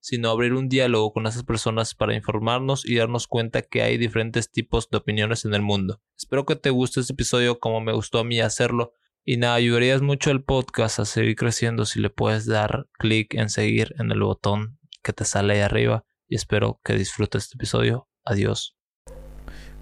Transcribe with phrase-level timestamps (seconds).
[0.00, 4.50] sino abrir un diálogo con esas personas para informarnos y darnos cuenta que hay diferentes
[4.50, 6.00] tipos de opiniones en el mundo.
[6.16, 8.92] Espero que te guste este episodio como me gustó a mí hacerlo.
[9.24, 13.50] Y nada, ayudarías mucho al podcast a seguir creciendo si le puedes dar clic en
[13.50, 16.04] seguir en el botón que te sale ahí arriba.
[16.26, 18.08] Y espero que disfrutes este episodio.
[18.24, 18.76] Adiós.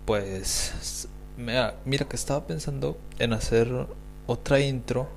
[0.04, 3.68] Pues mira, mira que estaba pensando en hacer
[4.26, 5.08] otra intro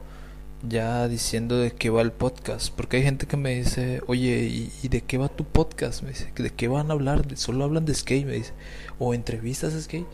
[0.67, 2.73] ya diciendo de qué va el podcast.
[2.75, 6.03] Porque hay gente que me dice, oye, ¿y, de qué va tu podcast?
[6.03, 7.25] Me dice, ¿de qué van a hablar?
[7.37, 8.53] Solo hablan de skate, me dice.
[8.99, 10.07] O entrevistas de skate.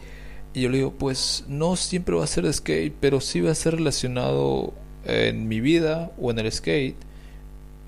[0.53, 3.51] Y yo le digo, pues no siempre va a ser de skate, pero sí va
[3.51, 4.73] a ser relacionado
[5.05, 6.95] en mi vida o en el skate.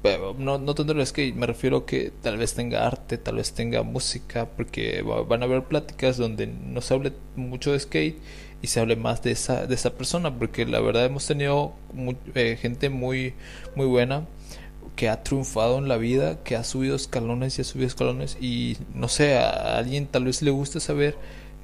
[0.01, 3.83] Pero no, no el skate, me refiero que tal vez tenga arte, tal vez tenga
[3.83, 8.17] música, porque van a haber pláticas donde no se hable mucho de skate
[8.61, 11.73] y se hable más de esa, de esa persona, porque la verdad hemos tenido
[12.35, 13.33] eh, gente muy,
[13.75, 14.25] muy buena
[14.95, 18.77] que ha triunfado en la vida, que ha subido escalones y ha subido escalones y
[18.93, 21.15] no sé, a alguien tal vez le guste saber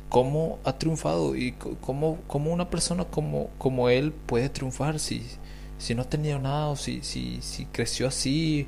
[0.08, 1.52] cómo ha triunfado y
[1.82, 5.26] cómo, cómo una persona como, como él puede triunfar si,
[5.78, 8.68] si no tenía nada o si, si, si creció así.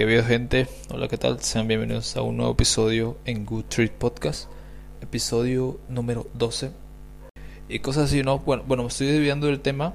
[0.00, 0.66] ¿Qué veo gente?
[0.88, 1.42] Hola, ¿qué tal?
[1.42, 4.50] Sean bienvenidos a un nuevo episodio en Good Treat Podcast,
[5.02, 6.70] episodio número 12.
[7.68, 8.38] Y cosas así, ¿no?
[8.38, 9.92] Bueno, bueno me estoy viendo del tema,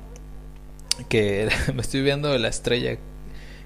[1.09, 2.99] que me estoy viendo de la estrella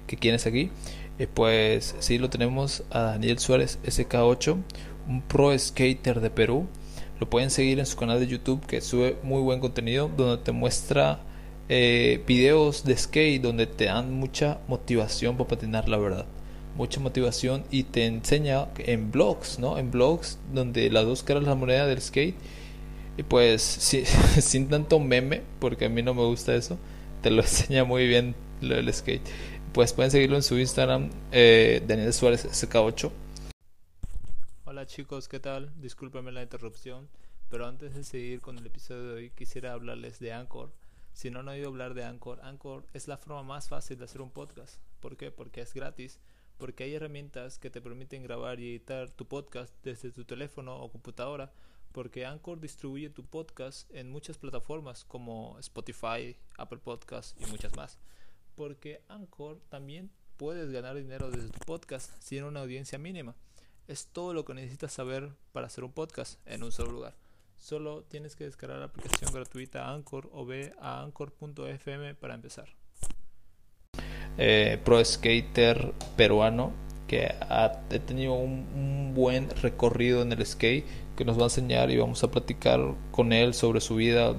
[0.06, 0.70] que tienes aquí.
[1.18, 4.56] Y pues sí, lo tenemos a Daniel Suárez SK8,
[5.08, 6.68] un pro skater de Perú.
[7.20, 10.52] Lo pueden seguir en su canal de YouTube que sube muy buen contenido donde te
[10.52, 11.20] muestra
[11.72, 16.26] eh, videos de skate donde te dan mucha motivación para patinar, la verdad.
[16.74, 19.78] Mucha motivación y te enseña en blogs, ¿no?
[19.78, 22.34] En blogs donde las dos caras la moneda del skate.
[23.16, 23.62] Y pues
[24.40, 26.76] sin tanto meme, porque a mí no me gusta eso,
[27.22, 29.22] te lo enseña muy bien lo del skate.
[29.72, 33.12] Pues pueden seguirlo en su Instagram, eh, Daniel Suárez SK8.
[34.64, 35.70] Hola chicos, ¿qué tal?
[35.80, 37.08] Discúlpenme la interrupción,
[37.48, 40.72] pero antes de seguir con el episodio de hoy quisiera hablarles de Anchor
[41.12, 44.20] si no han oído hablar de Anchor, Anchor es la forma más fácil de hacer
[44.20, 44.80] un podcast.
[45.00, 45.30] ¿Por qué?
[45.30, 46.20] Porque es gratis,
[46.58, 50.90] porque hay herramientas que te permiten grabar y editar tu podcast desde tu teléfono o
[50.90, 51.52] computadora,
[51.92, 57.98] porque Anchor distribuye tu podcast en muchas plataformas como Spotify, Apple Podcasts y muchas más.
[58.54, 63.34] Porque Anchor también puedes ganar dinero desde tu podcast sin una audiencia mínima.
[63.88, 67.16] Es todo lo que necesitas saber para hacer un podcast en un solo lugar.
[67.60, 72.68] Solo tienes que descargar la aplicación gratuita Anchor o ve a anchor.fm para empezar.
[74.38, 76.72] Eh, pro skater peruano
[77.06, 77.72] que ha
[78.06, 82.30] tenido un, buen recorrido en el skate que nos va a enseñar y vamos a
[82.30, 84.34] platicar con él sobre su vida,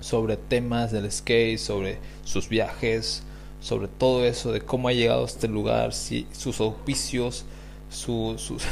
[0.00, 3.22] sobre temas del skate, sobre sus viajes,
[3.60, 7.44] sobre todo eso de cómo ha llegado a este lugar, sus auspicios,
[7.90, 8.64] su, sus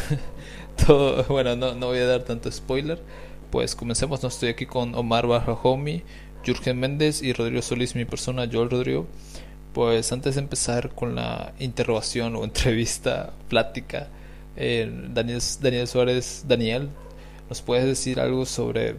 [1.28, 3.00] bueno, no, no voy a dar tanto spoiler,
[3.50, 6.02] pues comencemos, no estoy aquí con Omar Bajahomi,
[6.44, 9.06] Jürgen Méndez y Rodrigo Solís, mi persona, Joel Rodrigo.
[9.72, 14.08] Pues antes de empezar con la interrogación o entrevista, plática,
[14.56, 16.88] eh, Daniel, Daniel Suárez, Daniel,
[17.48, 18.96] ¿nos puedes decir algo sobre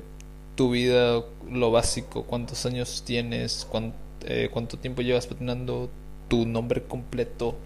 [0.56, 2.24] tu vida, lo básico?
[2.24, 3.68] ¿Cuántos años tienes?
[3.70, 5.90] ¿Cuánto, eh, cuánto tiempo llevas patinando?
[6.28, 7.58] ¿Tu nombre completo?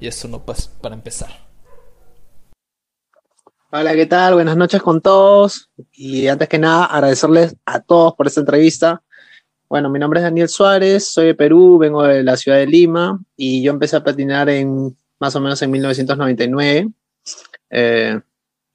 [0.00, 1.47] Y eso no para empezar.
[3.70, 4.32] Hola, ¿qué tal?
[4.32, 5.68] Buenas noches con todos.
[5.92, 9.02] Y antes que nada, agradecerles a todos por esta entrevista.
[9.68, 13.20] Bueno, mi nombre es Daniel Suárez, soy de Perú, vengo de la ciudad de Lima
[13.36, 16.88] y yo empecé a patinar en más o menos en 1999.
[17.68, 18.18] Eh,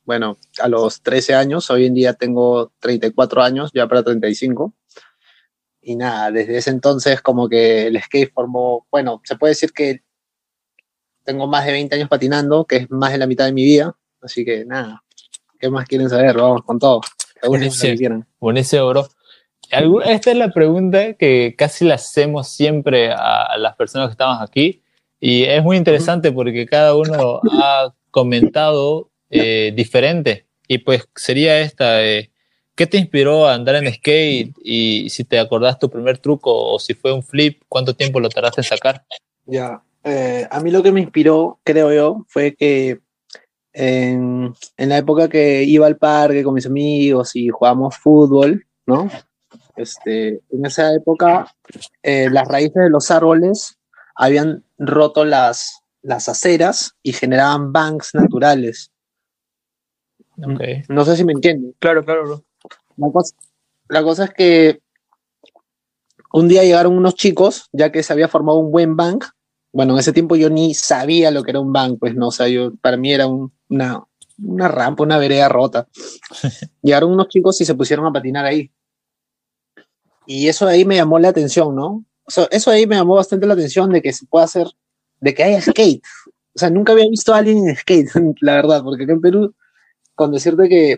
[0.06, 4.76] bueno, a los 13 años, hoy en día tengo 34 años, ya para 35.
[5.82, 10.04] Y nada, desde ese entonces como que el skate formó, bueno, se puede decir que
[11.24, 13.98] tengo más de 20 años patinando, que es más de la mitad de mi vida
[14.24, 15.04] Así que nada,
[15.60, 16.38] ¿qué más quieren saber?
[16.38, 17.02] Vamos con todo.
[17.46, 19.08] Buenísimo, buenísimo, bro.
[20.06, 24.84] Esta es la pregunta que casi la hacemos siempre a las personas que estamos aquí
[25.26, 32.00] y es muy interesante porque cada uno ha comentado eh, diferente y pues sería esta,
[32.02, 34.54] ¿qué te inspiró a andar en skate?
[34.62, 38.28] Y si te acordás tu primer truco o si fue un flip, ¿cuánto tiempo lo
[38.28, 39.06] tardaste en sacar?
[39.46, 43.00] Ya, eh, a mí lo que me inspiró, creo yo, fue que
[43.74, 49.10] en, en, la época que iba al parque con mis amigos y jugábamos fútbol, ¿no?
[49.76, 51.48] Este, en esa época
[52.04, 53.80] eh, las raíces de los árboles
[54.16, 58.92] habían roto las, las aceras y generaban banks naturales.
[60.38, 60.84] Okay.
[60.90, 61.76] No sé si me entienden.
[61.80, 62.44] Claro, claro, bro.
[62.98, 63.36] La cosa,
[63.90, 64.80] la cosa es que
[66.32, 69.26] un día llegaron unos chicos, ya que se había formado un buen bank.
[69.72, 72.32] Bueno, en ese tiempo yo ni sabía lo que era un bank, pues no, o
[72.32, 74.04] sea, yo, para mí era un, una,
[74.42, 75.88] una rampa, una vereda rota.
[76.82, 78.72] llegaron unos chicos y se pusieron a patinar ahí.
[80.26, 82.06] Y eso ahí me llamó la atención, ¿no?
[82.26, 84.68] O sea, eso ahí me llamó bastante la atención de que se pueda hacer,
[85.20, 86.02] de que haya skate.
[86.56, 88.10] O sea, nunca había visto a alguien en skate,
[88.42, 89.56] la verdad, porque acá en Perú,
[90.16, 90.98] con decirte que,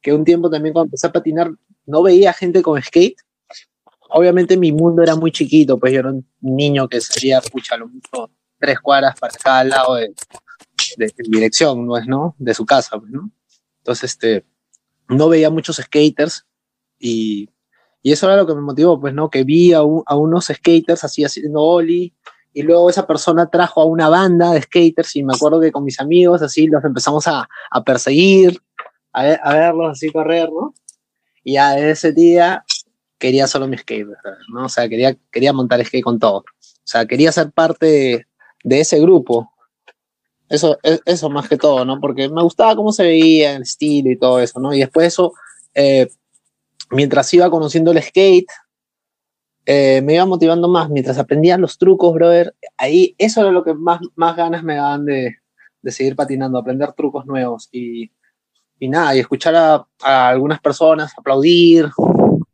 [0.00, 1.50] que un tiempo también cuando empecé a patinar,
[1.86, 3.16] no veía gente con skate.
[4.10, 7.88] Obviamente mi mundo era muy chiquito, pues yo era un niño que sería, pucha, lo
[7.88, 10.12] mucho tres cuadras para cada lado de,
[10.96, 12.34] de, dirección, ¿no es, no?
[12.38, 13.30] De su casa, pues, ¿no?
[13.78, 14.44] Entonces, este,
[15.08, 16.46] no veía muchos skaters
[16.98, 17.48] y
[18.02, 19.28] y eso era lo que me motivó, pues, ¿no?
[19.28, 22.14] Que vi a, a unos skaters así haciendo ollie,
[22.52, 25.84] y luego esa persona trajo a una banda de skaters, y me acuerdo que con
[25.84, 28.60] mis amigos así los empezamos a, a perseguir,
[29.12, 30.74] a, ver, a, verlos así correr, ¿no?
[31.44, 32.64] Y a ese día
[33.18, 34.08] quería solo mi skate,
[34.52, 34.64] ¿no?
[34.64, 36.38] O sea, quería, quería montar skate con todo.
[36.38, 36.44] O
[36.90, 38.26] sea, quería ser parte
[38.64, 39.52] de ese grupo.
[40.50, 42.00] Eso, e, eso más que todo, ¿no?
[42.00, 44.74] Porque me gustaba cómo se veía, el estilo y todo eso, ¿no?
[44.74, 45.32] Y después eso,
[45.74, 46.08] eh,
[46.90, 48.50] mientras iba conociendo el skate,
[49.64, 50.90] eh, me iba motivando más.
[50.90, 55.04] Mientras aprendía los trucos, brother, ahí eso era lo que más, más ganas me daban
[55.04, 55.36] de,
[55.82, 58.10] de seguir patinando, aprender trucos nuevos y,
[58.80, 61.88] y nada, y escuchar a, a, algunas personas aplaudir,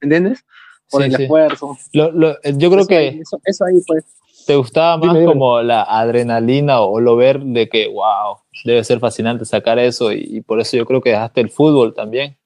[0.02, 0.44] ¿entiendes?
[0.90, 1.22] Por sí, el sí.
[1.22, 1.78] esfuerzo.
[1.94, 4.04] Lo, lo, yo creo eso, que eso, eso, ahí pues.
[4.46, 9.00] ¿Te gustaba más dime, como la adrenalina o lo ver de que, wow, debe ser
[9.00, 12.38] fascinante sacar eso y, y por eso yo creo que dejaste el fútbol también?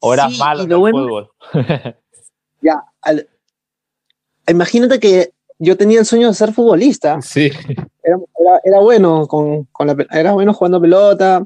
[0.00, 1.30] ¿O eras sí, malo en el bueno, fútbol?
[2.62, 3.28] ya, al,
[4.48, 7.18] imagínate que yo tenía el sueño de ser futbolista.
[7.22, 7.50] Sí.
[8.02, 11.44] Era, era, era bueno, con, con la, era bueno jugando pelota,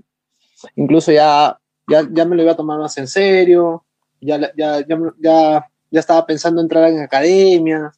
[0.76, 1.58] incluso ya,
[1.88, 3.87] ya, ya me lo iba a tomar más en serio,
[4.20, 7.93] ya, ya, ya, ya, ya estaba pensando en entrar en academia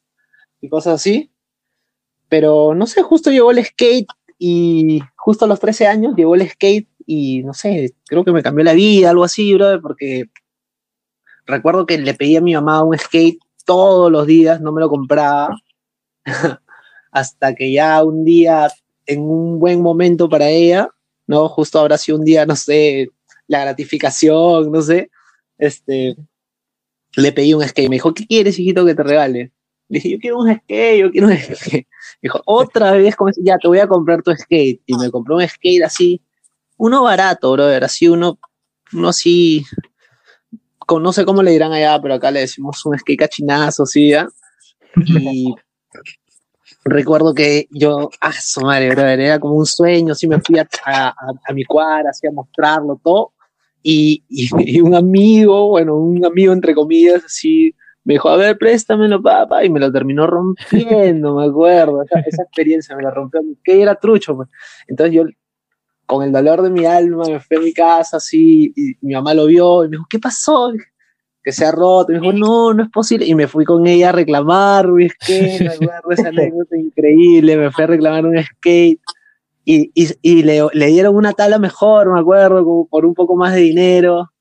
[0.61, 1.32] y cosas así.
[2.33, 4.09] Pero no sé, justo llegó el skate
[4.39, 8.43] y justo a los 13 años llegó el skate y no sé, creo que me
[8.43, 10.31] cambió la vida, algo así, brother, porque
[11.45, 14.89] recuerdo que le pedí a mi mamá un skate todos los días, no me lo
[14.89, 15.55] compraba,
[17.11, 18.71] hasta que ya un día,
[19.05, 20.89] en un buen momento para ella,
[21.27, 21.51] ¿no?
[21.51, 23.11] Justo habrá sido un día, no sé,
[23.47, 25.11] la gratificación, no sé,
[25.59, 26.17] este,
[27.15, 29.53] le pedí un skate, me dijo, ¿qué quieres, hijito, que te regale?
[29.93, 31.87] Le dije, yo quiero un skate, yo quiero un skate.
[32.23, 34.81] Dijo, otra vez, ya te voy a comprar tu skate.
[34.87, 36.23] Y me compró un skate así,
[36.79, 38.39] uno barato, brother, así uno,
[38.95, 39.67] uno así,
[40.79, 44.09] con, no sé cómo le dirán allá, pero acá le decimos un skate cachinazo, sí,
[44.09, 44.27] ¿ya?
[44.97, 45.55] Y
[46.87, 50.67] recuerdo que yo, ah, su madre, brother, era como un sueño, así me fui a,
[50.87, 51.15] a,
[51.49, 53.35] a mi cuadra, así a mostrarlo todo,
[53.83, 58.59] y, y, y, un amigo, bueno, un amigo entre comillas, así, me dijo, a ver,
[58.59, 63.41] préstamelo, papá, y me lo terminó rompiendo, me acuerdo, esa, esa experiencia me la rompió,
[63.63, 64.49] que era trucho, pues.
[64.89, 65.25] Entonces yo
[66.13, 69.35] con el dolor de mi alma, me fui a mi casa así, y mi mamá
[69.35, 70.73] lo vio y me dijo, ¿qué pasó?
[71.43, 72.13] Que se ha roto.
[72.13, 73.27] Y me dijo, no, no es posible.
[73.27, 77.71] Y me fui con ella a reclamar mi skate, me acuerdo esa anécdota increíble, me
[77.71, 79.01] fui a reclamar un skate.
[79.65, 83.37] Y, y, y le, le, dieron una tabla mejor, me acuerdo, como por un poco
[83.37, 84.32] más de dinero.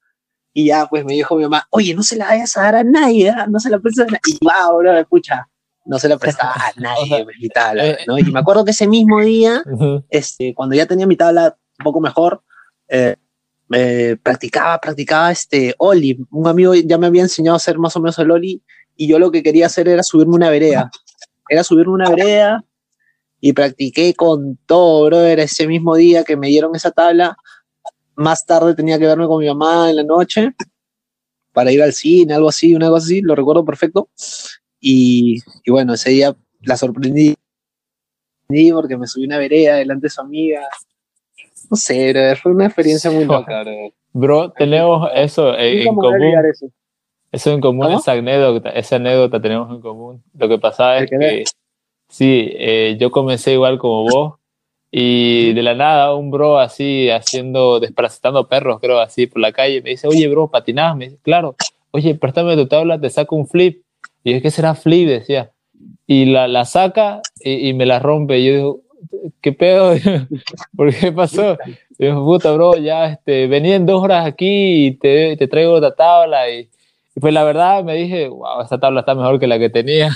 [0.53, 2.83] Y ya, pues me dijo mi mamá, oye, no se la vayas a dar a
[2.83, 3.35] nadie, ¿eh?
[3.49, 4.19] no se la prestes a nadie.
[4.27, 5.47] Y wow, bro, escucha,
[5.85, 8.17] no se la prestaba a nadie, mi tabla, ¿no?
[8.17, 9.63] Y me acuerdo que ese mismo día,
[10.09, 12.43] este, cuando ya tenía mi tabla un poco mejor,
[12.89, 13.15] eh,
[13.73, 16.19] eh, practicaba, practicaba este Oli.
[16.29, 18.61] Un amigo ya me había enseñado a hacer más o menos el Oli
[18.95, 20.91] y yo lo que quería hacer era subirme una vereda.
[21.49, 22.63] Era subirme una vereda
[23.39, 27.37] y practiqué con todo, brother, ese mismo día que me dieron esa tabla.
[28.21, 30.53] Más tarde tenía que verme con mi mamá en la noche
[31.53, 34.09] para ir al cine, algo así, una cosa así, lo recuerdo perfecto.
[34.79, 37.35] Y, y bueno, ese día la sorprendí
[38.73, 40.67] porque me subí una vereda delante de su amiga
[41.71, 43.93] no sé, bro, fue una experiencia muy loca, bro.
[44.13, 46.21] Bro, tenemos eso en, en común.
[46.51, 46.65] Eso.
[47.31, 47.51] eso.
[47.51, 47.97] en común, ¿Cómo?
[47.97, 50.21] esa anécdota, esa anécdota tenemos en común.
[50.37, 51.45] Lo que pasaba es que,
[52.09, 54.33] sí, eh, yo comencé igual como vos,
[54.93, 59.81] Y de la nada, un bro así haciendo, desparasitando perros, creo, así por la calle,
[59.81, 60.97] me dice, oye, bro, patinás.
[60.97, 61.55] Me dice, claro,
[61.91, 63.83] oye, préstame tu tabla, te saco un flip.
[64.23, 65.51] Y es que será flip, decía.
[66.05, 68.39] Y la, la saca y, me la rompe.
[68.39, 68.81] Y yo digo,
[69.41, 69.93] ¿qué pedo?
[70.75, 71.57] ¿Por qué pasó?
[71.97, 75.73] Y digo, puta, bro, ya este, venía en dos horas aquí y te, te traigo
[75.73, 76.49] otra tabla.
[76.51, 76.69] Y,
[77.15, 80.11] y, pues la verdad me dije, wow, esta tabla está mejor que la que tenía.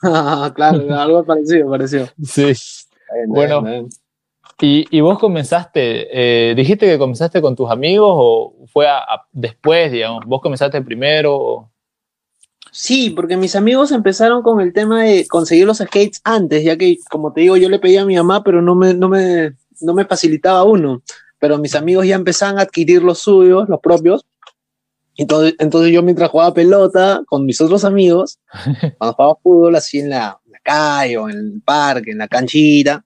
[0.54, 2.06] claro, algo parecido, parecido.
[2.22, 2.52] Sí.
[3.26, 3.88] Bueno,
[4.60, 6.08] Y, y, vos comenzaste,
[6.50, 8.86] eh, dijiste que comenzaste con tus amigos o fue
[9.32, 11.70] después, digamos, vos comenzaste primero.
[12.70, 16.98] Sí, porque mis amigos empezaron con el tema de conseguir los skates antes, ya que,
[17.10, 19.94] como te digo, yo le pedía a mi mamá, pero no me, no me, no
[19.94, 21.02] me facilitaba uno.
[21.38, 24.26] Pero mis amigos ya empezaban a adquirir los suyos, los propios.
[25.16, 28.38] Entonces, entonces yo mientras jugaba pelota con mis otros amigos,
[28.98, 33.04] cuando jugaba fútbol así en la, calle o en el parque, en la canchita,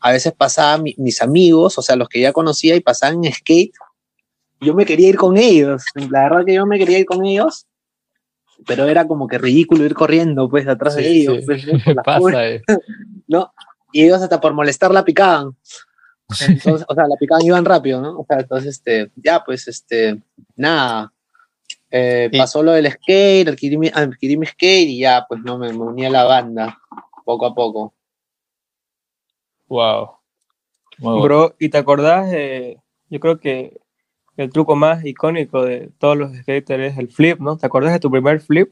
[0.00, 3.72] a veces pasaban mis amigos, o sea, los que ya conocía y pasaban en skate,
[4.60, 5.82] yo me quería ir con ellos.
[5.94, 7.66] La verdad que yo me quería ir con ellos
[8.66, 11.38] pero era como que ridículo ir corriendo pues atrás de ellos.
[11.46, 11.64] Pues,
[12.04, 12.62] Pasa, eh.
[13.28, 13.52] ¿no?
[13.92, 15.56] Y ellos hasta por molestar la picaban.
[16.40, 18.20] Entonces, o sea, la picaban y iban rápido, ¿no?
[18.20, 20.22] O sea, entonces, este, ya, pues, este,
[20.54, 21.12] nada.
[21.90, 25.72] Eh, pasó lo del skate, adquirí mi, adquirí mi, skate y ya, pues, no, me,
[25.72, 26.78] me uní a la banda,
[27.24, 27.94] poco a poco.
[29.68, 30.10] Wow.
[30.98, 32.30] Bro, ¿y te acordás?
[33.08, 33.80] yo creo que
[34.36, 37.56] el truco más icónico de todos los skaters es el flip, ¿no?
[37.56, 38.70] ¿Te acuerdas de tu primer flip?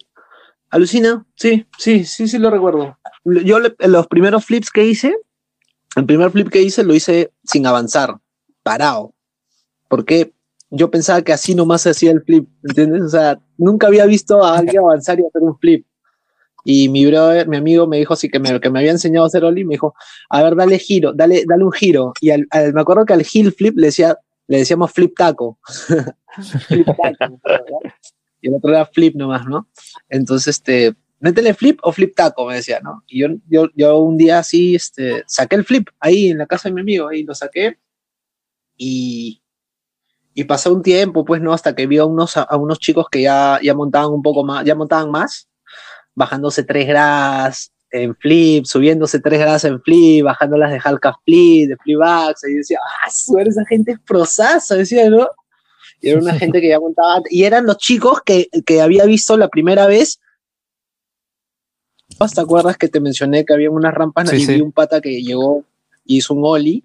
[0.71, 2.99] Alucina, sí, sí, sí, sí lo recuerdo.
[3.25, 5.17] Yo los primeros flips que hice,
[5.97, 8.19] el primer flip que hice lo hice sin avanzar,
[8.63, 9.15] parado.
[9.89, 10.33] Porque
[10.71, 13.03] yo pensaba que así nomás hacía el flip, ¿entiendes?
[13.03, 15.87] O sea, nunca había visto a alguien avanzar y hacer un flip.
[16.65, 19.29] Y mi brother, mi amigo me dijo así que me, que me había enseñado a
[19.29, 19.95] hacer ollie, me dijo,
[20.29, 22.13] a ver, dale giro, dale, dale un giro.
[22.21, 25.59] Y me acuerdo que al heel flip le decía, le decíamos flip taco.
[26.69, 27.41] flip taco
[28.41, 29.69] y el otro era flip nomás, ¿no?
[30.09, 33.03] Entonces, este, métele flip o flip taco, me decía, ¿no?
[33.07, 36.69] Y yo, yo, yo un día así, este, saqué el flip ahí en la casa
[36.69, 37.79] de mi amigo, ahí lo saqué
[38.77, 39.43] y,
[40.39, 41.53] y pasó un tiempo, pues, ¿no?
[41.53, 44.65] Hasta que vi a unos, a unos chicos que ya, ya montaban un poco más,
[44.65, 45.49] ya montaban más,
[46.15, 51.77] bajándose tres gradas, en flip, subiéndose tres grados en flip, bajándolas de halka flip, de
[51.79, 55.29] flipax, y decía, ah, esa gente es prosaza, decía, ¿no?
[56.01, 59.37] Y era una gente que ya montaba, y eran los chicos que, que había visto
[59.37, 60.21] la primera vez.
[62.33, 65.65] ¿Te acuerdas que te mencioné que había unas rampas y vi un pata que llegó
[66.05, 66.85] y hizo un ollie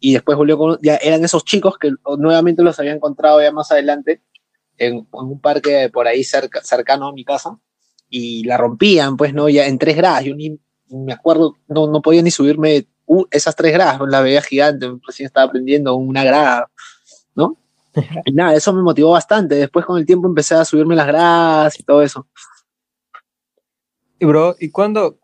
[0.00, 3.70] y después volvió con, ya eran esos chicos que nuevamente los había encontrado ya más
[3.72, 4.22] adelante
[4.76, 7.58] en, en un parque por ahí cerca, cercano a mi casa
[8.08, 9.48] y la rompían, pues, ¿no?
[9.48, 10.58] Ya en tres gradas, yo ni
[10.88, 12.86] me acuerdo, no, no podía ni subirme
[13.30, 16.70] esas tres gradas, la veía gigante, recién estaba aprendiendo una grada,
[17.34, 17.56] ¿no?
[18.24, 19.54] Y nada, eso me motivó bastante.
[19.54, 22.26] Después con el tiempo empecé a subirme las gradas y todo eso.
[24.18, 25.18] Y bro, ¿y cuándo,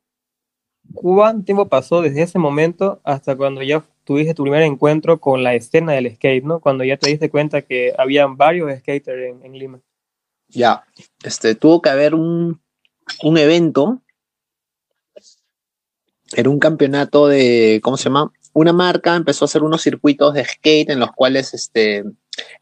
[0.92, 5.54] cuánto tiempo pasó desde ese momento hasta cuando ya tuviste tu primer encuentro con la
[5.54, 6.58] escena del skate, ¿no?
[6.58, 9.80] Cuando ya te diste cuenta que habían varios skaters en Lima.
[10.48, 10.82] Ya,
[11.22, 12.60] este, tuvo que haber un,
[13.22, 14.02] un evento,
[16.32, 18.32] era un campeonato de, ¿cómo se llama?
[18.52, 21.98] Una marca empezó a hacer unos circuitos de skate en los cuales este,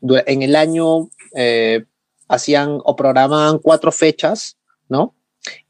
[0.02, 1.86] en el año eh,
[2.28, 4.58] hacían o programaban cuatro fechas,
[4.90, 5.14] ¿no?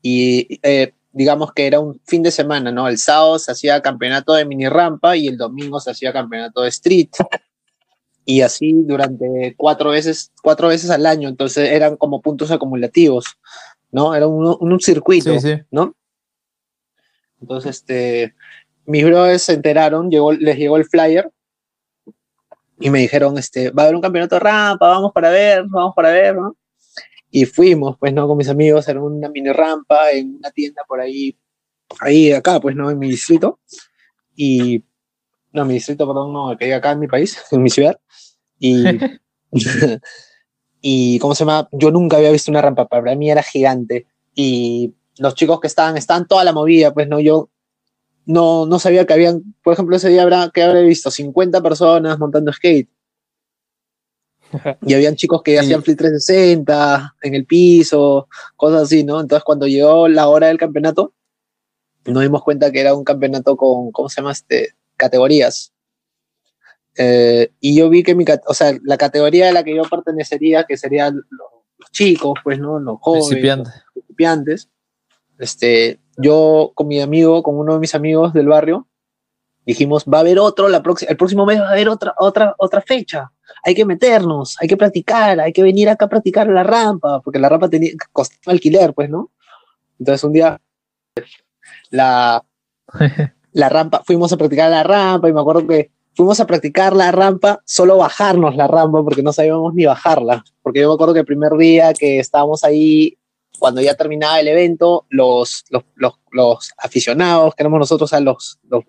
[0.02, 2.88] Y eh, digamos que era un fin de semana, ¿no?
[2.88, 6.68] El sábado se hacía campeonato de mini rampa y el domingo se hacía campeonato de
[6.68, 7.10] street.
[8.24, 13.24] Y así durante cuatro veces, cuatro veces al año, entonces eran como puntos acumulativos.
[13.90, 14.14] ¿no?
[14.14, 15.32] Era un, un circuito,
[15.70, 15.94] ¿no?
[17.40, 18.34] Entonces, este,
[18.84, 21.30] mis brothers se enteraron, llegó, les llegó el flyer
[22.80, 25.94] y me dijeron, este, va a haber un campeonato de rampa, vamos para ver, vamos
[25.94, 26.56] para ver, ¿no?
[27.30, 28.26] Y fuimos, pues, ¿no?
[28.26, 31.38] Con mis amigos, era una mini rampa en una tienda por ahí,
[32.00, 32.90] ahí acá, pues, ¿no?
[32.90, 33.60] En mi distrito.
[34.34, 34.84] Y,
[35.52, 37.98] no, mi distrito, perdón, no, que hay acá en mi país, en mi ciudad.
[38.58, 38.84] Y,
[40.80, 41.68] y ¿cómo se llama?
[41.72, 45.96] Yo nunca había visto una rampa, para mí era gigante y los chicos que estaban,
[45.96, 47.50] estaban toda la movida, pues no, yo
[48.24, 52.18] no, no sabía que habían, por ejemplo, ese día habrá, que habré visto 50 personas
[52.18, 52.88] montando skate.
[54.82, 59.20] Y habían chicos que hacían flip 360 en el piso, cosas así, ¿no?
[59.20, 61.12] Entonces cuando llegó la hora del campeonato,
[62.06, 64.32] nos dimos cuenta que era un campeonato con, ¿cómo se llama?
[64.32, 65.72] Este, categorías.
[66.96, 70.64] Eh, y yo vi que mi, o sea, la categoría a la que yo pertenecería,
[70.64, 72.78] que serían los, chicos, pues, ¿no?
[72.78, 74.68] Los jóvenes, los principiantes.
[75.38, 78.88] Este, yo con mi amigo, con uno de mis amigos del barrio,
[79.64, 82.80] dijimos, va a haber otro, la el próximo mes va a haber otra, otra, otra
[82.80, 83.30] fecha.
[83.64, 87.38] Hay que meternos, hay que practicar, hay que venir acá a practicar la rampa, porque
[87.38, 89.30] la rampa tenía, costaba alquiler, pues, ¿no?
[89.98, 90.60] Entonces un día
[91.90, 92.44] la,
[93.52, 97.12] la rampa, fuimos a practicar la rampa y me acuerdo que fuimos a practicar la
[97.12, 100.44] rampa, solo bajarnos la rampa porque no sabíamos ni bajarla.
[100.62, 103.16] Porque yo me acuerdo que el primer día que estábamos ahí,
[103.60, 108.58] cuando ya terminaba el evento, los, los, los, los aficionados, que éramos nosotros, a los,
[108.68, 108.82] los,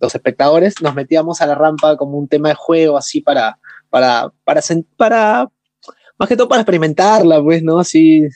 [0.00, 3.58] los, espectadores, nos metíamos a la rampa como un tema de juego, así para,
[3.96, 4.60] para, para,
[4.98, 5.50] para,
[6.18, 7.78] más que todo para experimentarla, pues, ¿no?
[7.78, 8.28] Así,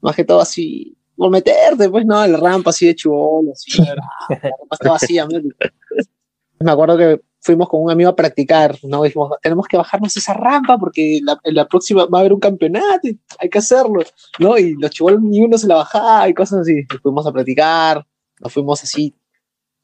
[0.00, 2.18] más que todo así, por meterte, pues, ¿no?
[2.18, 5.26] A la rampa así de chivolo, así, la rampa estaba vacía,
[6.60, 9.02] me acuerdo que fuimos con un amigo a practicar, ¿no?
[9.02, 12.40] Dijimos, tenemos que bajarnos esa rampa porque la, en la próxima va a haber un
[12.40, 14.04] campeonato y hay que hacerlo,
[14.38, 14.56] ¿no?
[14.56, 16.86] Y los chivolos ni uno se la bajaba y cosas así.
[17.02, 18.06] Fuimos a practicar,
[18.40, 19.14] nos fuimos así.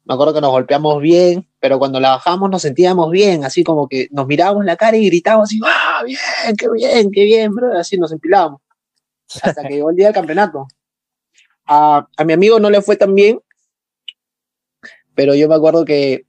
[0.04, 3.88] Me acuerdo que nos golpeamos bien, pero cuando la bajamos nos sentíamos bien, así como
[3.88, 7.78] que nos mirábamos la cara y gritábamos así, ¡ah, bien, qué bien, qué bien, bro!
[7.78, 8.60] Así nos empilábamos.
[9.42, 10.66] Hasta que llegó el día del campeonato.
[11.66, 13.40] A, a mi amigo no le fue tan bien,
[15.14, 16.26] pero yo me acuerdo que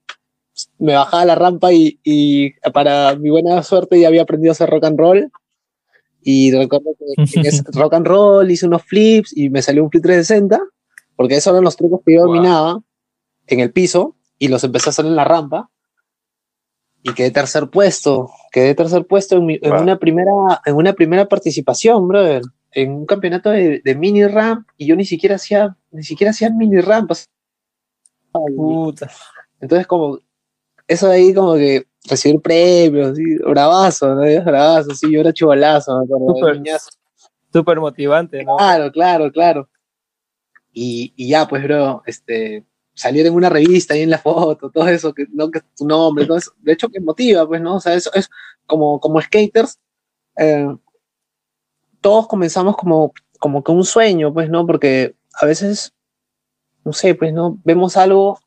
[0.78, 4.70] me bajaba la rampa y, y, para mi buena suerte ya había aprendido a hacer
[4.70, 5.32] rock and roll.
[6.22, 9.90] Y recuerdo que en ese rock and roll hice unos flips y me salió un
[9.90, 10.60] flip 360,
[11.16, 12.28] porque esos eran los trucos que yo wow.
[12.28, 12.80] dominaba
[13.46, 15.70] en el piso y los empecé a hacer en la rampa.
[17.02, 19.74] Y quedé tercer puesto, quedé tercer puesto en, mi, wow.
[19.74, 20.32] en una, primera,
[20.64, 25.04] en una primera participación, brother, en un campeonato de, de, mini ramp y yo ni
[25.04, 27.28] siquiera hacía, ni siquiera hacía mini rampas.
[28.32, 29.10] Puta.
[29.60, 30.18] Entonces como
[30.88, 33.36] eso de ahí como que recibir premios, ¿sí?
[33.38, 34.22] bravazo, ¿no?
[34.44, 36.62] Bravazo, sí, yo era chivolazo, me Super,
[37.52, 38.56] super, motivante, ¿no?
[38.56, 39.68] Claro, claro, claro.
[40.72, 44.88] Y, y, ya, pues, bro, este, salir en una revista ahí en la foto, todo
[44.88, 45.50] eso, que, ¿no?
[45.50, 47.76] que tu nombre, todo eso, de hecho que motiva, pues, ¿no?
[47.76, 48.30] O sea, eso es
[48.66, 49.78] como, como skaters,
[50.36, 50.68] eh,
[52.00, 54.66] todos comenzamos como, como que un sueño, pues, ¿no?
[54.66, 55.92] Porque a veces,
[56.84, 57.58] no sé, pues, ¿no?
[57.64, 58.38] Vemos algo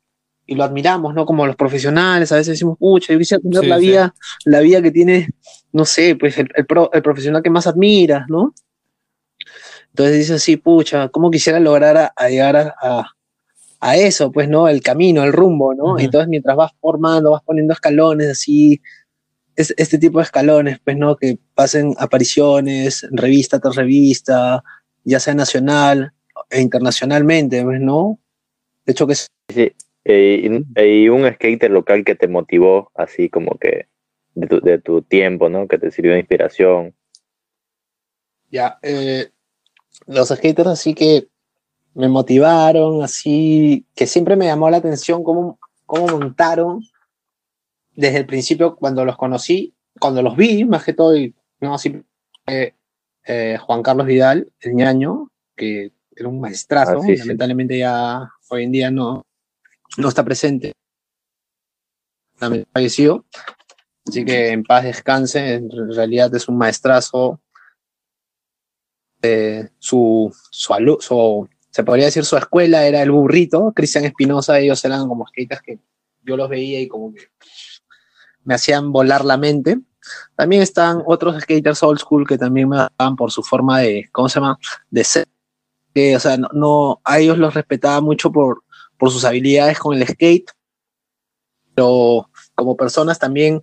[0.46, 1.26] y lo admiramos, ¿no?
[1.26, 4.50] Como los profesionales, a veces decimos, pucha, yo quisiera tener sí, la vida, sí.
[4.50, 5.28] la vida que tiene,
[5.72, 8.54] no sé, pues el, el, pro, el, profesional que más admiras, ¿no?
[9.90, 13.16] Entonces dices así, pucha, ¿cómo quisiera lograr a, a llegar a, a,
[13.80, 14.68] a, eso, pues, ¿no?
[14.68, 15.84] El camino, el rumbo, ¿no?
[15.84, 16.04] Uh -huh.
[16.04, 18.80] Entonces mientras vas formando, vas poniendo escalones así,
[19.56, 21.16] es, este tipo de escalones, pues, ¿no?
[21.16, 24.62] Que pasen apariciones, revista tras revista,
[25.04, 26.12] ya sea nacional
[26.50, 28.18] e internacionalmente, pues, ¿no?
[28.84, 29.26] De hecho que es...
[29.48, 29.72] Sí
[30.08, 33.86] y, un skater local que te motivó, así como que
[34.34, 35.68] de tu, de tu tiempo, ¿no?
[35.68, 36.94] Que te sirvió de inspiración.
[38.50, 39.28] Ya, eh,
[40.06, 41.28] los skaters así que
[41.94, 46.82] me motivaron, así que siempre me llamó la atención cómo, cómo montaron
[47.94, 52.00] desde el principio cuando los conocí, cuando los vi, más que todo, y, no, así,
[52.46, 52.74] eh,
[53.26, 57.80] eh, Juan Carlos Vidal, el ñaño, que era un maestrazo, ah, sí, lamentablemente sí.
[57.80, 59.26] ya hoy en día no,
[59.96, 60.72] no está presente,
[62.72, 63.26] falleció,
[64.06, 67.40] así que en paz descanse, en realidad es un maestrazo,
[69.22, 74.84] eh, su, su, su, se podría decir su escuela era el burrito, Cristian Espinosa, ellos
[74.84, 75.78] eran como skaters que
[76.22, 77.28] yo los veía y como que
[78.44, 79.78] me hacían volar la mente.
[80.34, 84.28] También están otros skaters old school que también me daban por su forma de, ¿cómo
[84.28, 84.58] se llama?
[84.90, 85.28] De ser.
[85.94, 88.62] Que, o sea, no, a ellos los respetaba mucho por,
[88.96, 90.50] por sus habilidades con el skate,
[91.74, 93.60] pero como personas también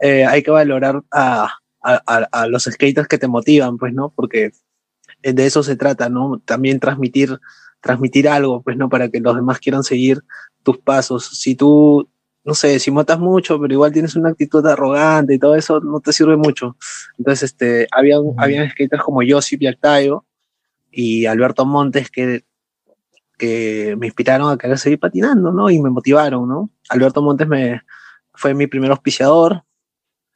[0.00, 1.94] eh, hay que valorar a, a,
[2.32, 4.10] a, los skaters que te motivan, pues, ¿no?
[4.14, 4.52] Porque
[5.22, 6.40] de eso se trata, ¿no?
[6.44, 7.38] También transmitir,
[7.80, 8.88] transmitir algo, pues, ¿no?
[8.88, 10.22] Para que los demás quieran seguir
[10.62, 11.26] tus pasos.
[11.38, 12.08] Si tú,
[12.44, 16.00] no sé, si motas mucho, pero igual tienes una actitud arrogante y todo eso, no
[16.00, 16.76] te sirve mucho.
[17.18, 20.24] Entonces, este, había, había skaters como Josip Yactayo
[20.90, 22.44] y Alberto Montes que
[23.38, 25.70] que me inspiraron a querer seguir patinando, ¿no?
[25.70, 26.70] Y me motivaron, ¿no?
[26.90, 27.82] Alberto Montes me,
[28.34, 29.62] fue mi primer auspiciador.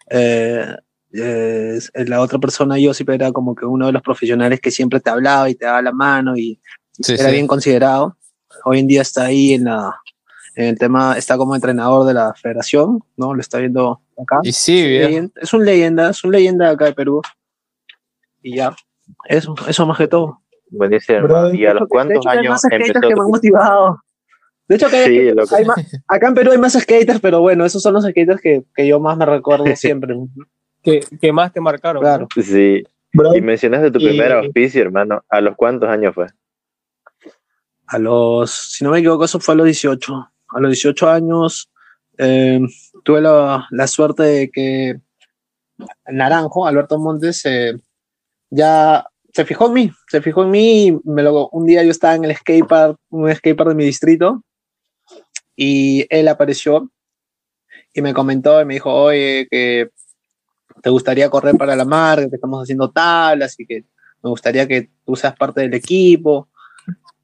[0.08, 0.76] Eh,
[1.12, 5.00] eh, la otra persona, yo siempre era como que uno de los profesionales que siempre
[5.00, 6.60] te hablaba y te daba la mano y
[6.92, 7.32] sí, era sí.
[7.32, 8.16] bien considerado.
[8.64, 9.94] Hoy en día está ahí en, la,
[10.54, 13.34] en el tema, está como entrenador de la federación, ¿no?
[13.34, 14.40] Lo está viendo acá.
[14.42, 17.20] Y sí, es, leyenda, es un leyenda, es un leyenda acá de Perú.
[18.42, 18.74] Y ya,
[19.28, 20.40] eso, eso más que todo.
[20.70, 21.52] Buenísimo.
[21.52, 23.00] ¿Y a los cuántos años empezó?
[23.00, 24.00] Que me han motivado.
[24.68, 27.66] De hecho, que sí, hay, hay más, acá en Perú hay más skaters, pero bueno,
[27.66, 30.16] esos son los skaters que, que yo más me recuerdo siempre.
[30.82, 32.02] Que, que más te marcaron.
[32.02, 32.28] Claro.
[32.34, 32.42] ¿no?
[32.42, 32.82] Sí.
[33.12, 34.08] Bro, y mencionaste tu y...
[34.08, 35.22] primer auspicio, hermano.
[35.28, 36.26] ¿A los cuántos años fue?
[37.86, 40.30] A los, si no me equivoco, eso fue a los 18.
[40.48, 41.70] A los 18 años
[42.18, 42.60] eh,
[43.04, 45.00] tuve la, la suerte de que
[46.06, 47.74] Naranjo, Alberto Montes, eh,
[48.50, 50.86] ya se fijó en mí, se fijó en mí.
[50.86, 54.42] y Me lo, un día yo estaba en el skatepark, un skatepark de mi distrito,
[55.56, 56.90] y él apareció
[57.94, 59.90] y me comentó y me dijo, oye, que
[60.82, 63.84] te gustaría correr para la marca, que estamos haciendo tablas y que
[64.22, 66.48] me gustaría que tú seas parte del equipo.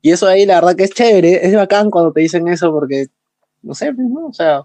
[0.00, 3.08] Y eso ahí, la verdad que es chévere, es bacán cuando te dicen eso porque,
[3.62, 4.26] no sé, pues, ¿no?
[4.26, 4.62] O sea,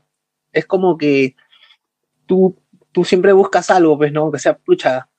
[0.51, 1.35] es como que
[2.27, 2.55] tú,
[2.91, 4.31] tú siempre buscas algo, pues, ¿no?
[4.31, 5.09] Que sea, pucha,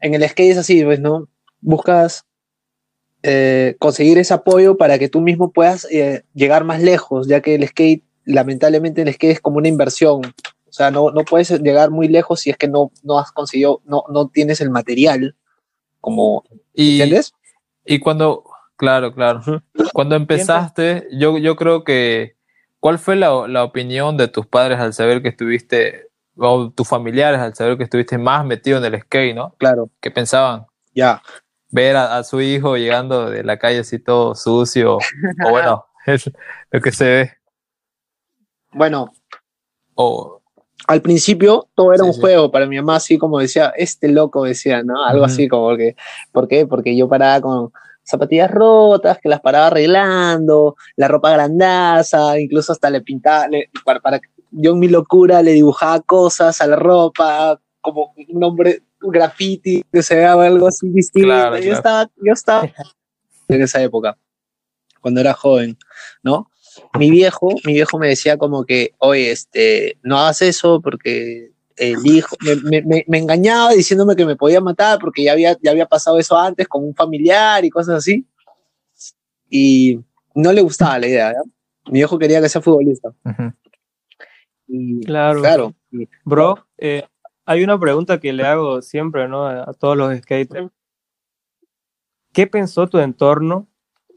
[0.00, 1.28] en el skate es así, pues, ¿no?
[1.60, 2.26] Buscas
[3.22, 7.54] eh, conseguir ese apoyo para que tú mismo puedas eh, llegar más lejos, ya que
[7.54, 10.22] el skate, lamentablemente el skate es como una inversión.
[10.74, 13.80] O sea, no, no puedes llegar muy lejos si es que no, no has conseguido,
[13.84, 15.36] no, no tienes el material,
[16.00, 17.32] como, Y, ¿entiendes?
[17.84, 18.42] y cuando,
[18.74, 19.40] claro, claro,
[19.92, 22.34] cuando empezaste, yo, yo creo que,
[22.80, 27.38] ¿cuál fue la, la opinión de tus padres al saber que estuviste, o tus familiares
[27.38, 29.54] al saber que estuviste más metido en el skate, ¿no?
[29.58, 30.66] Claro, ¿Qué pensaban?
[30.92, 31.22] ya.
[31.70, 35.00] Ver a, a su hijo llegando de la calle así todo sucio, o
[35.50, 36.28] bueno, es
[36.72, 37.32] lo que se ve,
[38.72, 39.12] Bueno,
[39.94, 40.40] o
[40.86, 42.20] al principio todo era Sí, un sí.
[42.20, 45.04] juego para mi mamá, así como decía, este loco decía, ¿no?
[45.04, 45.96] Algo así como que,
[46.32, 46.66] ¿por qué?
[46.66, 52.90] Porque yo paraba con zapatillas rotas, que las paraba arreglando, la ropa grandaza, incluso hasta
[52.90, 54.20] le pintaba, le- para, para-
[54.50, 59.84] yo en mi locura le dibujaba cosas a la ropa, como un nombre, un graffiti,
[59.92, 61.28] que se vea algo así distinto.
[61.28, 61.76] Claro, yo, claro.
[61.76, 62.62] Estaba, yo estaba
[63.48, 64.16] en esa época,
[65.00, 65.76] cuando era joven,
[66.22, 66.48] ¿no?
[66.98, 72.06] Mi viejo, mi viejo me decía como que, oye, este, no hagas eso porque el
[72.06, 75.70] hijo, me, me- me- me engañaba diciéndome que me podía matar porque ya había, ya
[75.72, 78.26] había pasado eso antes con un familiar y cosas así.
[79.50, 80.00] Y
[80.34, 81.32] no le gustaba la idea.
[81.86, 83.10] Mi viejo quería que sea futbolista.
[83.24, 83.52] Ujú.
[84.68, 85.40] Y, Claro.
[85.40, 85.74] claro,
[86.24, 87.04] Bro, eh,
[87.44, 89.46] hay una pregunta que le hago siempre, ¿no?
[89.46, 90.70] A, a todos los skaters.
[92.32, 93.68] ¿Qué pensó tu entorno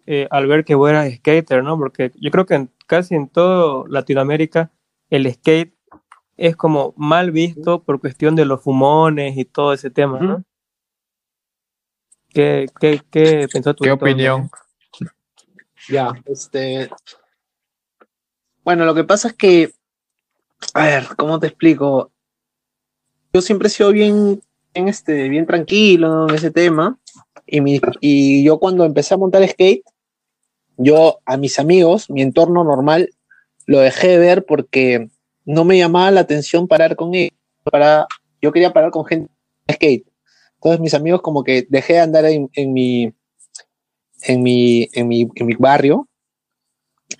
[0.08, 1.78] eh, al ver que vos eras skater, ¿no?
[1.78, 4.72] Porque yo creo que en- casi en todo Latinoamérica
[5.10, 5.74] el skate
[6.38, 10.44] es como mal visto por cuestión de los fumones y todo ese tema, ¿no?
[12.30, 14.50] ¿Qué, qué, qué pensó tu ¿Qué opinión?
[15.90, 16.90] Ya, este.
[18.64, 19.72] Bueno, lo que pasa es que.
[20.74, 22.12] A ver, ¿cómo te explico?
[23.34, 24.42] Yo siempre he sido bien,
[24.74, 27.00] bien, este, bien tranquilo en ese tema.
[27.46, 29.84] Y, mi- y yo cuando empecé a montar skate,
[30.78, 33.10] yo a mis amigos, mi entorno normal,
[33.66, 35.10] lo dejé de ver porque
[35.46, 37.34] no me llamaba la atención parar con ellos.
[37.64, 38.08] Para,
[38.42, 39.30] yo quería parar con gente
[39.68, 40.08] de skate.
[40.56, 43.14] Entonces mis amigos como que dejé de andar en, mi,
[44.24, 46.08] en mi, en mi, en mi barrio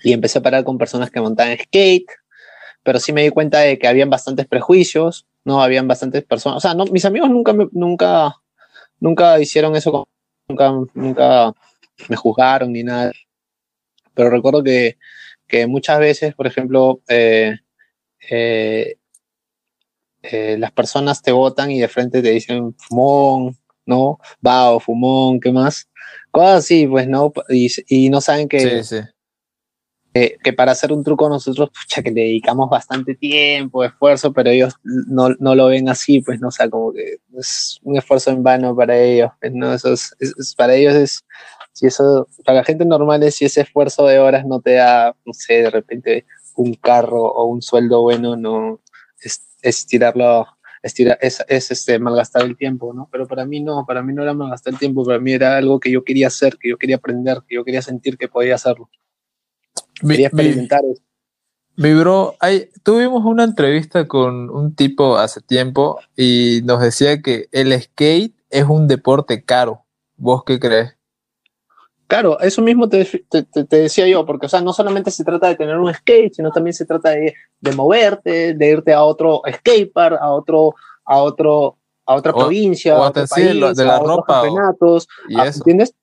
[0.02, 2.06] y empecé a parar con personas que montaban skate,
[2.82, 6.60] pero sí me di cuenta de que habían bastantes prejuicios, no habían bastantes personas, o
[6.60, 8.36] sea, no, mis amigos nunca, me- nunca,
[9.00, 10.08] nunca hicieron eso,
[10.48, 11.54] nunca, nunca
[12.08, 13.12] me juzgaron ni nada,
[14.18, 14.98] pero recuerdo que,
[15.46, 17.56] que muchas veces, por ejemplo, eh,
[18.28, 18.96] eh,
[20.22, 24.18] eh, las personas te votan y de frente te dicen fumón, ¿no?
[24.40, 25.88] Bao, fumón, ¿qué más?
[26.32, 27.32] Cosas así, pues, ¿no?
[27.48, 29.02] Y, y no saben que, Sí, sí.
[30.12, 34.50] que, que para hacer un truco nosotros, pucha, que le dedicamos bastante tiempo, esfuerzo, pero
[34.50, 36.48] ellos no, no lo ven así, pues, ¿no?
[36.48, 39.72] O sea, como que es un esfuerzo en vano para ellos, pues, ¿no?
[39.72, 41.22] Eso es, es- es- para ellos es,
[41.78, 45.14] si eso, para la gente normal es si ese esfuerzo de horas no te da,
[45.24, 48.80] no sé, de repente un carro o un sueldo bueno, no,
[49.22, 50.46] es, es tirarlo,
[50.82, 53.08] es, tirar, es, es este, malgastar el tiempo, ¿no?
[53.12, 55.78] Pero para mí no, para mí no era malgastar el tiempo, para mí era algo
[55.78, 58.90] que yo quería hacer, que yo quería aprender, que yo quería sentir que podía hacerlo.
[60.02, 61.02] Mi, Quería mi- experimentar eso.
[61.76, 67.48] mi bro, hay, tuvimos una entrevista con un tipo hace tiempo y nos decía que
[67.52, 69.84] el skate es un deporte caro.
[70.16, 70.97] ¿Vos qué crees?
[72.08, 75.48] Claro, eso mismo te, te- te- decía yo, porque o sea, no solamente se trata
[75.48, 79.42] de tener un skate, sino también se trata de, de moverte, de irte a otro
[79.46, 83.84] skatepark, a otro, a otro, a otra O- provincia, o a otro lo- país, de
[83.84, 85.46] la a otros ropa o- campeonatos, ah.
[85.46, 85.94] ¿entiendes?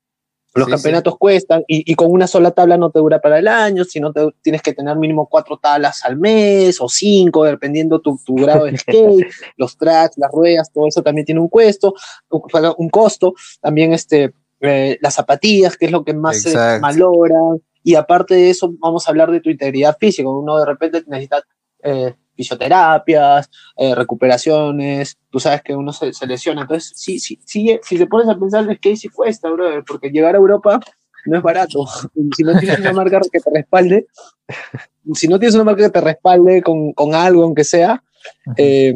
[0.53, 3.47] Los Sí, campeonatos cuestan y, y con una sola tabla no te dura para el
[3.49, 8.17] año, sino te, tienes que tener mínimo cuatro tablas al mes o cinco, dependiendo tu,
[8.25, 11.93] tu grado de skate, los tracks, las ruedas, todo eso también tiene un costo,
[12.29, 12.41] un,
[12.77, 13.33] un costo.
[13.59, 16.81] También este, eh, las zapatillas, que es lo que más se Exacto.
[16.81, 17.39] malora.
[17.83, 20.27] Y aparte de eso, vamos a hablar de tu integridad física.
[20.29, 21.43] Uno de repente necesita
[21.83, 26.61] eh, fisioterapias, eh, recuperaciones, tú sabes que uno se, se lesiona.
[26.61, 30.09] Entonces, sí, sí, sí, si te pones a pensar, es que sí cuesta, brother, porque
[30.09, 30.79] llegar a Europa
[31.25, 31.85] no es barato.
[32.35, 34.07] Si no tienes una marca que te respalde,
[35.13, 38.03] si no tienes una marca que te respalde con, con algo, aunque sea,
[38.57, 38.95] eh,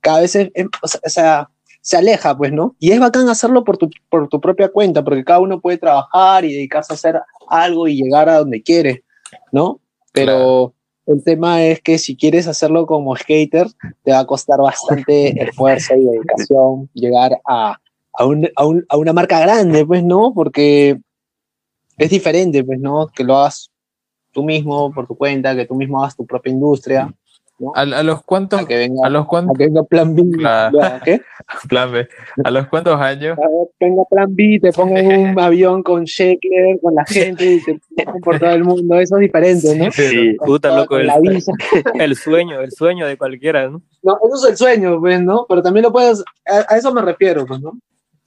[0.00, 1.48] cada vez es- es- o sea,
[1.86, 2.74] se aleja, pues, ¿no?
[2.80, 6.44] Y es bacán hacerlo por tu, por tu propia cuenta, porque cada uno puede trabajar
[6.44, 9.04] y dedicarse a hacer algo y llegar a donde quiere,
[9.52, 9.78] ¿no?
[10.12, 10.74] Pero
[11.06, 13.68] el tema es que si quieres hacerlo como skater,
[14.02, 17.78] te va a costar bastante esfuerzo y dedicación llegar a,
[18.14, 20.32] a, un- a un- a una marca grande, pues, ¿no?
[20.34, 20.98] Porque
[21.98, 23.06] es diferente, pues, ¿no?
[23.14, 23.70] Que lo hagas
[24.32, 27.14] tú mismo por tu cuenta, que tú mismo hagas tu propia industria,
[27.74, 30.22] ¿A, a los cuantos, a que venga, a los a cuantos, que venga plan B,
[30.42, 31.22] ya, ¿qué?
[31.68, 32.06] plan B,
[32.44, 36.78] a los cuantos años, A ver, venga plan B, te pongan un avión con Sheckler,
[36.82, 39.90] con la gente y te ponen por todo el mundo, eso es diferente, ¿no?
[39.90, 41.52] Sí, Puta, loco, el, la visa.
[41.94, 43.80] el sueño, el sueño de cualquiera, ¿no?
[44.02, 45.46] No, eso es el sueño, pues, ¿no?
[45.48, 47.72] Pero también lo puedes, a, a eso me refiero, pues, ¿no?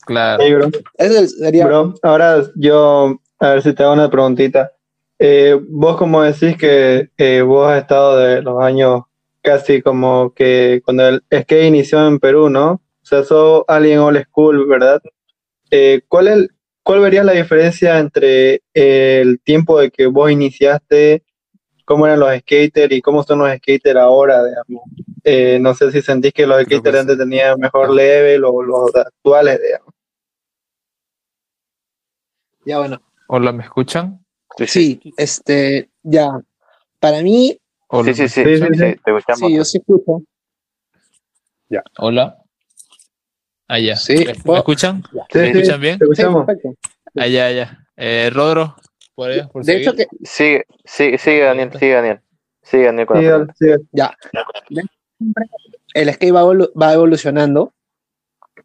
[0.06, 0.42] claro.
[0.44, 0.70] Hey, bro.
[0.98, 4.72] Eso es- sería, Bro, ahora yo, a ver si te hago una preguntita.
[5.20, 9.02] Eh, vos como decís que eh, vos has estado de los años
[9.42, 12.72] casi como que cuando el skate inició en Perú, ¿no?
[12.72, 15.02] O sea, sos alguien old school, ¿verdad?
[15.72, 16.48] Eh, ¿cuál, es,
[16.84, 21.24] ¿Cuál verías la diferencia entre el tiempo de que vos iniciaste,
[21.86, 24.84] cómo eran los skaters y cómo son los skaters ahora, digamos?
[25.24, 27.02] Eh, no sé si sentís que los Creo que skaters sí.
[27.02, 29.94] antes tenían mejor level o los actuales, digamos.
[32.66, 33.02] ya bueno.
[33.28, 34.26] Hola, ¿me escuchan?
[34.68, 36.42] Sí, este, ya.
[37.00, 37.59] Para mí,
[37.92, 39.40] Hola, Sí, sí, ¿me sí, Sí, sí, sí, te escuchamos.
[39.50, 40.22] sí, yo sí escucho.
[41.98, 42.38] Hola.
[43.68, 43.96] Allá.
[43.96, 45.04] Sí, ¿Me, me escuchan?
[45.12, 46.00] Sí, ¿Me sí, escuchan bien?
[46.00, 46.48] te Sí, escuchamos.
[47.16, 47.88] Allá, allá.
[47.98, 48.76] Eh, Rodro,
[49.16, 50.08] por ahí, por De hecho, seguir.
[50.08, 52.22] que Sigue, sigue, sigue, Daniel, sigue, Daniel.
[52.62, 53.48] Sigue, Daniel, con la
[53.92, 54.16] ya.
[55.96, 57.74] El skate va, evolu- va evolucionando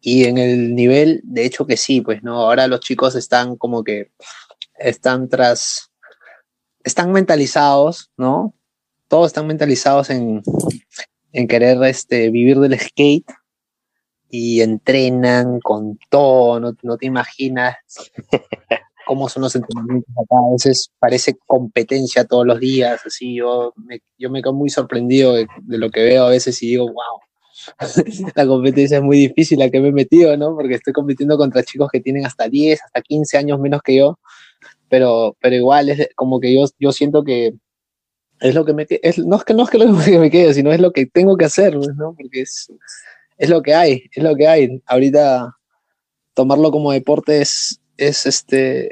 [0.01, 2.39] y en el nivel, de hecho que sí, pues, ¿no?
[2.41, 4.11] Ahora los chicos están como que
[4.77, 5.91] están tras,
[6.83, 8.53] están mentalizados, ¿no?
[9.07, 10.41] Todos están mentalizados en,
[11.31, 13.29] en querer este, vivir del skate
[14.29, 17.75] y entrenan con todo, no, no te imaginas
[19.05, 24.01] cómo son los entrenamientos acá, a veces parece competencia todos los días, así yo me,
[24.17, 27.75] yo me quedo muy sorprendido de, lo que veo a veces y digo, wow,
[28.35, 30.55] la competencia es muy difícil la que me he metido, ¿no?
[30.55, 34.19] Porque estoy compitiendo contra chicos que tienen hasta 10, hasta 15 años menos que yo,
[34.89, 37.53] pero, pero igual es como que yo, yo siento que
[38.39, 40.53] es lo que me es, no es que no es que lo que me quede,
[40.53, 42.15] sino es lo que tengo que hacer, pues, ¿no?
[42.15, 42.71] Porque es,
[43.37, 44.81] es lo que hay, es lo que hay.
[44.85, 45.57] Ahorita
[46.33, 48.89] tomarlo como deporte es, es este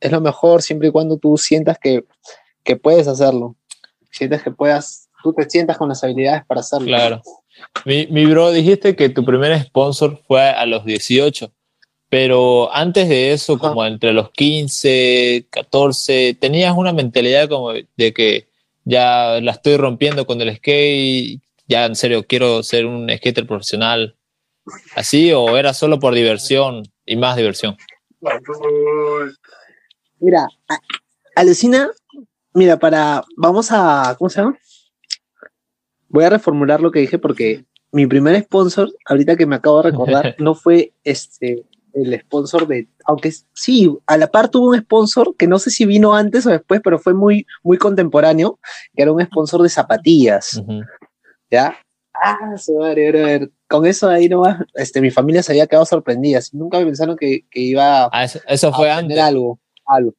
[0.00, 2.04] es lo mejor siempre y cuando tú sientas que,
[2.64, 3.56] que puedes hacerlo.
[4.10, 6.86] Sientes que puedas, tú te sientas con las habilidades para hacerlo.
[6.86, 7.22] Claro.
[7.84, 11.50] Mi, mi bro, dijiste que tu primer sponsor fue a los 18,
[12.08, 13.68] pero antes de eso, Ajá.
[13.68, 18.45] como entre los 15, 14, tenías una mentalidad como de que
[18.86, 24.16] ya la estoy rompiendo con el skate, ya en serio quiero ser un skater profesional,
[24.94, 27.76] así, o era solo por diversión y más diversión.
[30.20, 30.48] Mira,
[31.34, 31.90] alucina,
[32.54, 34.56] mira, para, vamos a, ¿cómo se llama?
[36.08, 39.90] Voy a reformular lo que dije porque mi primer sponsor, ahorita que me acabo de
[39.90, 41.64] recordar, no fue este,
[41.96, 45.86] el sponsor de, aunque sí, a la par tuvo un sponsor que no sé si
[45.86, 48.58] vino antes o después, pero fue muy, muy contemporáneo,
[48.94, 50.62] que era un sponsor de zapatillas.
[51.50, 51.76] ¿Ya?
[52.14, 53.50] Ah, su madre, brother.
[53.68, 56.40] Con eso ahí nomás, este, mi familia se había quedado sorprendida.
[56.52, 59.18] Nunca me pensaron que, que iba Ah, eso, eso a fue obtener antes.
[59.18, 60.14] algo, algo.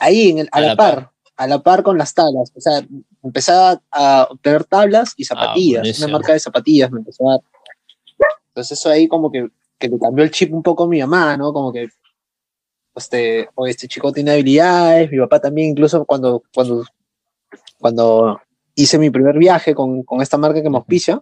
[0.00, 2.52] Ahí, en el, a, la, par, a la par con las tablas.
[2.54, 2.82] O sea,
[3.22, 5.80] empezaba a obtener tablas y zapatillas.
[5.80, 6.06] buenísimo.
[6.08, 7.40] una marca de zapatillas me empezó a dar.
[8.48, 11.36] Entonces eso ahí como que, que le cambió el chip un poco a mi mamá,
[11.36, 11.52] ¿no?
[11.52, 11.88] Como que,
[12.94, 16.84] este, oye, este chico tiene habilidades, mi papá también, incluso cuando, cuando,
[17.78, 18.40] cuando
[18.74, 21.20] hice mi primer viaje con, con esta marca que me auspicia,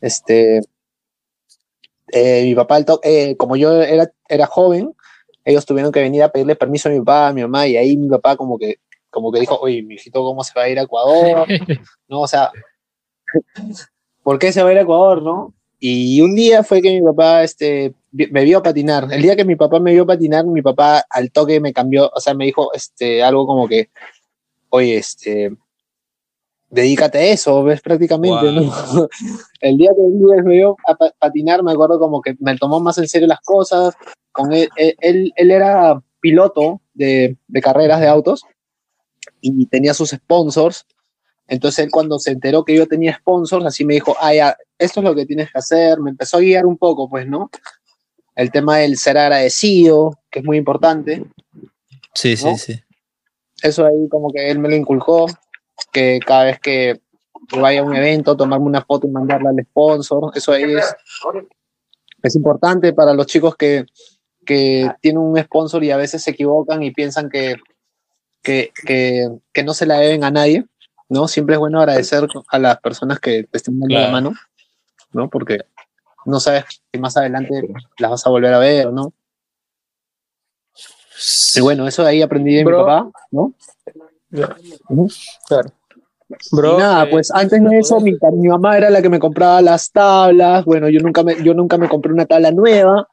[0.00, 0.60] este,
[2.12, 4.94] eh, mi papá, eh, como yo era, era joven,
[5.44, 7.96] ellos tuvieron que venir a pedirle permiso a mi papá, a mi mamá, y ahí
[7.96, 10.78] mi papá como que, como que dijo, oye, mi hijito, ¿cómo se va a ir
[10.78, 11.46] a Ecuador?
[12.08, 12.50] No, o sea,
[14.22, 15.54] ¿por qué se va a ir a Ecuador, no?
[15.80, 19.08] Y un día fue que mi papá este, me vio patinar.
[19.12, 22.20] El día que mi papá me vio patinar, mi papá al toque me cambió, o
[22.20, 23.90] sea, me dijo este, algo como que,
[24.70, 25.52] oye, este,
[26.70, 28.62] dedícate a eso, ves prácticamente, ¿no?
[29.60, 32.98] El día que me vio a pa- patinar, me acuerdo como que me tomó más
[32.98, 33.94] en serio las cosas.
[34.32, 38.42] Con él, él, él- él era piloto de, de carreras de autos
[39.40, 40.84] y tenía sus sponsors.
[41.48, 45.00] Entonces él cuando se enteró que yo tenía sponsors, así me dijo, ah, ya, esto
[45.00, 45.98] es lo que tienes que hacer.
[45.98, 47.50] Me empezó a guiar un poco, pues, ¿no?
[48.36, 51.24] El tema del ser agradecido, que es muy importante.
[52.14, 52.56] Sí, sí, ¿no?
[52.56, 52.80] sí.
[53.62, 55.26] Eso ahí como que él me lo inculcó.
[55.92, 57.00] que cada vez que
[57.56, 60.32] vaya a un evento, tomarme una foto y mandarla al sponsor.
[60.34, 60.94] Eso ahí es,
[62.22, 63.86] es importante para los chicos que,
[64.44, 67.56] que tienen un sponsor y a veces se equivocan y piensan que,
[68.42, 70.64] que, que, que no se la deben a nadie,
[71.08, 71.28] ¿no?
[71.28, 74.12] Siempre es bueno agradecer a las personas que te estén dando la Claro.
[74.12, 74.32] mano,
[75.12, 75.28] ¿no?
[75.30, 75.60] Porque
[76.26, 77.62] no sabes si más adelante
[77.98, 79.12] las vas a volver a ver, ¿no?
[81.56, 83.52] Y bueno, eso de ahí aprendí de mi papá, ¿no?
[84.88, 85.08] Ujú.
[86.52, 89.18] Bro, y nada, eh, pues antes de eso, mi, mi mamá era la que me
[89.18, 90.64] compraba las tablas.
[90.66, 93.08] Bueno, yo nunca me, yo nunca me compré una tabla nueva,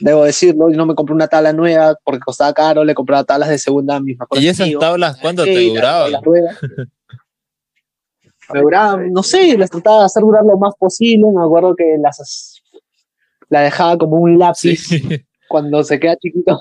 [0.00, 0.68] debo decirlo.
[0.68, 3.96] Yo no me compré una tabla nueva porque costaba caro, le compraba tablas de segunda
[3.96, 4.80] a mis mejores ¿Y esas amigos.
[4.80, 6.12] tablas cuánto Sí, te duraban?
[8.52, 11.26] Me duraban, no sé, las trataba de hacer durar lo más posible.
[11.34, 12.62] Me acuerdo que las
[13.48, 15.02] la dejaba como un lápiz Sí.
[15.48, 16.60] cuando se queda chiquito.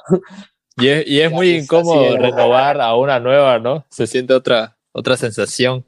[0.77, 3.85] Y es, y es muy incómodo renovar a una nueva, ¿no?
[3.89, 5.83] Se siente otra, otra sensación.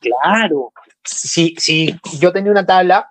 [0.00, 0.72] Claro.
[1.04, 3.10] Si, si yo tenía una tabla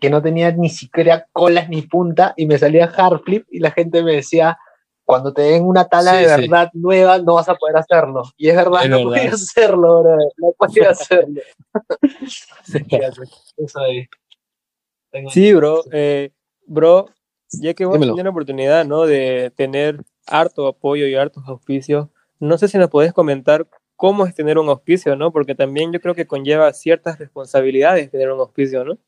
[0.00, 3.70] que no tenía ni siquiera colas ni punta y me salía hard flip y la
[3.70, 4.58] gente me decía,
[5.04, 6.40] cuando te den una tabla Sí, de sí.
[6.48, 8.22] verdad nueva no vas a poder hacerlo.
[8.36, 9.10] Y es verdad, Es no verdad.
[9.10, 11.40] podía hacerlo, brother, no podía hacerlo.
[13.56, 14.06] Eso ahí.
[15.10, 15.82] Tengo- Sí, bro.
[15.92, 16.30] Eh,
[16.66, 17.06] bro,
[17.50, 19.04] ya que vos tienes la oportunidad, ¿no?
[19.06, 24.34] De tener harto apoyo y hartos auspicios, no sé si nos podés comentar cómo es
[24.34, 25.32] tener un auspicio, ¿no?
[25.32, 28.98] Porque también yo creo que conlleva ciertas responsabilidades tener un auspicio, ¿no?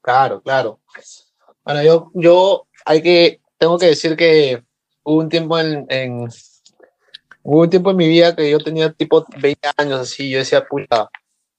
[0.00, 0.80] Claro, claro.
[1.64, 4.62] Bueno, yo, yo hay que, tengo que decir que
[5.04, 6.28] hubo un tiempo en, en-
[7.42, 10.66] hubo un tiempo en mi vida que yo tenía tipo 20 años así, yo decía,
[10.66, 11.10] puta,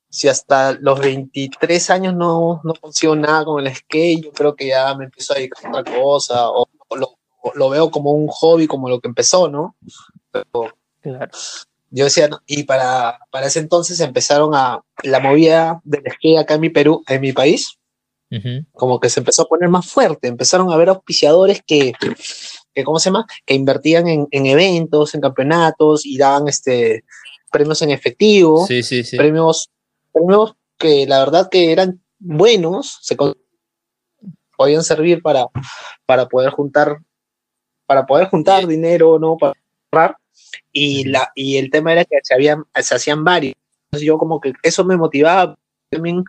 [0.10, 4.68] si hasta los 23 años no, no consigo nada con el skate, yo creo que
[4.68, 6.96] ya me empiezo a dedicar a otra cosa, o, o
[7.56, 9.76] lo, veo como un hobby, como lo que empezó, ¿no?
[11.02, 11.30] Claro.
[11.92, 16.62] Yo decía, y para, para ese entonces empezaron a, la movida del skate acá en
[16.62, 17.78] mi Perú, en mi país,
[18.74, 21.94] como que se empezó a poner más fuerte, empezaron a haber auspiciadores que,
[22.76, 23.26] que ¿cómo se llama?
[23.46, 27.06] Que invertían en, en eventos, en campeonatos y daban este,
[27.52, 29.18] premios en efectivo, Sí, sí, sí.
[29.18, 29.72] premios,
[30.12, 33.16] premios que la verdad que eran buenos, se
[34.58, 35.48] podían servir para,
[36.06, 37.00] para poder juntar,
[37.86, 39.38] para poder juntar dinero, ¿no?
[39.38, 39.54] Para
[39.92, 40.18] ahorrar.
[40.72, 43.56] Y, la, y el tema era que se, habían, se hacían varios.
[43.86, 45.56] Entonces yo como que eso me motivaba,
[45.90, 46.24] también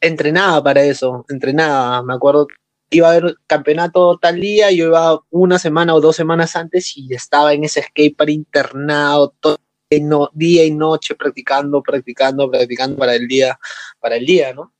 [0.00, 2.02] entrenaba para eso, entrenaba.
[2.02, 2.54] Me acuerdo que
[2.96, 7.12] iba a haber campeonato tal día, yo iba una semana o dos semanas antes y
[7.14, 9.58] estaba en ese skatepark internado todo
[10.00, 13.58] no, día y noche practicando, practicando, practicando para el día,
[14.00, 14.72] para el día, ¿no?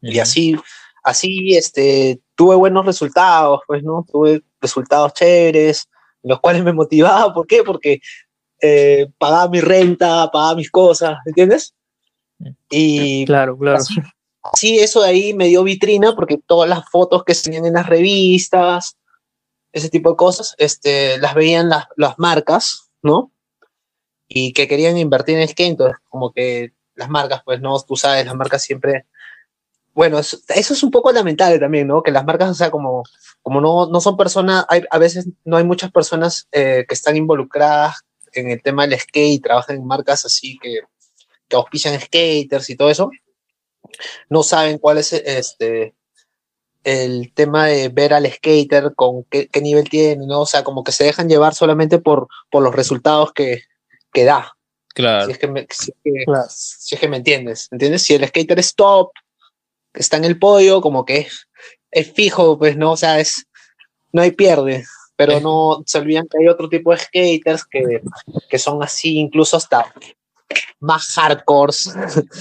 [0.00, 0.56] Y así,
[1.02, 4.06] así, este, tuve buenos resultados, pues, ¿no?
[4.10, 5.88] Tuve resultados chéveres,
[6.22, 7.62] los cuales me motivaba, ¿por qué?
[7.64, 8.00] Porque
[8.60, 11.74] eh, pagaba mi renta, pagaba mis cosas, ¿entiendes?
[12.70, 13.78] Y Claro, claro.
[13.78, 14.00] así,
[14.52, 17.86] así eso de ahí me dio vitrina porque todas las fotos que salían en las
[17.86, 18.96] revistas,
[19.72, 23.32] ese tipo de cosas, este, las veían las, las marcas, ¿no?
[24.28, 28.26] Y que querían invertir en skate, entonces como que las marcas, pues no, tú sabes,
[28.26, 29.06] las marcas siempre...
[29.92, 32.02] Bueno, eso, es un poco lamentable también, ¿no?
[32.02, 33.02] Que las marcas, o sea, como,
[33.40, 37.16] como no, no son personas, hay, a veces no hay muchas personas eh, que están
[37.16, 40.80] involucradas en el tema del skate trabajan en marcas así que,
[41.48, 43.10] que auspician skaters y todo eso,
[44.28, 45.94] no saben cuál es este
[46.86, 50.42] el tema de ver al skater con qué, qué nivel tiene, ¿no?
[50.42, 53.62] O sea, como que se dejan llevar solamente por, por los resultados que,
[54.12, 54.56] que da.
[54.94, 55.26] Claro.
[55.26, 56.46] Si es, que me, si, es que, Claro.
[56.48, 58.02] si es que me entiendes, ¿entiendes?
[58.02, 59.10] Si el skater es top,
[59.94, 61.48] está en el podio, como que es,
[61.90, 62.92] es fijo, pues, ¿no?
[62.92, 63.48] O sea, es,
[64.12, 68.00] no hay pierde, pero no se olvidan que hay otro tipo de skaters que,
[68.48, 69.92] que son así, incluso hasta
[70.78, 71.92] más hardcores,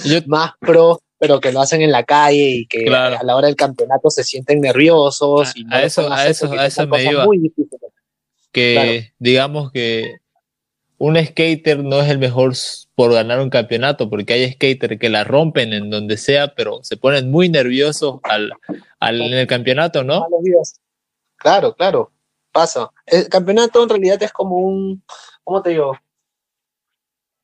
[0.05, 3.17] Yo, más pro, pero que lo hacen en la calle y que Claro.
[3.19, 5.49] a la hora del campeonato se sienten nerviosos.
[5.49, 7.25] A- y a lo eso- a eso- a eso me iba.
[8.51, 9.13] que Claro.
[9.19, 10.17] digamos que
[10.97, 12.53] un skater no es el mejor
[12.95, 16.95] por ganar un campeonato, porque hay skaters que la rompen en donde sea, pero se
[16.95, 18.53] ponen muy nerviosos al,
[18.99, 20.25] al- en el campeonato, ¿no?
[21.35, 22.11] Claro, claro,
[22.53, 22.89] pasa.
[23.05, 25.03] El campeonato en realidad es como un,
[25.43, 25.97] ¿cómo te digo?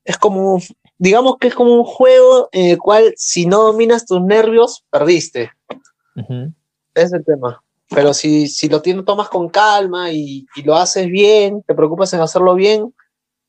[0.05, 0.61] Es como,
[1.01, 5.49] digamos que es como un juego en el cual si no dominas tus nervios, perdiste.
[6.15, 6.53] Ujú.
[6.93, 7.63] Ese es el tema.
[7.89, 12.13] Pero si, si lo tienes, tomas con calma y, y lo haces bien, te preocupas
[12.13, 12.93] en hacerlo bien,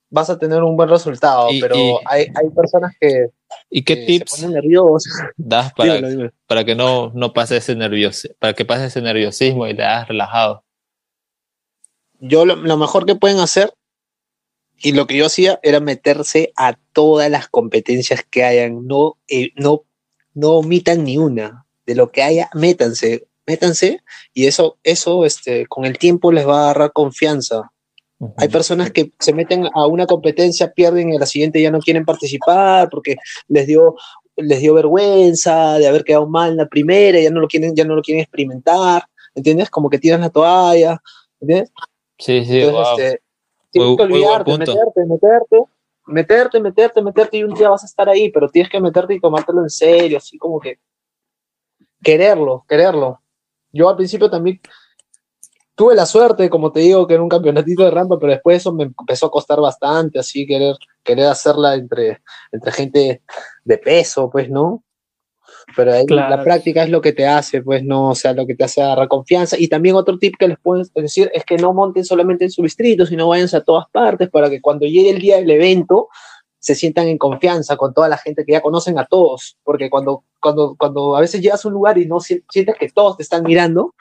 [0.09, 1.51] vas a tener un buen resultado.
[1.53, 3.27] Y- pero y- hay, hay personas que,
[3.69, 5.13] ¿Y qué que tips se ponen nerviosas.
[5.37, 6.31] das para, Dímelo, dímelo.
[6.47, 10.09] para que no, no pase ese nervioso, para que pase ese nerviosismo y te hagas
[10.09, 10.65] relajado?
[12.25, 13.75] yo lo, lo mejor que pueden hacer
[14.83, 19.51] Y lo que yo hacía era meterse a todas las competencias que hayan, no, eh,
[19.55, 19.85] no,
[20.35, 21.67] no omitan ni una.
[21.87, 24.03] De lo que haya, métanse, métanse,
[24.33, 27.73] y eso, eso este, con el tiempo les va a agarrar confianza.
[28.37, 31.81] Hay personas que se meten a una competencia, pierden y a la siguiente ya no
[31.81, 33.17] quieren participar porque
[33.49, 33.97] les dio,
[34.37, 37.85] les dio vergüenza de haber quedado mal en la primera, ya no lo quieren, ya
[37.85, 39.05] no lo quieren experimentar,
[39.35, 39.71] ¿entiendes?
[39.71, 41.03] Como que tiran la toalla,
[41.41, 41.73] ¿entiendes?
[42.19, 42.99] Sí, sí, Entonces, wow.
[43.01, 43.22] este,
[43.73, 45.57] tienes que olvidarte, meterte, meterte,
[46.07, 49.21] meterte, meterte, meterte y un día vas a estar ahí, pero tienes que meterte y
[49.21, 50.79] tomártelo en serio, así como que
[52.03, 53.21] quererlo, quererlo.
[53.73, 54.61] Yo al principio también
[55.75, 58.73] tuve la suerte, como te digo, que era un campeonatito de rampa, pero después eso
[58.73, 63.23] me empezó a costar bastante, así querer, querer hacerla entre, entre gente
[63.65, 64.85] de peso, pues, ¿no?
[65.77, 66.37] Pero ahí Claro.
[66.37, 68.83] la práctica es lo que te hace, pues, no, o sea, lo que te hace
[68.83, 69.57] agarrar confianza.
[69.59, 72.63] Y también otro tip que les puedo decir es que no monten solamente en su
[72.63, 76.09] distrito, sino váyanse a todas partes para que cuando llegue el día del evento
[76.59, 79.57] se sientan en confianza con toda la gente que ya conocen a todos.
[79.65, 82.89] Porque cuando, cuando, cuando a veces llegas a un lugar y no si- sientes que
[82.89, 83.95] todos te están mirando,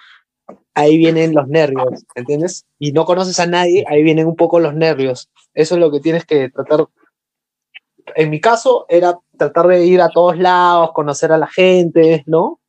[0.74, 2.66] ahí vienen los nervios, ¿entiendes?
[2.80, 5.30] Y no conoces a nadie, ahí vienen un poco los nervios.
[5.54, 6.86] Eso es lo que tienes que tratar.
[8.16, 12.60] En mi caso era tratar de ir a todos lados, conocer a la gente, ¿no?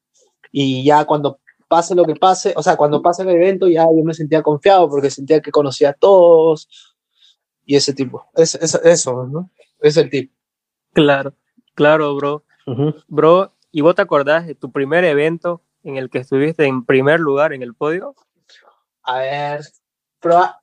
[0.51, 1.39] Y ya cuando
[1.69, 4.89] pase lo que pase, o sea, cuando pase el evento ya yo me sentía confiado
[4.91, 6.69] porque sentía que conocía a todos
[7.65, 8.27] y ese tipo.
[8.35, 9.51] Es, es- eso, ¿no?
[9.81, 10.33] Es el tip.
[10.93, 11.35] Claro,
[11.75, 12.45] claro, bro.
[12.67, 12.95] Ujú.
[13.09, 17.19] Bro, ¿y vos te acordás de tu primer evento en el que estuviste en primer
[17.21, 18.15] lugar en el podio?
[19.05, 19.61] A ver,
[20.21, 20.62] proba-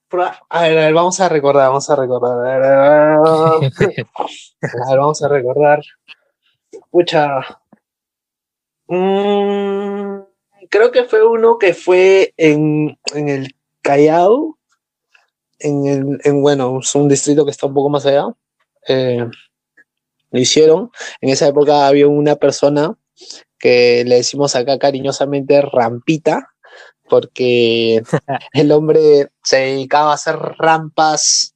[0.49, 2.63] a ver, a ver, vamos a recordar, vamos a recordar.
[2.63, 3.59] A
[4.89, 5.81] ver, vamos a recordar.
[6.89, 7.41] Pucha.
[8.87, 10.21] Mm,
[10.69, 14.57] creo que fue uno que fue en, en el Callao,
[15.59, 18.25] en, el, en, bueno, es un distrito que está un poco más allá.
[18.87, 19.25] Eh,
[20.31, 20.91] lo hicieron.
[21.21, 22.95] En esa época había una persona
[23.57, 26.49] que le decimos acá cariñosamente Rampita,
[27.09, 28.01] porque
[28.53, 31.55] el hombre se dedicaba a hacer rampas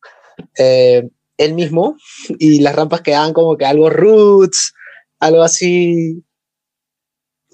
[0.58, 1.96] eh, él mismo
[2.40, 4.74] y las rampas quedaban como que algo roots,
[5.20, 6.24] algo así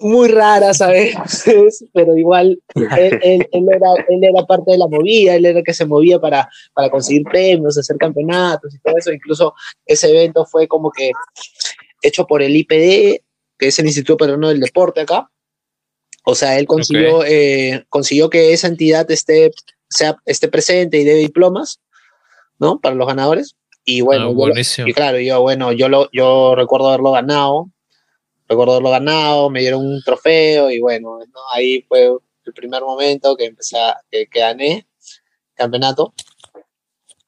[0.02, 4.88] muy raras a veces, pero igual él, él- él era, él era parte de la
[4.88, 8.98] movida, él era el que se movía para, para conseguir premios, hacer campeonatos y todo
[8.98, 9.12] eso.
[9.12, 9.54] Incluso
[9.86, 11.12] ese evento fue como que
[12.02, 13.22] hecho por el IPD,
[13.58, 15.30] que es el Instituto Peruano del Deporte acá.
[16.32, 19.52] O sea, él consiguió, eh, consiguió que esa entidad esté,
[19.90, 21.80] sea, esté presente y dé diplomas,
[22.60, 22.80] ¿no?
[22.80, 23.56] Para los ganadores.
[23.86, 24.36] Y bueno, Ah, yo
[24.88, 27.70] y claro, yo, bueno, yo, lo, yo recuerdo haberlo ganado,
[28.48, 31.40] recuerdo haberlo ganado, me dieron un trofeo y bueno, ¿no?
[31.54, 32.12] ahí fue
[32.46, 34.88] el primer momento que empecé, a- que, que gané
[35.56, 36.14] campeonato,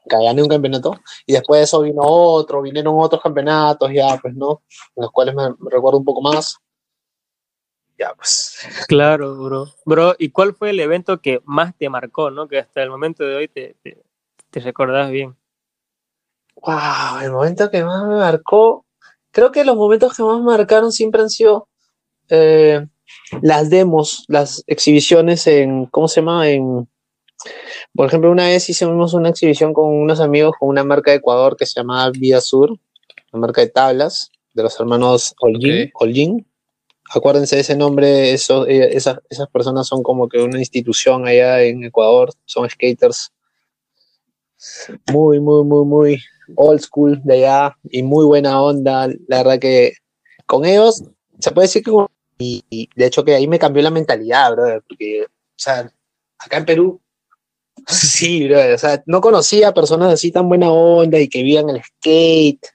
[0.09, 4.33] que gané un campeonato y después de eso vino otro, vinieron otros campeonatos ya, pues,
[4.35, 4.61] ¿no?
[4.95, 6.57] En los cuales me recuerdo un poco más.
[8.01, 8.57] Ya, pues.
[8.87, 9.67] Claro, bro.
[9.85, 12.47] Bro, ¿y cuál fue el evento que más te marcó, no?
[12.47, 14.01] Que hasta el momento de hoy te, te,
[14.49, 15.35] te recordás bien.
[16.55, 18.87] Wow, el momento que más me marcó,
[19.29, 21.67] creo que los momentos que más marcaron siempre han sido
[22.29, 22.87] eh,
[23.43, 26.49] las demos, las exhibiciones en, ¿cómo se llama?
[26.49, 26.89] En,
[27.93, 31.55] por ejemplo, una vez hicimos una exhibición con unos amigos con una marca de Ecuador
[31.55, 32.71] que se llamaba Vía Sur,
[33.31, 36.50] una marca de tablas de los hermanos Holguín.
[37.13, 41.61] Acuérdense de ese nombre, eso, eh, esas, esas personas son como que una institución allá
[41.61, 43.31] en Ecuador, son skaters
[45.11, 46.23] muy, muy, muy, muy
[46.55, 49.07] old school de allá y muy buena onda.
[49.27, 49.93] La verdad que
[50.45, 51.03] con ellos
[51.39, 51.91] se puede decir que
[52.37, 55.91] y, y de hecho que ahí me cambió la mentalidad, brother, porque, o sea,
[56.39, 57.01] acá en Perú,
[57.87, 61.83] sí, brother, o sea, no conocía personas así tan buena onda y que vivan el
[61.83, 62.67] skate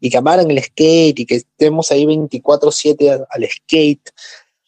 [0.00, 4.10] y que amaran el skate y que estemos ahí 24/7 al, skate.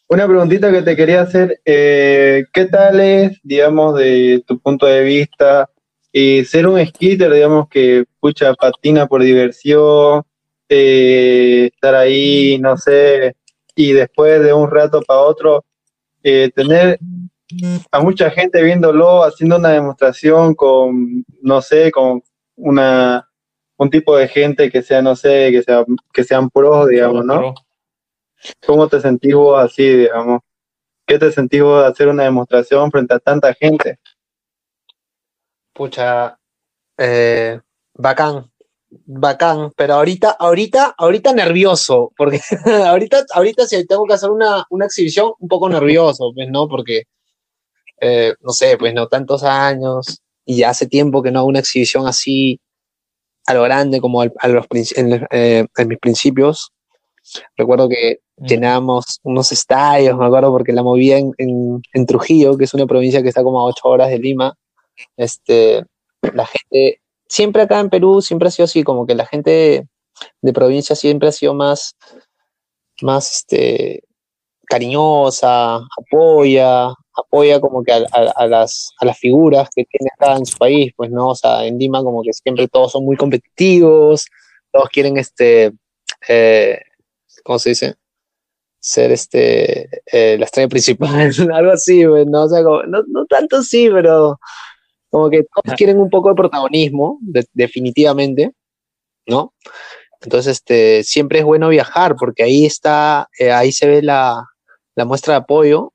[0.09, 5.03] Una preguntita que te quería hacer, eh, ¿qué tal es, digamos, de tu punto de
[5.03, 5.71] vista,
[6.13, 10.25] eh, ser un skater, digamos, que pucha patina por diversión,
[10.69, 13.37] eh, estar ahí, no sé,
[13.77, 15.65] y después de un rato para otro,
[16.23, 16.99] eh, tener
[17.91, 22.23] a mucha gente viéndolo, haciendo una demostración con, no sé, con
[22.57, 23.30] una
[23.81, 27.39] un tipo de gente que sea, no sé, que sea, que sean pros, digamos, ¿no?
[27.39, 27.55] Pro.
[28.67, 30.41] ¿Cómo te sentís vos así, digamos?
[31.07, 33.99] ¿Qué te sentís vos de hacer una demostración frente a tanta gente?
[35.73, 36.39] Pucha,
[36.99, 37.59] eh,
[37.95, 38.51] bacán,
[38.91, 42.39] bacán, pero ahorita, ahorita, ahorita nervioso, porque
[42.87, 46.69] ahorita, ahorita si tengo que hacer una, una exhibición, un poco nervioso, pues, ¿no?
[46.69, 47.05] Porque,
[47.99, 51.61] eh, no sé, pues, no tantos años, y ya hace tiempo que no hago una
[51.61, 52.61] exhibición así,
[53.47, 54.67] a lo grande, como al- a los,
[54.97, 56.71] en, eh, en mis principios.
[57.57, 58.47] Recuerdo que Mm.
[58.47, 62.87] llenábamos unos estadios, me acuerdo, porque la movía en, en- en Trujillo, que es una
[62.87, 64.55] provincia que está como a ocho horas de Lima.
[65.17, 65.85] Este,
[66.35, 69.87] la gente, siempre acá en Perú, siempre ha sido así, como que la gente
[70.43, 71.95] de provincia siempre ha sido más,
[73.03, 74.03] más este,
[74.67, 76.89] cariñosa, apoya,
[77.21, 80.57] apoya como que a, a- a las, a las figuras que tiene acá en su
[80.59, 84.27] país, pues no, o sea, en Lima como que siempre todos son muy competitivos,
[84.73, 85.73] todos quieren este,
[86.29, 86.81] eh,
[87.45, 87.95] ¿cómo se dice?
[88.83, 92.45] Ser este, eh, la estrella principal, algo así, pues, ¿no?
[92.45, 94.39] O sea, como- no, no tanto así, pero
[95.11, 98.53] como que todos quieren un poco de protagonismo, de- definitivamente,
[99.27, 99.55] ¿no?
[100.23, 104.45] Entonces, este, siempre es bueno viajar porque ahí está, eh, ahí se ve la,
[104.95, 105.93] la muestra de apoyo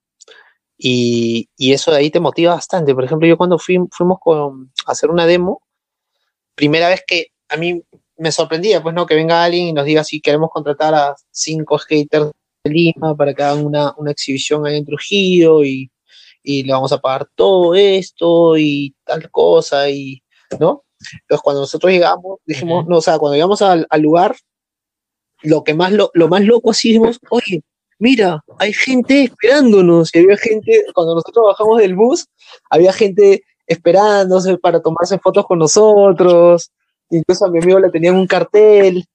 [0.77, 2.93] y, y eso de ahí te motiva bastante.
[2.93, 5.61] Por ejemplo, yo cuando fui, fuimos con, a hacer una demo,
[6.55, 7.81] primera vez que a mí
[8.17, 11.77] me sorprendía, pues no, que venga alguien y nos diga si queremos contratar a cinco
[11.77, 12.31] skaters
[12.63, 15.91] de Lima para que hagan una, una exhibición ahí en Trujillo y,
[16.43, 20.21] y le vamos a pagar todo esto y tal cosa y,
[20.59, 20.83] ¿no?
[21.21, 22.89] Entonces cuando nosotros llegamos, dijimos, Ujú.
[22.89, 24.35] no, o sea, cuando llegamos al, al lugar,
[25.41, 27.63] lo que más lo, lo más loco así dijimos, oye,
[27.99, 30.13] mira, hay gente esperándonos.
[30.13, 32.27] Y había gente, cuando nosotros bajamos del bus,
[32.69, 36.71] había gente esperándose para tomarse fotos con nosotros.
[37.09, 39.05] Incluso a mi amigo le tenían un cartel.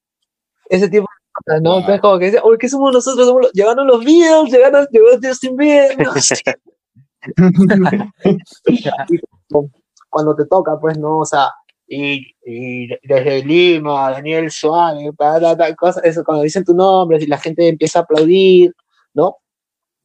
[0.69, 1.79] Ese tipo de cosas, ¿no?
[1.79, 3.27] Entonces, como que decía, ¿qué somos nosotros?
[3.27, 5.57] Somos los- llegaron los Beatles, llegaron, llegó Justin.
[10.11, 11.19] Cuando te toca, pues, ¿no?
[11.19, 11.51] O sea,
[11.91, 17.27] y, y desde Lima, Daniel Suárez, para tal, cosa, eso, cuando dicen tu nombre, y
[17.27, 18.73] la gente empieza a aplaudir,
[19.13, 19.39] ¿no?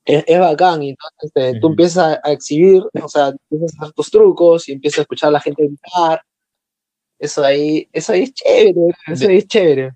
[0.03, 3.93] Es, es bacán, y entonces este, tú empiezas a, exhibir, o sea, empiezas a hacer
[3.93, 6.21] tus trucos y empiezas a escuchar a la gente gritar.
[7.19, 8.73] Eso ahí, eso ahí es chévere,
[9.07, 9.91] eso De- ahí es chévere.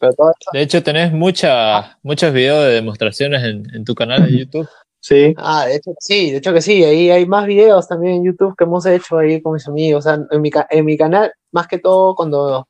[0.00, 4.24] Pero todo eso, De hecho, tenés mucha, muchos videos de demostraciones en, en tu canal
[4.24, 4.68] de YouTube.
[5.00, 8.16] Sí, ah, de hecho que sí, de hecho que sí, ahí hay más videos también
[8.16, 10.96] en YouTube que hemos hecho ahí con mis amigos, o sea, en mi, en mi
[10.98, 12.66] canal, más que todo cuando,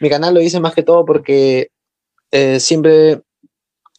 [0.00, 1.68] mi canal lo hice más que todo porque
[2.30, 3.22] eh, siempre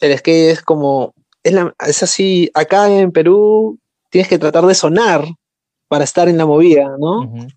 [0.01, 1.13] el skate es como,
[1.43, 5.25] es, la- es así, acá en Perú tienes que tratar de sonar
[5.87, 7.21] para estar en la movida, ¿no?
[7.25, 7.47] Ujú.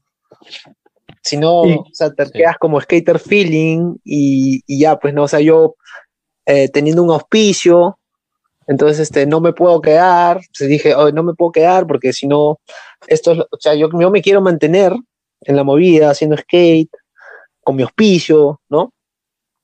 [1.23, 2.33] Si no, o sea, te Sí.
[2.35, 5.75] quedas como skater feeling y, y ya, pues no, o sea, yo
[6.47, 7.99] eh, teniendo un auspicio,
[8.69, 12.27] entonces este, no me puedo quedar, pues dije, "Oh, no me puedo quedar porque si
[12.27, 12.61] no,
[13.07, 14.93] esto es, o sea, yo, yo me quiero mantener
[15.43, 16.91] en la movida, haciendo skate,
[17.63, 18.93] con mi auspicio, ¿no?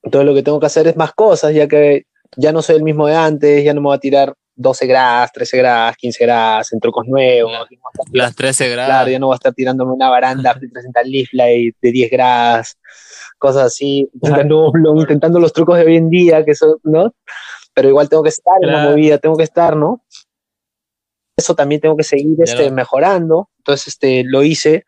[0.02, 2.04] Entonces lo que tengo que hacer es más cosas, ya que
[2.36, 5.30] ya no soy el mismo de antes, ya no me voy a tirar 12 grados,
[5.32, 7.50] 13 grados, 15 grados, en trucos nuevos,
[8.12, 8.88] La- Las 13 grados.
[8.90, 12.10] Claro, ya no voy a estar tirándome una baranda de 300 leaf light de 10
[12.10, 12.76] grados,
[13.38, 17.14] cosas así, intentando, lo- intentando los trucos de hoy en día, que son, ¿no?
[17.80, 20.04] Pero igual tengo que estar en la movida, tengo que estar, ¿no?
[21.34, 23.48] Eso también tengo que seguir este, mejorando.
[23.56, 24.84] Entonces, este, lo hice,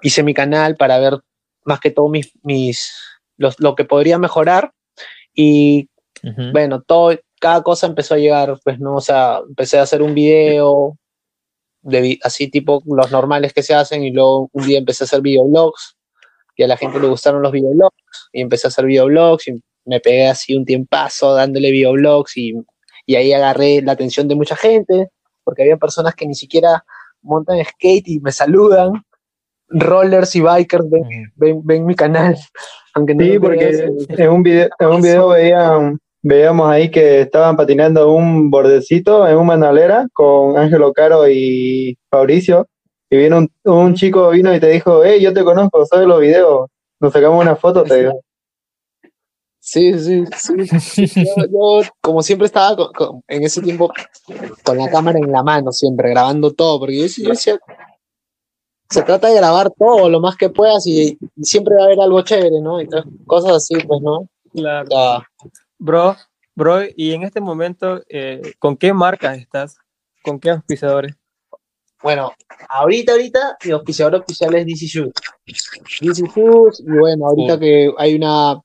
[0.00, 1.18] hice mi canal para ver
[1.64, 2.94] más que todo mis, mis,
[3.36, 4.70] los, lo que podría mejorar.
[5.34, 5.88] Y
[6.22, 6.52] Ujú.
[6.52, 8.94] bueno, todo, cada cosa empezó a llegar, pues, ¿no?
[8.94, 10.96] O sea, empecé a hacer un video,
[11.82, 15.20] de, así tipo los normales que se hacen, y luego un día empecé a hacer
[15.20, 15.96] videoblogs,
[16.54, 17.96] y a la gente le gustaron los videoblogs,
[18.32, 22.54] y empecé a hacer videoblogs, y me pegué así un tiempazo dándole videoblogs, y,
[23.06, 25.08] y ahí agarré la atención de mucha gente,
[25.44, 26.84] porque había personas que ni siquiera
[27.22, 28.92] montan skate y me saludan,
[29.68, 32.36] rollers y bikers ven, ven, ven mi canal,
[32.94, 37.56] aunque no sí, porque en un video, en un video veían, veíamos ahí que estaban
[37.56, 42.66] patinando un bordecito en una manolera con Ángelo Caro y Fabricio.
[43.12, 46.06] Y vino un, un chico vino y te dijo, hey, yo te conozco, soy de
[46.06, 46.68] los videos.
[47.00, 48.20] Nos sacamos una foto, te digo.
[49.72, 50.24] Sí, sí,
[51.06, 51.06] sí.
[51.14, 51.44] Yo,
[51.84, 53.92] yo, como siempre estaba con- con- en ese tiempo
[54.64, 57.58] con la cámara en la mano, siempre grabando todo, porque yo, decía- yo decía,
[58.90, 62.00] se trata de grabar todo lo más que puedas y, y siempre va a haber
[62.00, 62.80] algo chévere, ¿no?
[62.80, 62.88] Y
[63.26, 64.28] cosas así, pues, ¿no?
[64.52, 65.22] Claro.
[65.78, 66.16] Bro,
[66.56, 69.76] bro, y en este momento, eh, ¿con qué marcas estás?
[70.24, 71.14] ¿Con qué auspiciadores?
[72.02, 72.32] bueno,
[72.70, 75.12] ahorita, ahorita, mi auspiciador oficial es DC Shoes.
[76.00, 78.58] DC Shoes, y bueno, ahorita que hay una,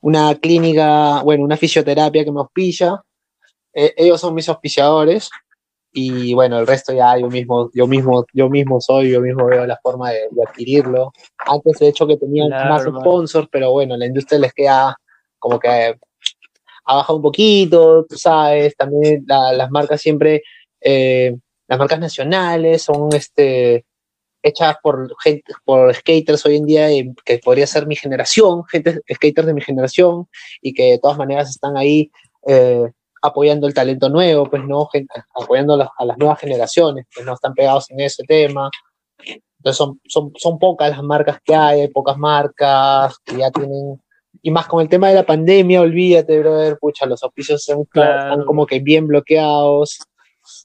[0.00, 3.02] una clínica, bueno, una fisioterapia que me auspicia,
[3.72, 5.30] eh, ellos son mis auspiciadores.
[5.92, 9.66] Y bueno, el resto ya yo mismo, yo mismo, yo mismo soy, yo mismo veo
[9.66, 11.10] la forma de, de adquirirlo.
[11.38, 13.00] Antes de hecho que tenían Claro, más hermano.
[13.00, 14.96] sponsors, pero bueno, la industria les queda
[15.38, 15.96] como que
[16.84, 20.42] ha bajado un poquito, tú sabes, también la- las marcas siempre,
[20.80, 21.36] eh,
[21.66, 23.84] las marcas nacionales son este
[24.42, 29.00] hechas por gente, por skaters hoy en día eh, que podría ser mi generación, gente,
[29.12, 30.28] skaters de mi generación,
[30.60, 32.10] y que de todas maneras están ahí
[32.46, 32.90] eh,
[33.22, 37.22] apoyando el talento nuevo, pues no, gente, apoyando a las, a las nuevas generaciones, que
[37.22, 38.70] no están pegados en ese tema.
[39.18, 44.00] Entonces son, son, son pocas las marcas que hay, hay pocas marcas que ya tienen
[44.42, 48.30] y más con el tema de la pandemia, olvídate, brother, pucha, los oficios están, Claro.
[48.30, 49.98] están como que bien bloqueados,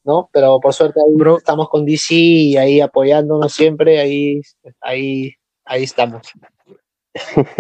[0.04, 0.30] ¿no?
[0.34, 1.38] Pero por suerte ahí Bro.
[1.38, 4.42] estamos con DC y ahí apoyándonos siempre, ahí,
[4.82, 5.34] ahí,
[5.66, 6.22] ahí estamos.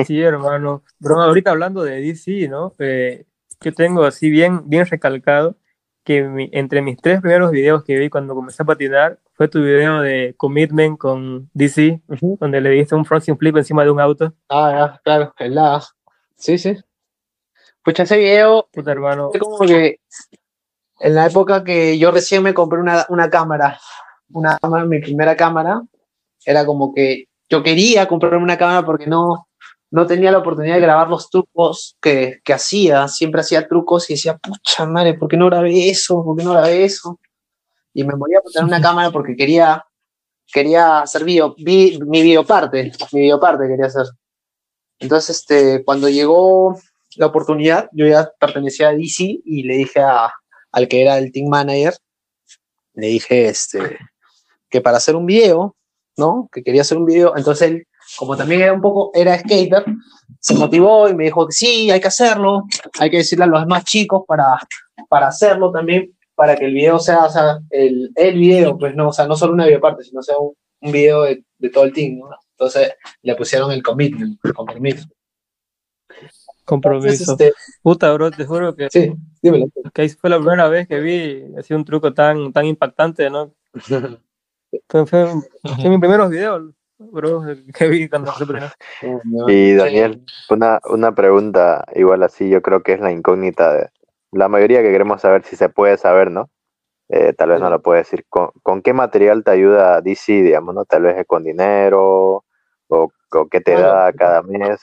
[0.06, 0.84] Sí, hermano.
[1.00, 2.74] Bro, ahorita hablando de DC, ¿no?
[2.80, 3.26] Eh,
[3.62, 5.56] yo tengo así bien, bien recalcado
[6.04, 9.60] que mi- entre mis tres primeros videos que vi cuando comencé a patinar fue tu
[9.64, 12.38] video de Commitment con DC, Ujú.
[12.40, 14.34] donde le diste un fronting flip encima de un auto.
[14.50, 15.82] Ah, claro, el la.
[16.36, 16.76] Sí, sí.
[17.84, 19.32] Pucha, ese video Puta, hermano.
[19.40, 20.00] como que
[21.00, 23.80] en la época que yo recién me compré una, una cámara,
[24.32, 25.82] una cámara, mi primera cámara,
[26.46, 29.48] era como que yo quería comprarme una cámara porque no,
[29.92, 33.08] no tenía la oportunidad de grabar los trucos que, que hacía.
[33.08, 36.24] Siempre hacía trucos y decía, pucha madre, ¿por qué no grabé eso?
[36.24, 37.20] ¿Por qué no grabé eso?
[37.94, 39.84] Y me moría por tener una cámara porque quería,
[40.52, 44.06] quería hacer video, vi- mi videoparte, mi videoparte quería hacer.
[45.00, 46.78] Entonces, este, cuando llegó
[47.18, 50.32] la oportunidad, yo ya pertenecía a DC y le dije a,
[50.76, 51.94] al que era el team manager,
[52.96, 53.98] le dije este,
[54.70, 55.78] que para hacer un video,
[56.18, 56.50] ¿no?
[56.52, 59.86] Que quería hacer un video, entonces él, como también era un poco, era skater,
[60.42, 62.64] se motivó y me dijo que sí, hay que hacerlo,
[63.00, 64.46] hay que decirle a los más chicos para,
[65.08, 69.08] para hacerlo también, para que el video sea, o sea, el, el video, pues no,
[69.08, 71.94] o sea, no solo una videoparte, sino sea un, un video de, de todo el
[71.94, 72.30] team, ¿no?
[72.52, 75.08] Entonces le pusieron el commitment, el compromiso.
[76.66, 77.32] Compromiso.
[77.32, 79.68] Entonces, este, Puta, bro, te juro que, sí, dímelo.
[79.94, 83.52] que ahí fue la primera vez que vi así un truco tan, tan impactante, ¿no?
[84.90, 85.26] Fue, fue,
[85.64, 87.44] fue mis primeros videos, bro,
[87.74, 88.72] que vi cuando fue primero.
[89.48, 93.90] Y Daniel, una, una pregunta igual así, yo creo que es la incógnita de
[94.32, 96.50] la mayoría que queremos saber si se puede saber, ¿no?
[97.08, 98.26] Eh, tal vez no lo puede decir.
[98.28, 100.84] ¿Con, con qué material te ayuda DC, digamos, no?
[100.84, 102.44] Tal vez es con dinero
[102.90, 103.88] o, o qué te Bueno.
[103.88, 104.82] da cada mes.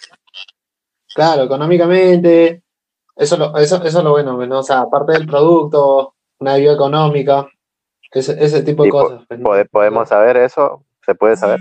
[1.14, 2.62] Claro, económicamente,
[3.16, 4.58] eso, es lo- eso, eso es lo bueno, ¿no?
[4.60, 7.46] O sea, aparte del producto, una ayuda económica,
[8.12, 9.22] ese, ese tipo de Y cosas.
[9.28, 9.44] pues, ¿no?
[9.50, 10.84] ¿Pode- ¿Podemos saber eso?
[11.04, 11.60] ¿Se puede saber?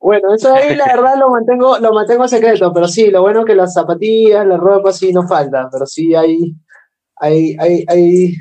[0.00, 3.46] Bueno, eso ahí la verdad lo mantengo, lo mantengo secreto, pero sí, lo bueno es
[3.46, 6.54] que las zapatillas, la ropa sí no falta, pero sí hay,
[7.16, 8.34] hay, hay, hay,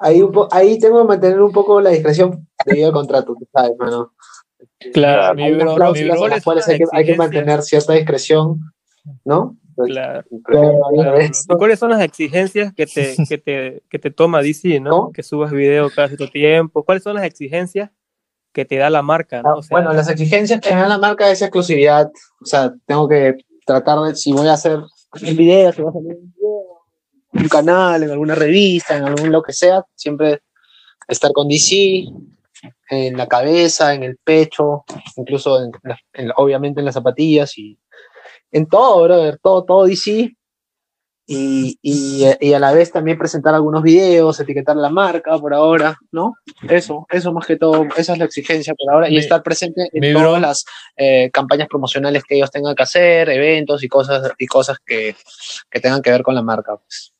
[0.00, 3.46] hay un po- ahí tengo que mantener un poco la discreción debido al contrato, tú
[3.52, 4.12] sabes, mano.
[4.92, 7.92] Claro, Mi Hay bro- mi bro- en las cuales hay que, hay que mantener cierta
[7.92, 8.58] discreción,
[9.24, 9.56] ¿no?
[9.76, 10.24] Pues, Claro.
[10.46, 10.60] pero
[10.92, 11.18] Claro, bro.
[11.18, 14.90] eso- ¿Y cuáles son las exigencias que te, que te, que te toma DC, ¿no?
[14.90, 15.12] ¿Cómo?
[15.12, 16.84] Que subas video cada cierto tiempo.
[16.84, 17.90] ¿Cuáles son las exigencias
[18.52, 19.56] que te da la marca, ¿no?
[19.58, 22.10] O sea, Ah, bueno, las exigencias que me da la marca es exclusividad.
[22.40, 25.92] O sea, tengo que tratar de, si voy a hacer un video, si voy a
[25.92, 26.62] salir un video,
[27.34, 30.40] un canal, en alguna revista, en algún lo que sea, siempre
[31.06, 32.06] estar con DC
[32.90, 34.84] en la cabeza, en el pecho,
[35.16, 35.70] incluso en,
[36.14, 37.78] en obviamente en las zapatillas y
[38.52, 40.34] en todo, brother, todo, todo DC.
[41.30, 45.98] Y, y, y a la vez también presentar algunos videos, etiquetar la marca por ahora,
[46.10, 46.36] ¿no?
[46.66, 50.14] Eso, eso más que todo, esa es la exigencia por ahora y estar presente en
[50.14, 50.64] todas bro- las
[50.96, 55.14] eh, campañas promocionales que ellos tengan que hacer, eventos y cosas y cosas que,
[55.70, 56.78] que tengan que ver con la marca.
[56.78, 57.12] Pues.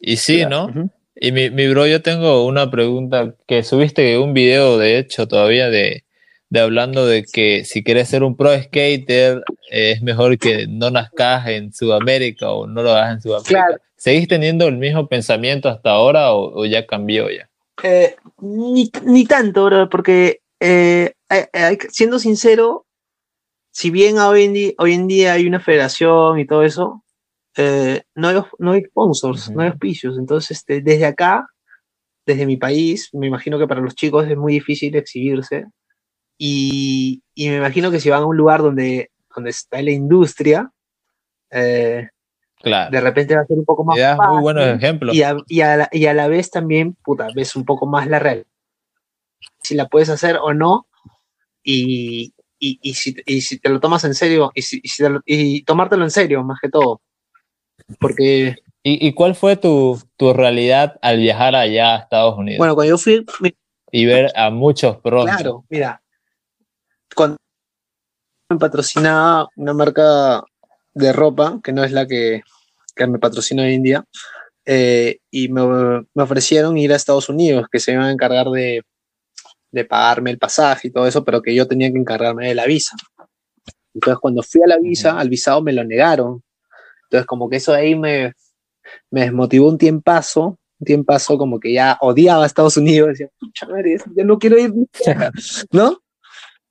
[0.00, 0.68] Y sí, ¿no?
[1.14, 5.70] Y mi, mi bro, yo tengo una pregunta que subiste un video, de hecho, todavía
[5.70, 6.02] de,
[6.50, 10.90] de hablando de que si quieres ser un pro skater, eh, es mejor que no
[10.90, 13.48] nazcas en Sudamérica o no lo hagas en Sudamérica.
[13.48, 13.82] Claro.
[13.96, 17.48] ¿Seguís teniendo el mismo pensamiento hasta ahora o, o ya cambió ya?
[17.82, 21.12] Eh, ni, ni tanto, bro, porque eh,
[21.90, 22.86] siendo sincero,
[23.70, 27.04] si bien hoy en, día, hoy en día hay una federación y todo eso,
[27.56, 29.56] eh, no, hay, no hay sponsors, Ujú.
[29.56, 30.18] no hay auspicios.
[30.18, 31.46] Entonces, este, desde acá,
[32.26, 35.66] desde mi país, me imagino que para los chicos es muy difícil exhibirse.
[36.42, 40.72] Y, y me imagino que si van a un lugar donde, donde está la industria,
[41.50, 42.08] eh,
[42.62, 42.90] Claro.
[42.90, 45.14] de repente va a ser un poco más Y das muy fácil buenos ejemplos.
[45.16, 48.06] y a, y a la, y a la vez también, puta, ves un poco más
[48.06, 48.46] la real.
[49.62, 50.86] Si la puedes hacer o no,
[51.62, 55.02] y, y, y, si, y si te lo tomas en serio, y, si, y, si
[55.02, 57.02] te lo- y tomártelo en serio, más que todo.
[57.98, 62.74] Porque, ¿Y, y cuál fue tu, tu realidad al viajar allá a Estados Unidos bueno,
[62.74, 63.54] cuando yo fui, mi-
[63.92, 65.24] y ver a muchos pros?
[65.26, 65.99] claro, mira,
[67.14, 67.36] cuando
[68.50, 70.42] me patrocinaba una marca
[70.94, 72.42] de ropa, que no es la que,
[72.94, 74.04] que me patrocina hoy en día,
[74.66, 75.62] eh, y me,
[76.14, 78.82] me ofrecieron ir a Estados Unidos, que se iban a encargar de,
[79.72, 82.66] de pagarme el pasaje y todo eso, pero que yo tenía que encargarme de la
[82.66, 82.96] visa.
[83.94, 86.42] Entonces, cuando fui a la visa, al visado me lo negaron.
[87.04, 88.34] Entonces, como que eso ahí me,
[89.10, 93.66] me desmotivó un tiempazo, un tiempazo como que ya odiaba a Estados Unidos, decía, pucha
[93.66, 94.72] madre, ya no quiero ir,
[95.72, 95.98] ¿no?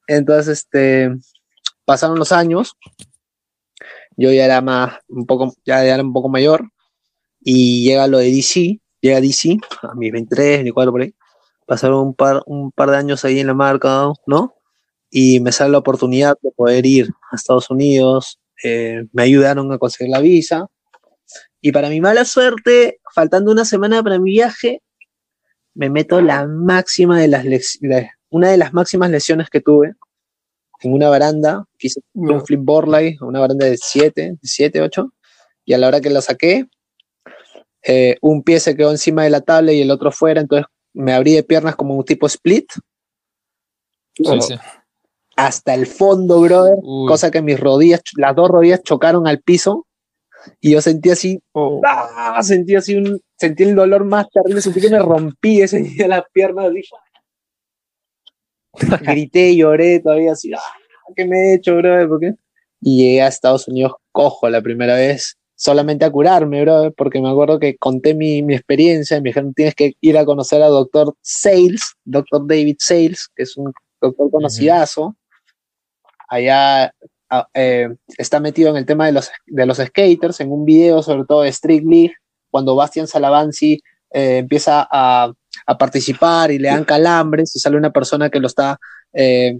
[0.09, 1.15] Entonces, este,
[1.85, 2.75] pasaron los años,
[4.17, 6.63] yo ya era más, un poco, ya era un poco mayor,
[7.41, 11.13] y llega lo de DC, llega DC, a mis 23, 24 por ahí,
[11.67, 14.55] pasaron un par, un par de años ahí en la marca, ¿no?
[15.11, 19.77] Y me sale la oportunidad de poder ir a Estados Unidos, eh, me ayudaron a
[19.77, 20.65] conseguir la visa,
[21.61, 24.81] y para mi mala suerte, faltando una semana para mi viaje,
[25.75, 27.45] me meto la máxima de las
[28.29, 29.93] una de las máximas lesiones que tuve
[30.81, 35.13] en una baranda, quise un flip borley, una baranda de 7, 7, 8,
[35.65, 36.67] y a la hora que la saqué,
[37.83, 41.13] eh, un pie se quedó encima de la tabla y el otro fuera, entonces me
[41.13, 42.71] abrí de piernas como un tipo split.
[45.35, 46.75] Hasta el fondo, brother,
[47.07, 49.85] cosa que mis rodillas, las dos rodillas chocaron al piso
[50.59, 51.81] y yo sentí así, oh.
[51.85, 52.41] ¡ah!
[52.43, 56.23] sentí así un, sentí el dolor más terrible, sentí que me rompí ese día las
[56.33, 56.81] piernas, así,
[59.01, 60.59] grité, lloré todavía así, ¡ah!
[61.15, 62.07] ¿qué me he hecho, brother?
[62.07, 62.33] ¿Por qué?
[62.81, 67.29] Y llegué a Estados Unidos cojo la primera vez, solamente a curarme, brother, porque me
[67.29, 71.13] acuerdo que conté mi, mi experiencia, me dijeron, tienes que ir a conocer a doctor
[71.21, 75.15] Sales, doctor David Sales, que es un doctor conocidazo,
[76.29, 76.93] allá
[77.53, 81.25] eh, está metido en el tema de los, de los skaters, en un video sobre
[81.25, 82.13] todo de Street League,
[82.49, 85.31] cuando Bastian Salavanzi eh, empieza a,
[85.65, 88.77] a, participar y le dan calambres y sale una persona que lo está
[89.13, 89.57] eh,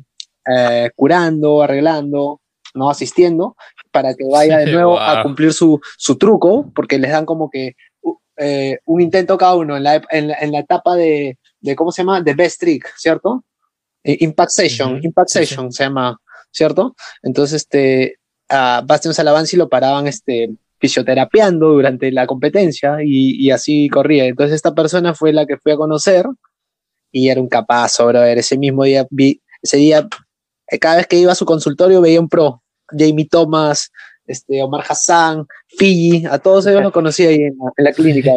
[0.95, 2.41] curando, arreglando,
[2.73, 3.55] no asistiendo,
[3.91, 7.75] para que vaya de nuevo a cumplir su, su, truco, porque les dan como que
[8.85, 12.21] un intento cada uno en la, en, en la etapa de, de, ¿cómo se llama?
[12.21, 13.43] De Best Trick, ¿cierto?
[14.03, 16.17] Impact Session, Impact Session se llama
[16.51, 16.95] ¿cierto?
[17.21, 19.13] Entonces, este, a Bastian
[19.53, 24.25] lo paraban, este, fisioterapiando durante la competencia y, así corría.
[24.25, 26.25] Entonces, esta persona fue la que fui a conocer
[27.11, 30.07] y era un capaz, ver Ese mismo día, vi, ese día,
[30.69, 33.91] eh, cada vez que iba a su consultorio veía un pro, Jamie Thomas,
[34.25, 38.31] este, Omar Hassan, Fiji, a todos ellos los conocí ahí en la, clínica.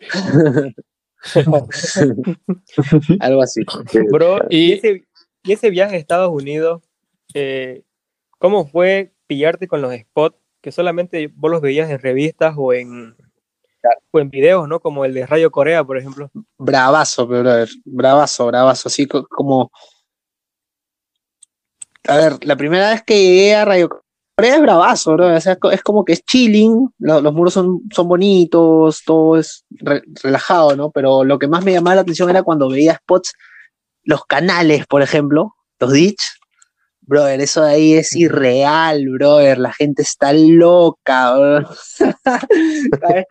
[3.20, 3.62] Algo así.
[4.10, 5.04] Bro, y ese,
[5.42, 6.82] y ese viaje a Estados Unidos,
[7.34, 7.82] eh,
[8.38, 13.14] ¿cómo fue pillarte con los spots que solamente vos los veías en revistas o en,
[14.10, 14.80] o en videos, ¿no?
[14.80, 16.30] Como el de Radio Corea, por ejemplo.
[16.56, 17.68] Bravazo, brother.
[17.84, 18.88] Bravazo, bravazo.
[18.88, 19.70] Así como.
[22.08, 25.36] A ver, la primera vez que llegué a Radio Corea es bravazo, bro.
[25.36, 29.66] O sea, es como que es chilling, los, muros son, son bonitos, todo es
[30.22, 30.90] relajado, ¿no?
[30.92, 33.34] Pero lo que más me llamaba la atención era cuando veía spots,
[34.02, 36.22] los canales, por ejemplo, los ditch,
[37.06, 39.58] Brother, eso de ahí es irreal, brother.
[39.58, 41.34] La gente está loca,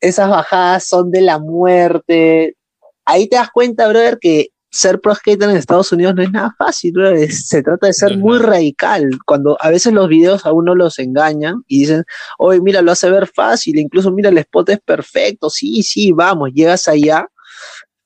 [0.00, 2.56] Esas bajadas son de la muerte.
[3.04, 6.54] Ahí te das cuenta, brother, que ser pro skater en Estados Unidos no es nada
[6.58, 7.32] fácil, brother.
[7.32, 9.08] Se trata de ser muy radical.
[9.26, 12.04] Cuando a veces los videos a uno los engañan y dicen,
[12.38, 15.48] oye, mira, lo hace ver fácil, incluso mira, el spot es perfecto.
[15.48, 17.26] Sí, sí, vamos, llegas allá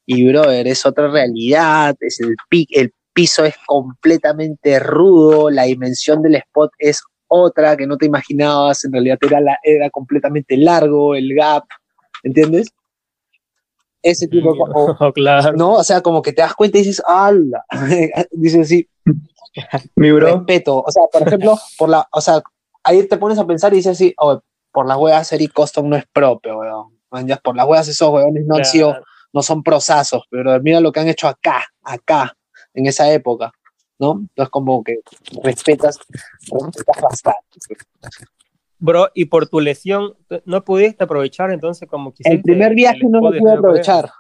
[0.06, 6.20] y, brother, es otra realidad, es el, pic, el piso es completamente rudo, la dimensión
[6.20, 11.14] del spot es otra que no te imaginabas, en realidad era, la, era completamente largo
[11.14, 11.64] el gap,
[12.22, 12.68] ¿entiendes?
[14.02, 14.58] Ese tipo de
[15.00, 15.56] oh, claro.
[15.56, 17.64] No, o sea, como que te das cuenta y dices, ¡ala!
[18.32, 18.86] dices así,
[19.94, 20.36] mi bro.
[20.36, 20.84] Respeto.
[20.86, 22.42] O sea, por ejemplo, por la, o sea,
[22.84, 24.42] ahí te pones a pensar y dices así, oh,
[24.72, 26.98] por las huevas Eric Coston no es propio, weón.
[27.42, 28.94] Por las huevas esos weones no han sido,
[29.32, 32.36] no son prosazos, pero mira lo que han hecho acá, acá
[32.76, 33.52] en esa época,
[33.98, 34.20] ¿no?
[34.20, 35.00] Entonces como que
[35.42, 35.98] respetas,
[36.50, 37.58] respetas bastante.
[38.78, 40.14] Bro, y por tu lesión,
[40.44, 42.34] ¿no pudiste aprovechar entonces como quisiste?
[42.36, 44.10] El primer viaje no lo pude aprovechar.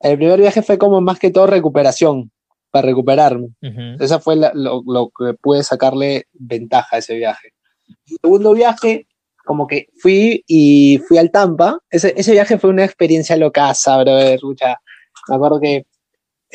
[0.00, 2.30] El primer viaje fue como más que todo recuperación,
[2.74, 3.50] para recuperarme.
[4.00, 7.54] Esa fue lo, lo, que pude sacarle ventaja a ese viaje.
[8.08, 9.06] El segundo viaje,
[9.44, 11.78] como que fui y fui al Tampa.
[11.88, 14.12] Ese, ese viaje fue una experiencia locaza, bro.
[15.28, 15.86] Me acuerdo que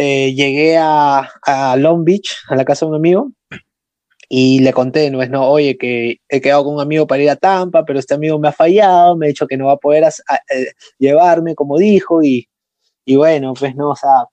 [0.02, 3.32] eh, llegué a, a, Long Beach, a la casa de un amigo,
[4.30, 7.30] y le conté, no es, no, oye, que he quedado con un amigo para ir
[7.30, 9.78] a Tampa, pero este amigo me ha fallado, me ha dicho que no va a
[9.78, 12.48] poder eh, llevarme como dijo, y,
[13.04, 14.26] y bueno, pues no, o sea,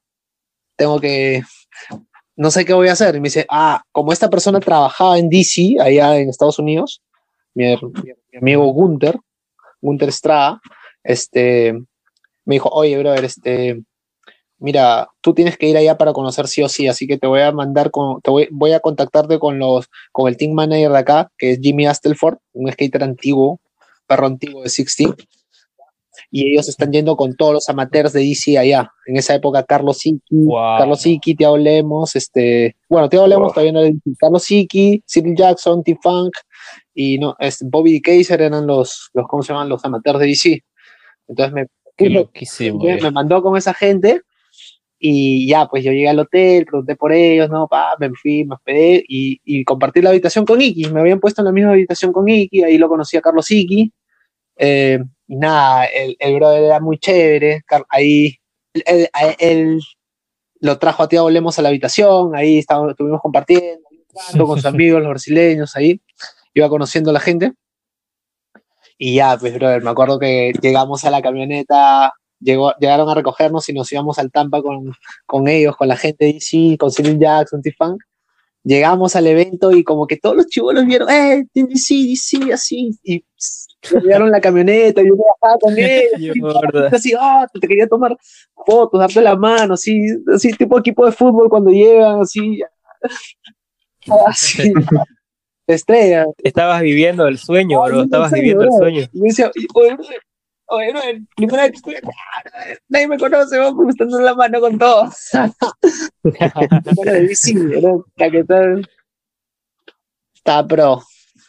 [0.76, 1.42] tengo que,
[2.36, 3.16] no sé qué voy a hacer.
[3.16, 7.02] Y me dice, ah, como esta persona trabajaba en DC, allá en Estados Unidos,
[7.54, 9.18] mi, mi amigo Gunther,
[9.80, 10.60] Gunther Estrada,
[11.02, 11.72] este,
[12.44, 13.82] me dijo, oye, brother, este,
[14.58, 17.40] mira, tú tienes que ir allá para conocer sí o sí, así que te voy
[17.40, 20.98] a mandar con, te voy, voy a contactarte con los, con el team manager de
[20.98, 23.60] acá, que es Jimmy Astelford, un skater antiguo,
[24.06, 25.14] perro antiguo de 16.
[26.30, 28.90] Y ellos están yendo con todos los amateurs de DC allá.
[29.06, 30.78] En esa época, Carlos Siki, Wow.
[30.78, 33.52] Carlos Siki, Tiago Lemos, este, bueno, Tiago Lemos Wow.
[33.52, 33.80] todavía no
[34.18, 36.34] Carlos Siki, Cyril Jackson, T-Funk
[36.94, 39.68] y no, este, Bobby Kaiser eran los, los, ¿cómo se llaman?
[39.68, 40.64] Los amateurs de DC.
[41.28, 41.66] Entonces me,
[42.78, 44.22] me- me mandó con esa gente
[44.98, 47.68] y ya, pues yo llegué al hotel, pregunté por ellos, ¿no?
[47.68, 50.86] Pa, me fui, me hospedé y, y compartí la habitación con Iki.
[50.90, 53.92] Me habían puesto en la misma habitación con Iki, ahí lo conocí a Carlos Iki.
[54.58, 57.62] Eh, y nada, el, el brother era muy chévere.
[57.90, 58.36] Ahí
[58.74, 59.80] él, él- él
[60.60, 63.82] lo trajo a Tiago Lemos a la habitación, ahí estábamos, estuvimos compartiendo,
[64.46, 66.00] con sus amigos, los brasileños, ahí.
[66.54, 67.52] Iba conociendo a la gente.
[68.98, 73.68] Y ya, pues, brother, me acuerdo que llegamos a la camioneta, llegó, llegaron a recogernos
[73.68, 74.92] y nos íbamos al Tampa con,
[75.26, 78.02] con ellos, con la gente de DC, con Cyril Jackson, T-Funk.
[78.64, 82.90] Llegamos al evento y como que todos los chivolos vieron, ¡eh, DC, DC, así!
[83.04, 83.24] Y
[84.02, 86.36] llegaron la camioneta y yo bajaba con ellos.
[86.92, 88.16] así, ah, te quería tomar
[88.66, 90.00] fotos, darte la mano, así,
[90.34, 92.60] así tipo equipo de fútbol cuando llegan, así,
[94.26, 94.72] así,
[95.68, 96.26] estrella.
[96.38, 97.96] Estabas viviendo el sueño, bro.
[97.98, 99.06] no, Estabas viviendo el sueño.
[100.68, 102.10] Oye, brother, primera vez que estoy
[102.88, 105.14] nadie me conoce, vamos, me están dando la mano con todos.
[106.22, 108.80] Bueno, de bici, era.
[110.34, 111.02] Estaba pro,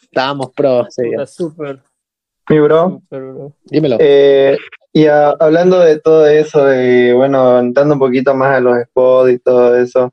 [0.04, 1.82] estábamos pro, Puta, Súper,
[2.50, 3.02] Mi bro.
[3.10, 3.54] bro.
[3.66, 3.98] dímelo.
[4.00, 4.58] Eh,
[4.94, 9.32] y a- hablando de todo eso, y bueno, entrando un poquito más a los spots
[9.32, 10.12] y todo eso,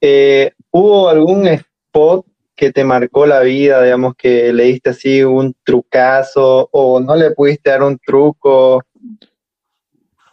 [0.00, 2.26] eh, ¿hubo algún spot
[2.58, 7.30] que te marcó la vida, digamos, que le diste así un trucazo o no le
[7.30, 8.82] pudiste dar un truco?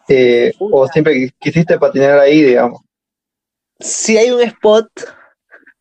[0.07, 2.81] eh, o siempre quisiste patinar ahí, digamos.
[3.79, 4.87] si hay un spot,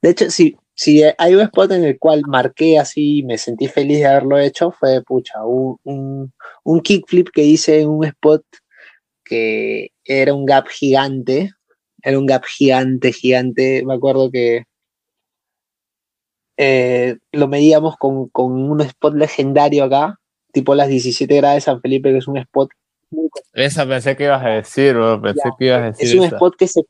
[0.03, 3.67] de hecho, si, si hay un spot en el cual marqué así y me sentí
[3.67, 6.33] feliz de haberlo hecho, fue, pucha, un, un,
[6.63, 8.45] un kickflip que hice en un spot
[9.25, 11.53] que era un gap gigante,
[12.03, 14.65] era un gap gigante, gigante, me acuerdo que
[16.57, 20.21] eh, lo medíamos con, con un spot legendario acá,
[20.53, 22.71] tipo las 17 gradas de San Felipe, que es un spot
[23.11, 25.21] muy Esa pensé que ibas a decir, bro.
[25.21, 26.37] Pensé Ya, que ibas a decir es un esa.
[26.37, 26.89] spot que se que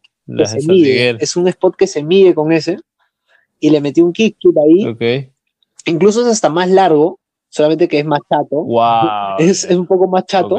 [0.67, 1.19] mide, Miguel.
[1.21, 2.79] es un spot que se mide con ese
[3.61, 5.27] y le metí un kickflip ahí,
[5.87, 9.37] incluso es hasta más largo, solamente que es más chato, Wow.
[9.39, 10.59] es, es un poco más chato,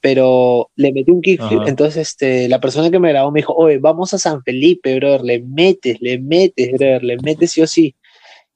[0.00, 1.68] pero le metí un kickflip, Ajá.
[1.68, 5.22] entonces este, la persona que me grabó me dijo, oye, vamos a San Felipe, brother,
[5.22, 7.94] le metes, le metes, brother, le metes sí o sí.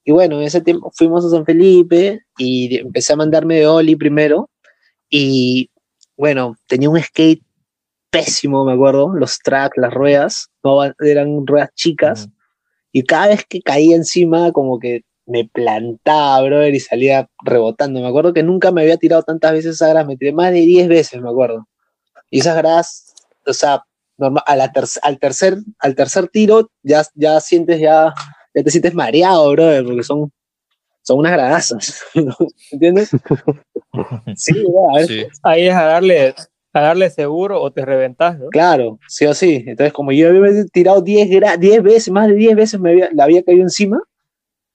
[0.05, 3.97] Y bueno, en ese tiempo fuimos a San Felipe y empecé a mandarme de Oli
[3.97, 4.51] primero.
[5.09, 5.71] Y
[6.17, 7.43] bueno, tenía un skate
[8.11, 12.29] pésimo, me acuerdo, los tracks, las ruedas, no, eran ruedas chicas.
[12.93, 18.01] Y cada vez que caía encima como que me plantaba, brother, y salía rebotando.
[18.01, 20.61] Me acuerdo que nunca me había tirado tantas veces esa grada, me tiré más de
[20.61, 21.67] 10 veces, me acuerdo.
[22.31, 23.15] Y esas gradas,
[23.47, 23.85] o sea,
[24.19, 28.13] normal, a la ter- al, tercer, al tercer tiro ya, ya sientes, ya,
[28.55, 30.31] ya te sientes mareado, brother, porque son,
[31.03, 32.03] son unas gradazas,
[32.73, 33.11] ¿entiendes?
[34.37, 35.27] Sí, bro, a ver, Sí.
[35.43, 36.35] Ahí es a darle,
[36.73, 38.49] a darle seguro o te reventás, ¿no?
[38.49, 39.65] Claro, sí o sí.
[39.67, 43.11] Entonces, como yo había tirado 10, gra- 10 veces, más de 10 veces me había,
[43.13, 44.01] la había caído encima,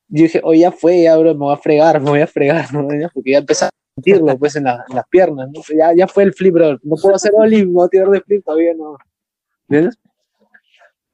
[0.10, 2.66] yo dije, oye, ya fue, ya, bro, me voy a fregar, me voy a fregar,
[2.74, 2.88] ¿no?
[3.00, 5.62] Ya, porque ya empecé a sentirlo, pues, en, la- en las piernas, ¿no?
[5.76, 6.78] Ya, ya fue el flip, bro.
[6.84, 8.98] No puedo hacer ollie, me voy a tirar de flip, todavía no.
[9.70, 9.98] ¿Entiendes?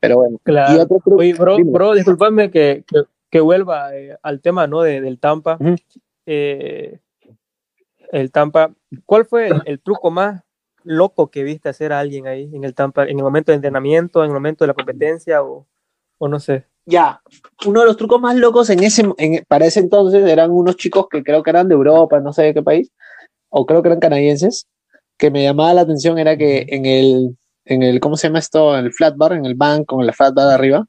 [0.03, 0.35] Pero bueno.
[0.35, 0.81] Y Claro.
[0.83, 1.21] otro truco.
[1.21, 1.71] Oye, bro, dime.
[1.71, 4.81] bro, disculpame que, que, que vuelva eh, al tema, ¿no?
[4.81, 5.57] De, del Tampa.
[6.25, 6.99] Eh,
[8.11, 8.73] el Tampa,
[9.05, 10.43] ¿cuál fue el, el truco más
[10.83, 14.19] loco que viste hacer a alguien ahí en el Tampa, en el momento de entrenamiento,
[14.23, 15.65] en el momento de la competencia o,
[16.17, 16.65] o no sé?
[16.85, 17.21] ya,
[17.65, 21.07] uno de los trucos más locos en ese, en- para ese entonces eran unos chicos
[21.09, 22.91] que creo que eran de Europa, no sé de qué país,
[23.49, 24.67] o creo que eran canadienses,
[25.17, 28.77] que me llamaba la atención era que en el, en el, ¿cómo se llama esto?
[28.77, 30.85] En el flat bar, en el bank, con la flat bar de arriba,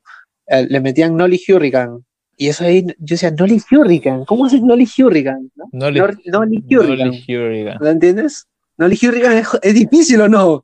[0.47, 2.01] eh, le metían Nolly Hurricane.
[2.37, 5.49] Y eso ahí, yo decía, Nolly Hurricane, ¿cómo haces Nolly Hurricane?
[5.55, 5.67] ¿No?
[5.73, 7.77] Nolly- Hurricane, Nolly Hurricane.
[7.81, 8.47] ¿lo entiendes?
[8.77, 10.63] Nolly Hurricane es, es difícil o no?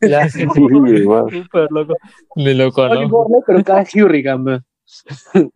[0.00, 0.40] La- Sí.
[0.52, 1.94] Súper loco.
[2.34, 3.08] Ni lo Nolly conozco.
[3.08, 4.62] Borle, pero cada Hurricane,
[5.32, 5.50] ¿no?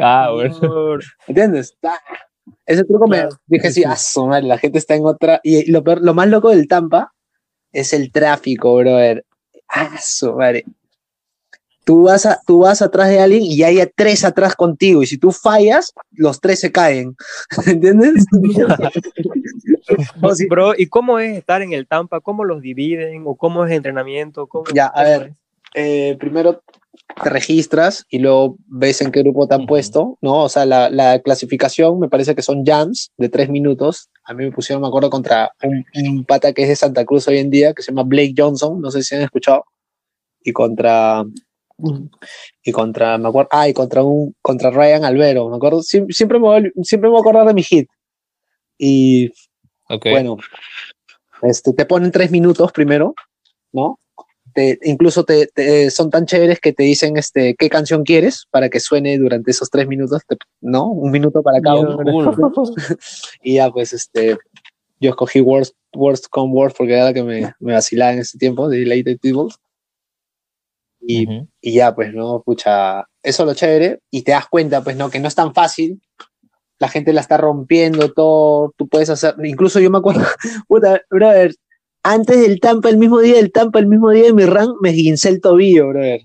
[0.00, 0.98] Ah, bueno.
[1.26, 1.76] ¿Entiendes?
[2.66, 3.84] Ese truco Claro, me dije sí, así, sí.
[3.88, 5.40] ah, su madre, la gente está en otra.
[5.42, 7.12] Y lo, peor- lo más loco del Tampa
[7.80, 9.24] es el tráfico, brother.
[9.68, 10.64] Ah, su madre.
[11.84, 15.02] Tú vas, a, tú vas atrás de alguien y hay tres atrás contigo.
[15.02, 17.14] Y si tú fallas, los tres se caen.
[17.66, 18.24] ¿Entiendes?
[20.34, 22.20] Si- Bro, ¿y cómo es estar en el Tampa?
[22.20, 23.22] ¿Cómo los dividen?
[23.26, 24.46] ¿O cómo es el entrenamiento?
[24.48, 25.32] ¿Cómo, Ya, a ver.
[25.74, 26.60] eh, primero
[27.22, 29.68] te registras y luego ves en qué grupo te han Ujú.
[29.68, 30.42] puesto, ¿no?
[30.42, 34.08] O sea, la, la clasificación me parece que son jams de tres minutos.
[34.26, 37.28] A mí me pusieron, me acuerdo, contra un, un pata que es de Santa Cruz
[37.28, 39.64] hoy en día, que se llama Blake Johnson, no sé si han escuchado.
[40.42, 41.24] Y contra.
[42.62, 46.38] Y contra, me acuerdo, ah, y contra un, contra Ryan Albero, me acuerdo, siempre, siempre,
[46.38, 47.88] me, voy, siempre me voy a acordar de mi hit.
[48.78, 49.30] Y
[49.88, 50.06] Ok.
[50.10, 50.38] bueno,
[51.42, 53.14] este, te ponen tres minutos primero,
[53.72, 53.98] ¿no?
[54.56, 58.70] Te, incluso te, te- son tan chéveres que te dicen este, qué canción quieres para
[58.70, 60.22] que suene durante esos tres minutos,
[60.62, 60.86] ¿no?
[60.86, 61.98] Un minuto para cada uno.
[63.42, 64.38] Y ya, pues, este,
[64.98, 68.38] yo escogí Worst, Worst Come Worst porque era la que me, me vacilaba en ese
[68.38, 69.54] tiempo, de Late People.
[71.02, 71.48] Y, Ujú.
[71.60, 72.42] y ya, pues, ¿no?
[72.42, 74.00] Pucha, eso es lo chévere.
[74.10, 75.10] Y te das cuenta, pues, ¿no?
[75.10, 76.00] Que no es tan fácil.
[76.78, 78.72] La gente la está rompiendo todo.
[78.78, 79.34] Tú puedes hacer.
[79.44, 80.24] Incluso yo me acuerdo,
[80.66, 81.54] puta, brother,
[82.06, 84.90] antes del Tampa, el mismo día del Tampa, el mismo día de mi run, me
[84.90, 86.20] esguincé el tobillo, brother.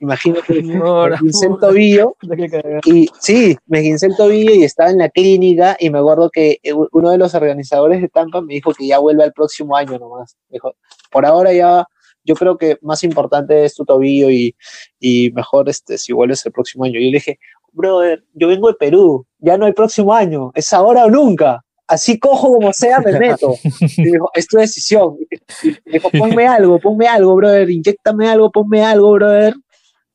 [0.00, 2.16] Imagínate, me Ahora, esguincé el tobillo
[2.84, 6.58] y sí, me esguincé el tobillo y estaba en la clínica y me acuerdo que
[6.92, 10.36] uno de los organizadores de Tampa me dijo que ya vuelva el próximo año nomás.
[10.48, 10.74] Me dijo,
[11.12, 11.86] por ahora ya,
[12.24, 14.56] yo creo que más importante es tu tobillo y,
[14.98, 16.98] y mejor este, si vuelves el próximo año.
[16.98, 17.38] Y yo le dije,
[17.72, 21.64] brother, yo vengo de Perú, ya no hay próximo año, es ahora o nunca.
[21.88, 23.54] Así cojo como sea, me meto.
[23.96, 25.16] Y me dijo, es tu decisión.
[25.62, 29.54] Y me dijo, ponme algo, ponme algo, brother, inyectame algo, ponme algo, brother,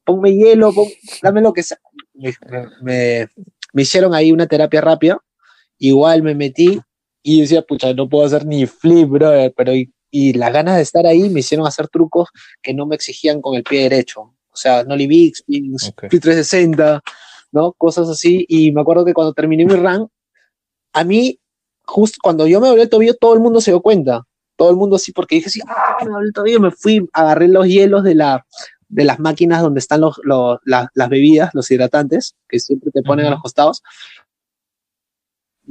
[0.05, 0.87] ponme hielo, pon-
[1.21, 1.79] dame lo que sea.
[2.13, 3.27] Me, me- me-
[3.73, 5.17] me hicieron ahí una terapia rápida,
[5.79, 6.79] igual me metí
[7.23, 10.83] y decía, pucha, no puedo hacer ni flip, brother, pero y, y las ganas de
[10.83, 12.29] estar ahí me hicieron hacer trucos
[12.61, 14.21] que no me exigían con el pie derecho.
[14.21, 16.01] O sea, Nolly Big, spins, Ok.
[16.09, 17.01] flip 360,
[17.51, 17.73] ¿no?
[17.73, 18.45] Cosas así.
[18.47, 20.07] Y me acuerdo que cuando terminé mi run,
[20.93, 21.39] a mí,
[21.85, 24.23] justo cuando yo me doblé el tobillo, todo el mundo se dio cuenta.
[24.55, 27.47] Todo el mundo así, porque dije así, ah, me doblé el tobillo, me fui, agarré
[27.47, 28.45] los hielos de, la,
[28.87, 33.01] de las máquinas donde están los, los- la- las bebidas, los hidratantes, que siempre te
[33.01, 33.81] ponen a los costados.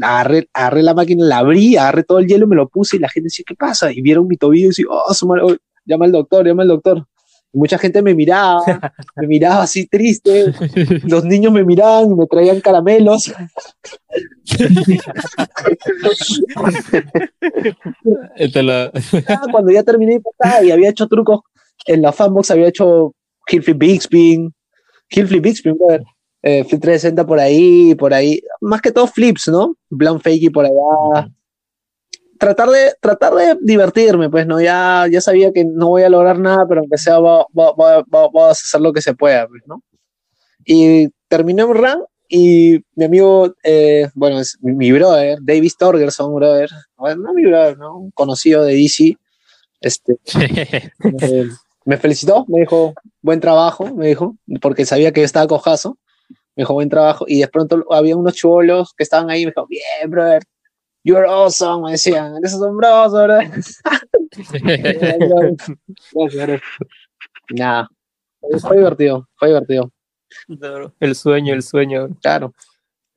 [0.01, 3.09] Agarré, agarré la máquina, la abrí, agarré todo el hielo, me lo puse y la
[3.11, 3.93] gente decía, ¿qué pasa?
[3.93, 6.69] Y vieron mi tobillo y decía, oh, su madre, oh, llama al doctor, llama al
[6.69, 7.07] doctor.
[7.53, 8.63] Mucha gente me miraba,
[9.17, 10.53] me miraba así triste,
[11.05, 13.33] los niños me miraban, me traían caramelos.
[19.29, 21.41] Ah, cuando ya terminé pasar y había hecho trucos
[21.87, 23.15] en la fanbox, había hecho
[23.47, 24.53] heel flip big spin,
[25.09, 26.03] heel flip big spin, brother.
[26.45, 29.77] Eh, flip 360 por ahí, por ahí, más que todo flips, ¿no?
[29.91, 31.31] Blunt fakey por allá.
[32.43, 34.61] Tratar de, tratar de divertirme, pues, ¿no?
[34.61, 38.05] Ya, ya sabía que no voy a lograr nada, pero aunque sea, va- va- va-
[38.29, 39.81] va- a hacer lo que se pueda, pues, ¿no?
[40.65, 46.69] Y terminé un run y mi amigo, eh, bueno, es mi, brother, David Torgerson, brother,
[46.97, 47.97] bueno, no mi brother, ¿no?
[47.97, 49.17] Un conocido de DC,
[49.81, 50.17] este,
[51.21, 51.49] eh,
[51.85, 55.97] me felicitó, me dijo, buen trabajo, me dijo, porque sabía que yo estaba cojazo,
[56.57, 59.67] me dijo, buen trabajo, y de pronto había unos chubolos que estaban ahí, me dijo,
[59.69, 60.43] bien, brother,
[61.05, 63.51] you're awesome, me decían, eres asombroso, brother.
[67.51, 67.89] Nada,
[68.61, 69.91] fue divertido, fue divertido,
[70.59, 72.09] Claro, El sueño, el sueño.
[72.23, 72.55] claro,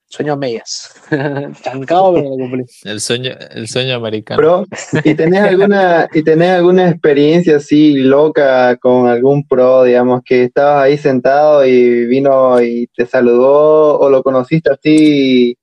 [0.07, 0.93] sueño a medias,
[1.61, 2.63] chancado, pero lo cumplí.
[2.83, 4.38] el sueño, el sueño americano.
[4.39, 4.65] Pro,
[5.03, 10.83] ¿y tenés alguna, y tenés alguna experiencia así loca con algún pro, digamos, que estabas
[10.83, 15.57] ahí sentado y vino y te saludó o lo conociste así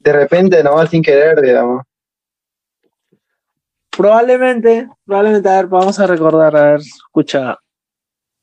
[0.00, 1.82] de repente, nomás sin querer, digamos?
[3.90, 7.58] Probablemente, probablemente, a ver, vamos a recordar, a ver, escucha.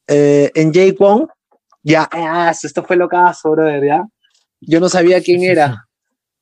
[0.08, 1.28] Eh, en Jake Wong,
[1.82, 4.04] ya, ah, esto fue locazo, brother, ya.
[4.60, 5.88] Yo no sabía quién era.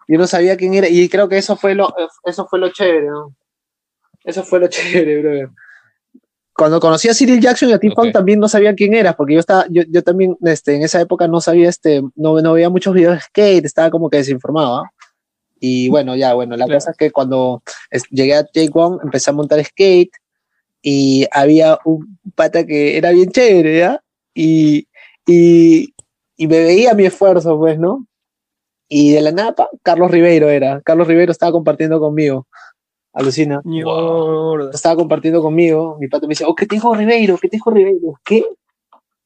[0.08, 0.88] Yo no sabía quién era.
[0.90, 1.94] Y creo que eso fue lo,
[2.24, 3.36] eso fue lo chévere, ¿no?
[4.24, 5.50] Eso fue lo chévere, brother.
[6.54, 7.98] Cuando conocí a Cyril Jackson y a Tim Ok.
[7.98, 11.02] Funk también no sabía quién era, porque yo estaba, yo, yo también, este, en esa
[11.02, 14.78] época no sabía, este, no, no veía muchos videos de skate, estaba como que desinformado,
[14.78, 14.92] ¿ah?
[15.60, 16.78] Y bueno, ya, bueno, la Claro.
[16.78, 17.64] cosa es que cuando
[18.12, 20.12] llegué a Jake Wong, empecé a montar skate
[20.82, 24.04] y había un pata que era bien chévere, ¿ya?
[24.34, 24.88] Y,
[25.26, 25.94] y,
[26.38, 28.06] y me veía mi esfuerzo, pues, ¿no?
[28.88, 30.82] Y de la napa, Carlos Ribeiro era.
[30.82, 32.48] Carlos Ribeiro estaba compartiendo conmigo.
[33.14, 33.62] Alucina.
[33.64, 34.70] Mierda.
[34.74, 35.98] Estaba compartiendo conmigo.
[36.00, 37.38] Mi pata me dice, oh, ¿qué te dijo Ribeiro?
[37.38, 38.20] ¿Qué te dijo Ribeiro?
[38.24, 38.44] ¿Qué?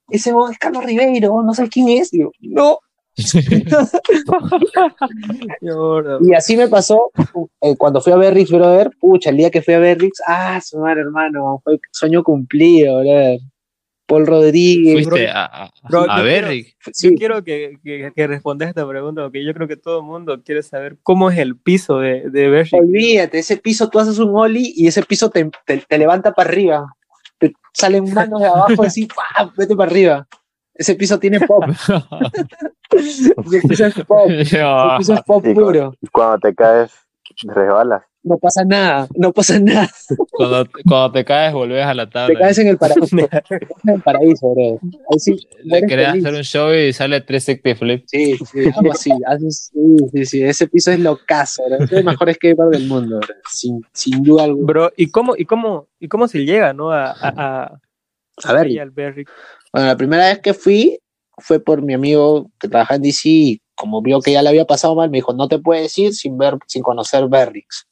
[0.10, 2.12] Ese es Carlos Ribeiro, no sabes quién es.
[2.12, 2.80] Digo, no.
[6.22, 7.12] Y así me pasó
[7.62, 8.92] eh, cuando fui a Berrix, brother.
[9.00, 13.40] Pucha, el día que fui a Berrix, ah, su madre, hermano, fue sueño cumplido, brother.
[14.10, 15.08] Paul Rodríguez.
[15.08, 16.24] Fuiste a, a, Bro, a.
[16.92, 20.06] Sí, Yo quiero que, que, que respondas esta pregunta, porque yo creo que todo el
[20.06, 22.72] mundo quiere saber cómo es el piso de, de Berry.
[22.80, 26.50] olvídate, ese piso tú haces un ollie y ese piso te, te- te levanta para
[26.50, 26.88] arriba.
[27.38, 29.52] Te salen manos de abajo así, ¡pam!
[29.56, 30.28] vete para arriba.
[30.80, 31.64] Ese piso tiene pop.
[32.92, 33.34] Ese
[33.68, 34.30] piso es pop.
[34.30, 34.58] Ese
[34.98, 35.94] piso es pop puro.
[36.02, 36.92] Y cuando te caes,
[37.44, 38.04] resbalas.
[38.22, 39.90] No pasa nada, no pasa nada.
[40.32, 42.40] cuando, cuando te caes, volvés a la Te tabla.
[42.40, 43.06] caes en el paraíso.
[43.16, 43.44] te caes
[43.86, 44.80] en el paraíso, bro.
[45.10, 46.26] Ahí sí, Le eres querés feliz.
[46.26, 48.04] hacer un show y sale 360 flip.
[48.08, 49.10] Sí, sí, algo así.
[49.26, 51.84] Haces- sí, sí, sí, ese piso es locazo, bro.
[51.86, 53.36] Es el mejor skatepark del mundo, bro.
[53.50, 54.66] Sin, sin duda alguna.
[54.66, 56.92] Bro, ¿y cómo, y cómo, y cómo se llega, no?
[56.92, 57.80] A, a, a,
[58.44, 59.26] A ver, al Berry.
[59.74, 61.00] Bueno, la primera vez que fui
[61.38, 64.66] fue por mi amigo que trabaja en DC y como vio que ya le había
[64.66, 67.88] pasado mal, me dijo, no te puedes ir sin ver, sin conocer Berrix.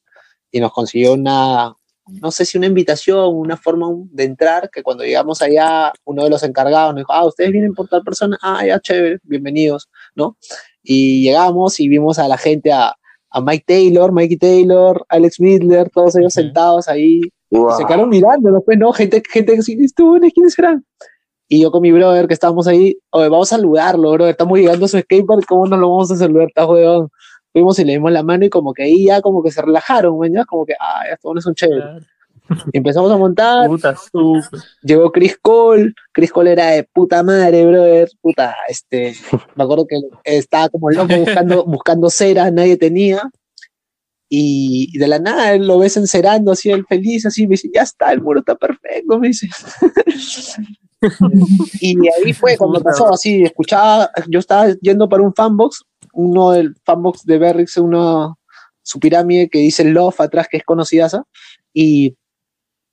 [0.51, 1.73] Y nos consiguió una,
[2.07, 6.29] no sé si una invitación, una forma de entrar, que cuando llegamos allá, uno de
[6.29, 10.37] los encargados nos dijo, ah, ustedes vienen por tal persona, ah, ya, chévere, bienvenidos, ¿no?
[10.83, 12.93] Y llegamos y vimos a la gente, a,
[13.29, 17.77] a Mike Taylor, Mikey Taylor, Alex Midler, todos ellos sentados ahí Wow.
[17.77, 18.91] se quedaron mirando, después, ¿no?
[18.91, 20.85] Gente, gente que sí, ¿tú, ¿quiénes serán?
[21.49, 24.85] Y yo con mi brother que estábamos ahí, oye, vamos a saludarlo, brother, estamos llegando
[24.85, 26.47] a su skatepark, ¿cómo no lo vamos a saludar?
[26.47, 27.09] Está jodón.
[27.53, 30.19] Fuimos y le dimos la mano y como que ahí ya como que se relajaron,
[30.19, 32.05] man, ya como que, ah, estos son chéveres.
[32.71, 33.95] Y empezamos a montar, Puta,
[34.81, 39.15] llegó Chris Cole, Chris Cole era de puta madre, brother, puta, este,
[39.55, 43.29] me acuerdo que estaba como loco buscando, buscando cera, nadie tenía,
[44.29, 47.81] y de la nada él lo ves encerando así, él feliz, así, me dice, ya
[47.81, 49.47] está, el muro está perfecto, me dice.
[51.81, 55.83] y ahí fue cuando pasó, así, escuchaba, yo estaba yendo para un fanbox,
[56.13, 58.37] uno del fanbox de Berrix, uno,
[58.81, 61.07] su pirámide que dice Love atrás, que es conocida,
[61.73, 62.15] y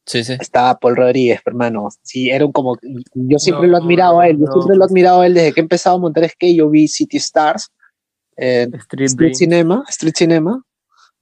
[0.07, 0.35] Sí, sí.
[0.39, 1.89] estaba Paul Rodríguez, hermano.
[2.03, 2.77] Sí, era un como.
[3.15, 4.37] Yo siempre No, lo he admirado a él.
[4.37, 4.53] Yo no.
[4.53, 6.57] siempre lo he admirado a él desde que he empezado a montar skate.
[6.59, 7.71] Yo vi City Stars,
[8.37, 9.33] eh, Street.
[9.33, 10.63] Cinema, Street Cinema,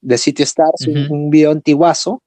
[0.01, 2.23] de City Stars, un, video antiguazo.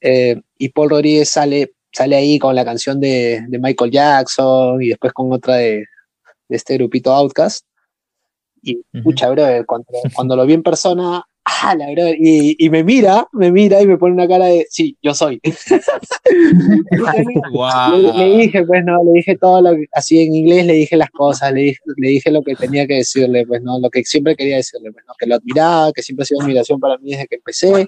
[0.00, 4.88] eh, y Paul Rodríguez sale, sale ahí con la canción de, de Michael Jackson y
[4.88, 5.84] después con otra de,
[6.48, 7.66] de este grupito Outcast.
[8.62, 9.02] Y, Ujú.
[9.02, 12.16] pucha, brother, cuando, cuando lo vi en persona, ¡ah, la brother!
[12.18, 15.40] Y, y me mira, me mira y me pone una cara de, sí, yo soy.
[17.52, 18.00] Wow.
[18.00, 20.96] Le, le dije, pues, no, le dije todo lo que, así en inglés, le dije
[20.96, 24.02] las cosas, le dije, le dije lo que tenía que decirle, pues, no, lo que
[24.04, 27.10] siempre quería decirle, pues, no, que lo admiraba, que siempre ha sido admiración para mí
[27.10, 27.86] desde que empecé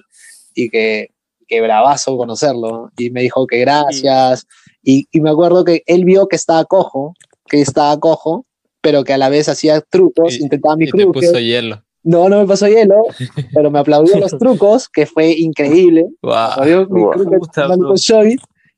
[0.53, 1.09] y que,
[1.47, 2.69] que bravazo conocerlo.
[2.71, 2.91] ¿no?
[2.97, 4.45] Y me dijo que gracias.
[4.83, 7.13] Y, y me acuerdo que él vio que estaba cojo,
[7.47, 8.45] que estaba cojo,
[8.81, 11.19] pero que a la vez hacía trucos, Y- intentaba mi truque.
[11.27, 11.81] puso hielo.
[12.03, 12.95] No, no me pasó hielo,
[13.55, 16.05] pero me aplaudió los trucos, que fue increíble.
[16.21, 16.85] Wow.
[16.89, 17.13] Mi Wow.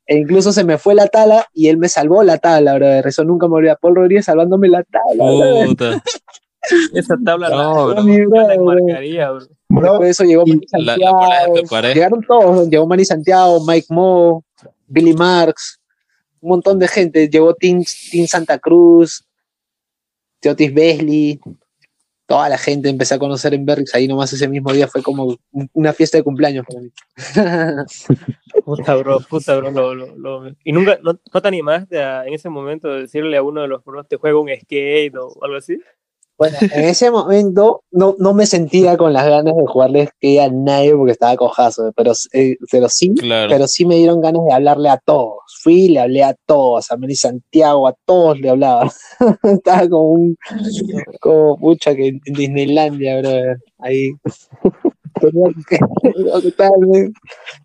[0.10, 2.88] e incluso se me fue la tala y él me salvó la tabla, bro.
[2.88, 3.76] Eso nunca me olvidé.
[3.82, 5.66] Paul Rodríguez salvándome la tabla.
[5.66, 6.02] Puta.
[6.94, 8.04] Esa tabla No, la, bro.
[8.28, 8.86] Bro, bro.
[8.86, 9.40] Bro,
[9.82, 11.56] Después de eso llegó Manny La- la Santiago.
[11.94, 12.70] Llegaron todos.
[12.70, 14.44] Llegó Manny Santiago, Mike Mo,
[14.88, 15.80] Billy Marks,
[16.42, 17.28] un montón de gente.
[17.30, 19.24] Llegó Team, Team Santa Cruz,
[20.40, 21.40] Teotis Besley.
[22.26, 23.96] Toda la gente empecé a conocer en Berrix.
[23.96, 26.92] Ahí nomás ese mismo día fue como un- una fiesta de cumpleaños para mí.
[28.66, 29.72] Puta, bro, puta, bro.
[29.72, 33.38] Lo, lo, lo- Y nunca, no, no te animaste a, en ese momento a decirle
[33.38, 35.80] a uno de los bros, te juega un skate o algo así?
[36.38, 40.50] Bueno, en ese momento no, no me sentía con las ganas de jugarle que a
[40.50, 43.50] nadie porque estaba cojazo, pero, eh, pero sí, Claro.
[43.50, 45.40] pero sí me dieron ganas de hablarle a todos.
[45.64, 48.92] Fui y le hablé a todos, a Mary Santiago, a todos le hablaba.
[49.44, 50.38] estaba como un,
[51.20, 53.32] como pucha que en Disneylandia, bro.
[53.80, 54.12] Ahí.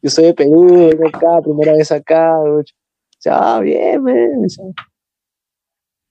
[0.02, 2.34] Yo soy de Perú, vengo acá, primera vez acá.
[3.24, 4.46] Ya, bien, men.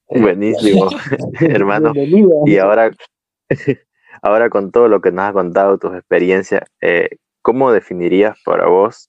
[0.08, 0.88] Buenísimo,
[1.40, 1.92] hermano.
[1.92, 2.42] Bienvenido.
[2.46, 2.90] Y ahora,
[4.22, 7.10] ahora con todo lo que nos has contado, tus experiencias, eh,
[7.42, 9.08] ¿cómo definirías para vos,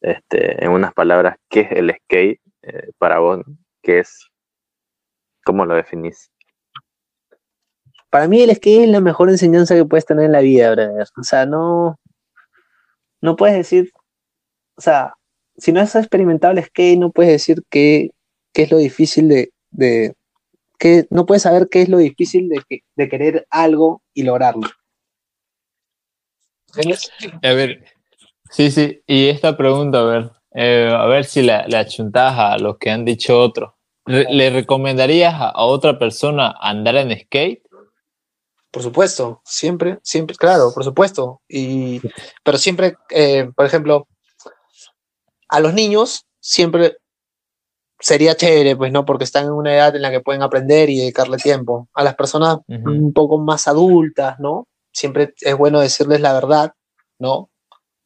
[0.00, 3.40] este, en unas palabras, qué es el skate eh, para vos?
[3.82, 4.28] ¿Qué es?
[5.44, 6.30] ¿Cómo lo definís?
[8.10, 11.06] Para mí el skate es la mejor enseñanza que puedes tener en la vida, brother.
[11.16, 11.98] O sea, no,
[13.22, 13.90] no puedes decir,
[14.76, 15.14] o sea,
[15.56, 18.10] si no has experimentado el skate, no puedes decir qué,
[18.52, 20.14] qué es lo difícil de, de
[20.82, 24.68] que no puedes saber qué es lo difícil de, que- de querer algo y lograrlo.
[26.74, 27.12] ¿Entiendes?
[27.42, 27.84] A ver,
[28.50, 32.58] sí, sí, y esta pregunta, a ver, eh, a ver si la, la achuntás a
[32.58, 33.74] los que han dicho otros.
[34.04, 37.62] Re- ¿Le recomendarías a, a otra persona andar en skate?
[38.72, 41.42] Por supuesto, siempre, siempre, claro, por supuesto.
[41.48, 42.00] Y,
[42.42, 44.08] pero siempre, eh, por ejemplo,
[45.48, 46.96] a los niños siempre
[48.02, 49.04] sería chévere, pues, ¿no?
[49.04, 51.88] Porque están en una edad en la que pueden aprender y dedicarle tiempo.
[51.94, 54.66] A las personas un poco más adultas, ¿no?
[54.92, 56.72] Siempre es bueno decirles la verdad,
[57.18, 57.48] ¿no?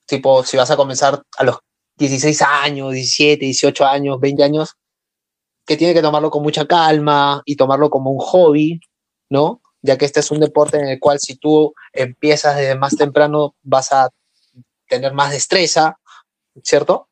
[0.07, 1.59] Tipo, si vas a comenzar a los
[1.97, 4.75] 16 años, 17, 18 años, 20 años,
[5.67, 8.81] que tiene que tomarlo con mucha calma y tomarlo como un hobby,
[9.31, 9.63] ¿no?
[9.81, 13.57] Ya que este es un deporte en el cual si tú empiezas desde más temprano
[13.63, 14.11] vas a
[14.89, 15.97] tener más destreza,
[16.63, 17.09] ¿cierto?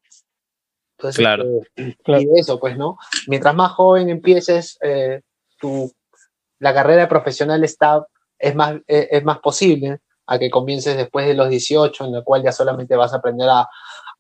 [0.98, 1.44] Entonces, Claro.
[1.76, 2.22] eh, Claro.
[2.22, 2.96] y eso, pues, ¿no?
[3.26, 5.20] Mientras más joven empieces, eh,
[5.58, 5.90] tu,
[6.58, 8.06] la carrera profesional está,
[8.38, 12.22] es, más, es, es más posible a que comiences después de los 18, en la
[12.22, 13.68] cual ya solamente vas a aprender a,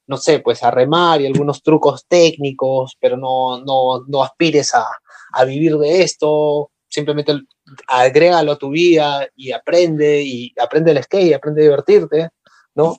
[0.06, 4.86] no sé, pues a remar y algunos trucos técnicos, pero no, no, no aspires a,
[5.32, 7.32] a vivir de esto, simplemente
[7.88, 12.28] agrégalo a tu vida y aprende, y aprende el skate, aprende a divertirte,
[12.74, 12.98] ¿no?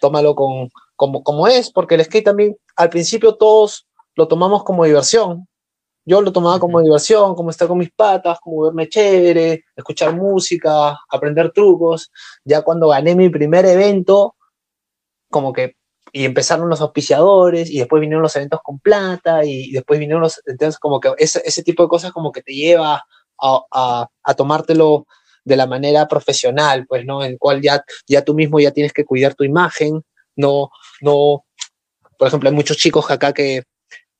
[0.00, 0.68] Tómalo con,
[1.02, 5.48] como, como es, porque el skate también, al principio todos lo tomamos como diversión.
[6.04, 10.96] Yo lo tomaba como diversión, como estar con mis patas, como verme chévere, escuchar música,
[11.10, 12.12] aprender trucos.
[12.44, 14.36] Ya cuando gané mi primer evento,
[15.28, 15.74] como que,
[16.12, 20.40] y empezaron los auspiciadores, y después vinieron los eventos con plata, y después vinieron los,
[20.46, 23.04] entonces como que ese, ese tipo de cosas como que te lleva
[23.40, 25.08] a, a, a tomártelo
[25.44, 27.24] de la manera profesional, pues, ¿no?
[27.24, 30.04] En el cual ya, ya tú mismo ya tienes que cuidar tu imagen,
[30.36, 30.70] no,
[31.02, 31.44] no,
[32.18, 33.62] por ejemplo, hay muchos chicos acá que,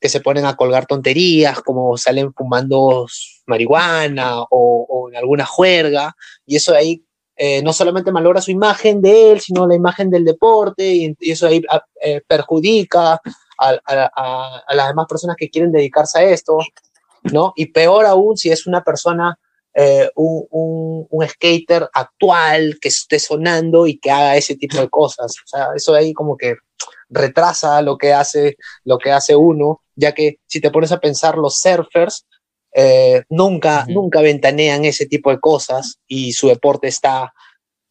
[0.01, 3.07] que se ponen a colgar tonterías, como salen fumando
[3.47, 6.15] marihuana o, en alguna juerga,
[6.45, 7.05] y eso ahí
[7.37, 11.47] eh, no solamente malogra su imagen de él, sino la imagen del deporte, y, eso
[11.47, 13.21] ahí a- eh, perjudica a,
[13.59, 16.59] a- a- a las demás personas que quieren dedicarse a esto,
[17.23, 17.53] ¿no?
[17.57, 19.39] Y peor aún si es una persona,
[19.75, 24.89] eh, un, un- un skater actual que esté sonando y que haga ese tipo de
[24.89, 25.33] cosas.
[25.45, 26.57] O sea, eso de ahí como que
[27.09, 31.37] retrasa lo que hace, lo que hace uno, ya que si te pones a pensar,
[31.39, 32.27] los surfers
[32.75, 33.93] eh, nunca, Ujú.
[34.03, 37.33] nunca ventanean ese tipo de cosas y su deporte está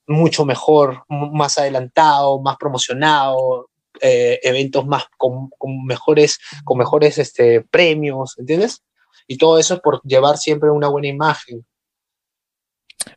[0.08, 3.70] mucho mejor, más adelantado, más promocionado,
[4.02, 8.82] eh, eventos más con, con mejores, con mejores este, premios, ¿entiendes?
[9.28, 11.66] Y todo eso es por llevar siempre una buena imagen.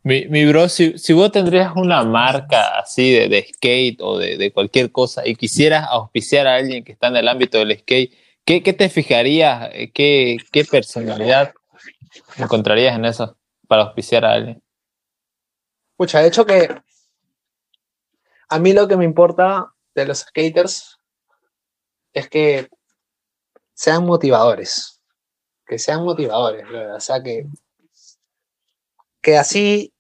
[0.03, 4.53] Mi, bro, si, si vos tendrías una marca así de, de skate o de, de
[4.53, 8.13] cualquier cosa y quisieras auspiciar a alguien que está en el ámbito del skate,
[8.45, 9.71] ¿qué, qué te fijarías?
[9.73, 11.55] Eh, ¿Qué, ¿Qué personalidad
[12.37, 13.37] encontrarías en eso
[13.67, 14.63] para auspiciar a alguien?
[15.97, 16.69] Pucha, de hecho que
[18.49, 20.99] a mí lo que me importa de los skaters
[22.13, 22.69] es que
[23.73, 25.01] sean motivadores.
[25.67, 26.91] Que sean motivadores, brother.
[26.91, 27.47] o sea que,
[29.25, 29.93] que así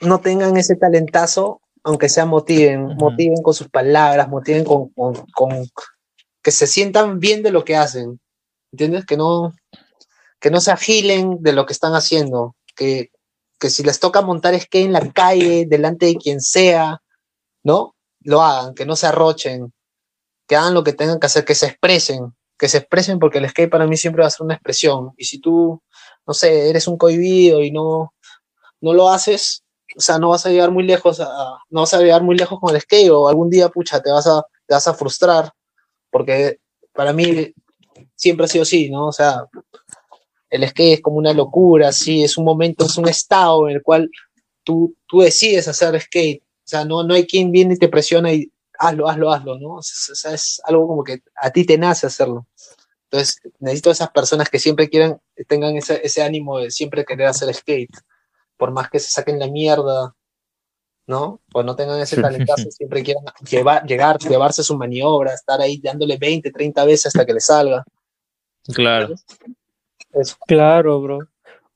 [0.00, 5.66] no tengan ese talentazo, aunque sea motiven, motiven con sus palabras, motiven con, con, con-
[6.42, 8.18] que se sientan bien de lo que hacen.
[8.72, 9.04] ¿Entiendes?
[9.04, 9.52] Que no,
[10.40, 12.56] que no se agilen de lo que están haciendo.
[12.74, 13.10] Que,
[13.60, 17.02] que si les toca montar skate en la calle, delante de quien sea,
[17.62, 17.94] ¿no?
[18.20, 19.72] Lo hagan, que no se arrochen,
[20.46, 23.48] que hagan lo que tengan que hacer, que se expresen, que se expresen porque el
[23.48, 25.12] skate para mí siempre va a ser una expresión.
[25.16, 25.82] Y si tú,
[26.26, 28.12] no sé, eres un cohibido y no,
[28.80, 29.64] no lo haces,
[29.96, 31.20] o sea, no vas a llegar muy lejos,
[31.70, 34.26] no vas a llegar muy lejos con el skate o algún día, pucha, te vas
[34.26, 35.52] a, te vas a frustrar
[36.10, 36.58] porque
[36.92, 37.54] para mí
[38.14, 39.08] siempre ha sido así, ¿no?
[39.08, 39.44] O sea,
[40.50, 43.82] el skate es como una locura, sí, es un momento, es un estado en el
[43.82, 44.10] cual
[44.64, 46.42] tú, tú decides hacer skate.
[46.42, 49.74] O sea, no, no hay quien viene y te presiona y hazlo, hazlo, hazlo, ¿no?
[49.76, 52.46] O sea, es algo como que a ti te nace hacerlo.
[53.10, 57.52] Entonces, necesito esas personas que siempre quieran, tengan ese, ese ánimo de siempre querer hacer
[57.54, 57.90] skate,
[58.58, 60.14] por más que se saquen la mierda,
[61.06, 61.40] ¿no?
[61.54, 66.18] O no tengan ese talentazo, siempre quieran llevar, llegar, llevarse su maniobra, estar ahí dándole
[66.18, 67.84] 20, 30 veces hasta que le salga.
[68.74, 69.14] Claro.
[70.12, 70.36] Eso.
[70.46, 71.18] Claro, bro.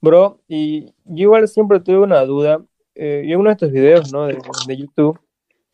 [0.01, 2.63] Bro, y yo igual siempre tuve una duda.
[2.95, 4.27] Eh, yo en uno de estos videos, ¿no?
[4.27, 4.37] De,
[4.67, 5.19] de YouTube,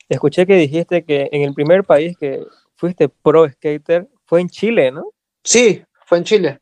[0.08, 4.92] escuché que dijiste que en el primer país que fuiste pro skater fue en Chile,
[4.92, 5.10] ¿no?
[5.42, 6.60] Sí, fue en Chile.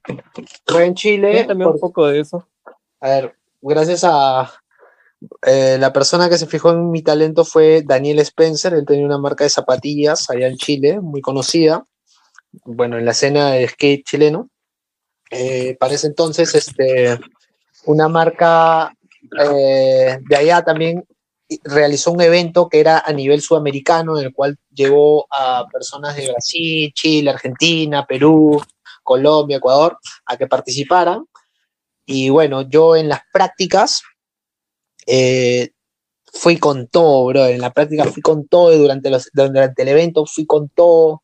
[0.67, 1.33] Fue en Chile.
[1.33, 2.49] Cuéntame un poco de eso.
[3.01, 4.53] A ver, gracias a
[5.47, 8.75] eh, la persona que se fijó en mi talento fue Daniel Spencer.
[8.75, 11.85] Él tenía una marca de zapatillas allá en Chile, muy conocida.
[12.65, 14.51] Bueno, en la escena de skate chileno.
[15.31, 17.19] Eh, para ese entonces, este,
[17.87, 18.93] una marca
[19.39, 21.05] eh, de allá también
[21.65, 26.31] realizó un evento que era a nivel sudamericano, en el cual llevó a personas de
[26.31, 28.61] Brasil, Chile, Argentina, Perú,
[29.03, 31.25] Colombia, Ecuador, a que participaran.
[32.07, 34.03] Y bueno, yo en las prácticas
[35.07, 35.71] eh,
[36.33, 37.47] fui con todo, bro.
[37.47, 41.23] En la práctica fui con todo y durante, los, durante el evento fui con todo.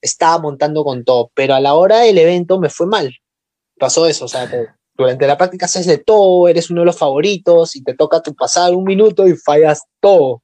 [0.00, 3.12] estaba montando con todo, pero a la hora del evento me fue mal.
[3.78, 6.98] Pasó eso, o sea, que durante la práctica haces de todo, eres uno de los
[6.98, 10.42] favoritos y te toca tu pasar un minuto y fallas todo.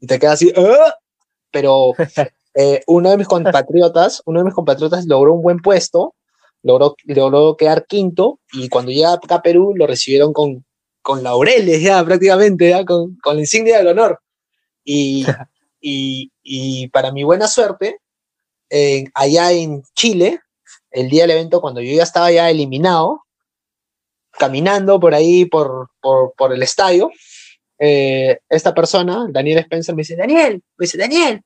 [0.00, 0.94] Y te quedas así, "Ah".
[1.52, 1.92] pero
[2.54, 6.14] eh, uno de mis compatriotas, uno de mis compatriotas logró un buen puesto,
[6.62, 10.64] logró, logró quedar quinto y cuando llega acá a Perú lo recibieron con,
[11.02, 14.20] con laureles ya prácticamente, ya con, con la insignia del honor.
[14.84, 15.24] Y,
[15.80, 17.98] y, y para mi buena suerte,
[18.70, 20.40] en- allá en Chile,
[20.90, 23.22] el día del evento, cuando yo ya estaba ya eliminado,
[24.32, 27.10] caminando por ahí, por, por, por el estadio,
[27.78, 31.42] eh, esta persona, Daniel Spencer, me dice, Daniel, me dice, Daniel,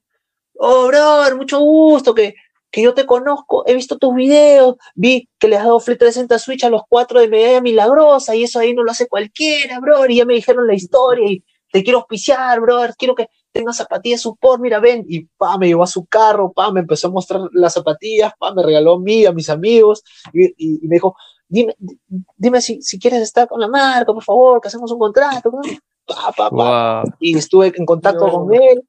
[0.59, 2.35] oh, brother, mucho gusto, que,
[2.77, 6.39] que yo te conozco, he visto tus videos, vi que le has dado Flip 360
[6.39, 10.11] Switch a los cuatro de medalla milagrosa, y eso ahí no lo hace cualquiera, brother,
[10.11, 11.43] y ya me dijeron la historia, y
[11.73, 15.85] te quiero auspiciar, brother, quiero que tengas zapatillas support, mira, ven, y pa, me llevó
[15.85, 19.25] a su carro, pa, me empezó a mostrar las zapatillas, pa, me regaló a mí,
[19.25, 20.03] a mis amigos,
[20.35, 21.17] y, y- y me dijo,
[21.49, 21.99] dime, di-
[22.37, 25.61] dime si, si quieres estar con la marca, por favor, que hacemos un contrato, ¿no?
[26.05, 27.15] pa, pa, pa, Wow.
[27.21, 28.33] y estuve en contacto No.
[28.33, 28.83] con él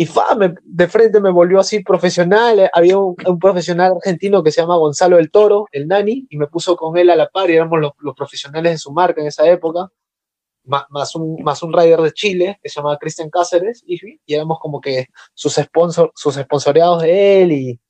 [0.00, 0.28] y fa,
[0.64, 2.58] de frente me volvió así profesional.
[2.58, 6.46] eh, Había un, profesional argentino que se llama Gonzalo del Toro, el Nani, y me
[6.46, 9.26] puso con él a la par y éramos los, los profesionales de su marca en
[9.26, 9.90] esa época,
[10.64, 14.34] ma- más, un, más un rider de Chile que se llamaba Cristian Cáceres, y, y
[14.34, 17.80] éramos como que sus, sponsor, sus sponsoreados de él y,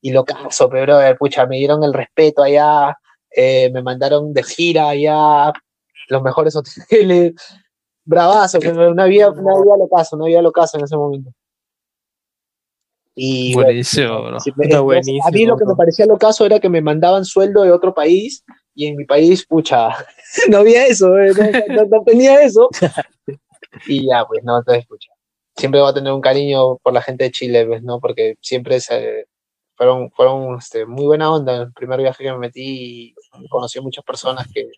[0.00, 2.96] y lo caso, pero pucha, me dieron el respeto allá,
[3.30, 5.52] eh, me mandaron de gira allá,
[6.08, 7.34] los mejores hoteles,
[8.06, 11.30] bravazo, una vida, una vida locaza, una vida locaza en ese momento.
[13.14, 14.40] Y bueno, Buenísimo, bro.
[14.40, 15.76] sí, me- Está entonces, a mí buenísimo, lo que me bro.
[15.76, 19.88] parecía locazo era que me mandaban sueldo de otro país y en mi país, pucha,
[20.50, 22.68] no había eso, eh, no, no- no tenía eso.
[23.88, 25.10] Y ya, pues, no, entonces, pucha,
[25.56, 28.00] siempre voy a tener un cariño por la gente de Chile, pues, ¿no?
[28.00, 29.26] Porque siempre se,
[29.76, 33.78] fueron, fueron este, muy buena onda en el primer viaje que me metí y conocí
[33.78, 34.70] a muchas personas que,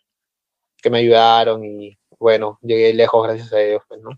[0.82, 4.10] que me ayudaron y, bueno, llegué lejos gracias a ellos, pues, ¿no?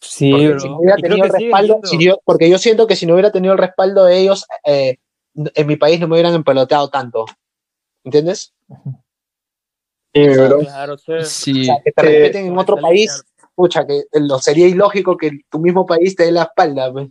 [0.00, 0.60] Sí, Porque bro.
[0.60, 1.88] si no hubiera Y creo tenido el que sigue respaldo, yendo.
[1.88, 4.98] si yo- porque yo siento que si no hubiera tenido el respaldo de ellos, eh,
[5.34, 7.24] en mi país no me hubieran empeloteado tanto.
[8.04, 8.54] ¿Entiendes?
[10.14, 10.60] Sí, bro.
[10.60, 11.12] Claro, sí.
[11.12, 13.24] O sea, que te Eh, respeten en otro país,
[13.54, 17.08] pucha, que lo sería ilógico que tu mismo país te dé la espalda, pues.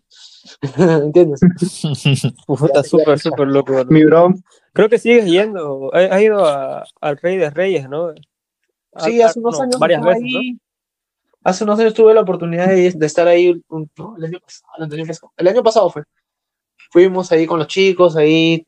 [0.77, 1.41] ¿Entiendes?
[2.48, 3.73] Puta, súper, súper loco.
[3.73, 3.85] bro.
[3.85, 4.34] Mi bro,
[4.73, 5.89] Creo que sigues yendo.
[5.94, 8.14] Ha, ha ido a- al Rey de Reyes, ¿no?
[8.99, 10.07] Sí, Ah, hace unos no, años Varias ¿no?
[11.44, 14.68] Hace unos años tuve la oportunidad de, de estar ahí, un- no, el año pasado,
[14.78, 16.03] el año pasado, el año pasado fue.
[16.91, 18.65] Fuimos ahí con los chicos, ahí,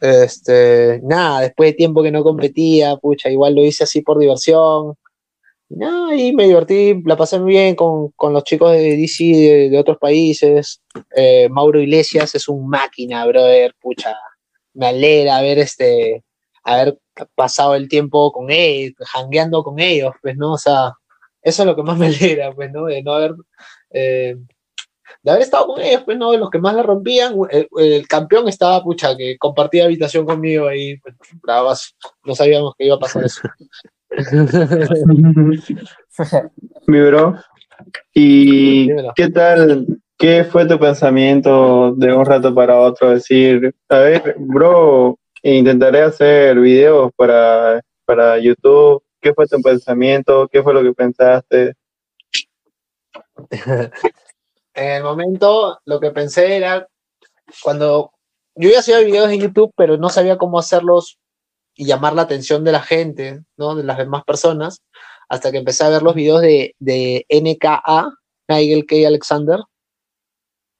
[0.00, 4.94] este, nada, después de tiempo que no competía, pucha, igual lo hice así por diversión.
[5.68, 9.70] Nada, y me divertí, la pasé muy bien con, con los chicos de DC de,
[9.70, 10.80] de otros países.
[11.14, 14.14] Eh, Mauro Iglesias es un máquina, brother, pucha,
[14.74, 16.22] me alegra ver este,
[16.62, 16.98] haber
[17.34, 20.52] pasado el tiempo con él, jangueando con ellos, pues, ¿no?
[20.52, 20.92] O sea,
[21.42, 22.86] eso es lo que más me alegra, pues, ¿no?
[22.86, 23.34] De no haber,
[23.90, 24.36] eh,
[25.22, 26.32] de haber estado con ellos, pues, ¿no?
[26.32, 30.66] De los que más la rompían, el, el campeón estaba, pucha, que compartía habitación conmigo
[30.66, 33.42] ahí, pues, bravas, no sabíamos que iba a pasar eso.
[36.86, 37.36] mi bro.
[38.14, 39.12] ¿Y Dímelo.
[39.14, 39.86] qué tal?
[40.18, 43.10] ¿Qué fue tu pensamiento de un rato para otro?
[43.10, 45.18] Decir, a ver, bro,
[45.54, 49.02] intentaré hacer videos para, para YouTube.
[49.20, 50.48] ¿Qué fue tu pensamiento?
[50.48, 51.74] ¿Qué fue lo que pensaste?
[54.74, 56.86] En el momento, lo que pensé era
[57.62, 58.12] cuando
[58.54, 61.18] yo ya hacía videos en YouTube, pero no sabía cómo hacerlos
[61.74, 63.74] y llamar la atención de la gente, ¿no?
[63.74, 64.82] De las demás personas,
[65.30, 68.10] hasta que empecé a ver los videos de, de NKA,
[68.48, 69.06] Nigel K.
[69.06, 69.60] Alexander.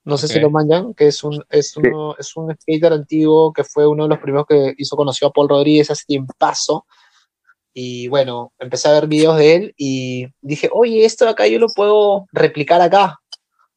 [0.06, 3.64] No sé si lo manjan, que es un, es, uno, es un skater antiguo que
[3.64, 6.86] fue uno de los primeros que hizo conoció a Paul Rodríguez hace tiempazo.
[7.74, 11.58] Y bueno, empecé a ver videos de él y dije, oye, esto de acá yo
[11.58, 13.18] lo puedo replicar acá.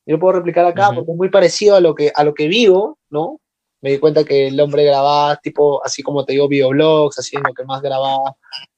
[0.05, 2.47] Yo lo puedo replicar acá porque es muy parecido a lo que, a lo que
[2.47, 3.41] vivo, ¿no?
[3.81, 7.43] Me di cuenta que el hombre grababa, tipo, así como te digo, videoblogs, así en
[7.47, 8.35] lo que más grababa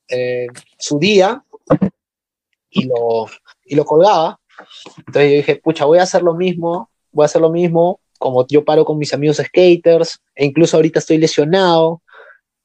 [0.08, 0.48] eh,
[0.78, 1.44] su día
[2.70, 3.26] y lo,
[3.66, 4.40] y lo colgaba.
[5.00, 8.46] Entonces yo dije, pucha, voy a hacer lo mismo, voy a hacer lo mismo, como
[8.48, 12.02] yo paro con mis amigos skaters, e incluso ahorita estoy lesionado.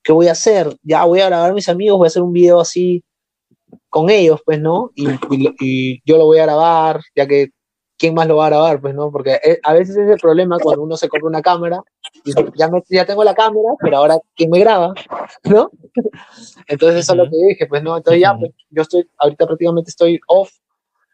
[0.02, 0.76] ¿Qué voy a hacer?
[0.82, 3.02] Ya voy a grabar a mis amigos, voy a hacer un video así
[3.88, 4.90] con ellos, pues, ¿no?
[4.94, 7.48] Y, y- y yo lo voy a grabar, ya que
[7.98, 8.80] ¿quién más lo va a grabar?
[8.80, 9.10] Pues, ¿no?
[9.10, 11.82] Porque eh, a veces es el problema cuando uno se compra una cámara
[12.24, 14.92] y ya, me- ya tengo la cámara, pero ahora ¿quién me graba?
[15.44, 15.70] ¿No?
[16.68, 17.96] Entonces eso es lo que dije, pues, ¿no?
[17.96, 20.50] Entonces ya, pues, yo estoy, ahorita prácticamente estoy off,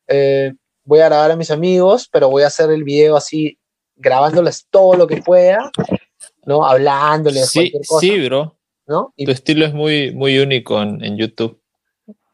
[0.08, 0.52] eh,
[0.84, 3.58] voy a grabar a mis amigos, pero voy a hacer el video así
[3.96, 5.70] grabándoles todo lo que pueda,
[6.44, 6.64] ¿no?
[6.64, 8.58] Hablándoles Sí, cualquier cosa, sí, bro.
[8.86, 9.12] ¿no?
[9.16, 11.60] Y Tu estilo es muy, muy único en, en YouTube.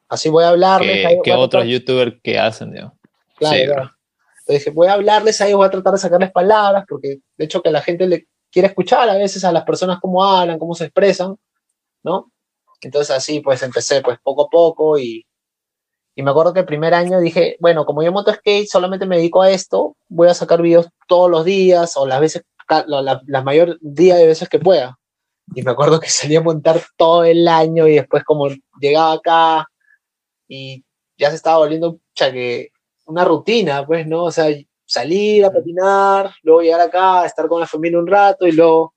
[0.08, 1.06] así voy a hablarles.
[1.06, 2.94] Que, que a otros youtubers que hacen, digamos.
[3.36, 3.90] Claro, Sí, claro.
[4.40, 7.44] Entonces dije, voy a hablarles a ellos, voy a tratar de sacarles palabras, porque de
[7.44, 10.74] hecho que la gente le quiere escuchar a veces a las personas cómo hablan, cómo
[10.74, 11.36] se expresan,
[12.02, 12.32] ¿no?
[12.80, 15.26] Entonces así pues empecé pues poco a poco y,
[16.18, 19.18] y me acuerdo que el primer año dije, bueno, como yo monto skate, solamente me
[19.18, 23.22] dedico a esto, voy a sacar videos todos los días o las veces, la, la,
[23.24, 24.98] la mayor día de veces que pueda.
[25.54, 28.48] Y me acuerdo que salía a montar todo el año y después como
[28.80, 29.68] llegaba acá
[30.48, 30.84] y
[31.16, 32.70] ya se estaba volviendo que
[33.06, 34.24] una rutina, pues, ¿no?
[34.24, 34.46] O sea,
[34.86, 38.92] salir a patinar, luego llegar acá, estar con la familia un rato y luego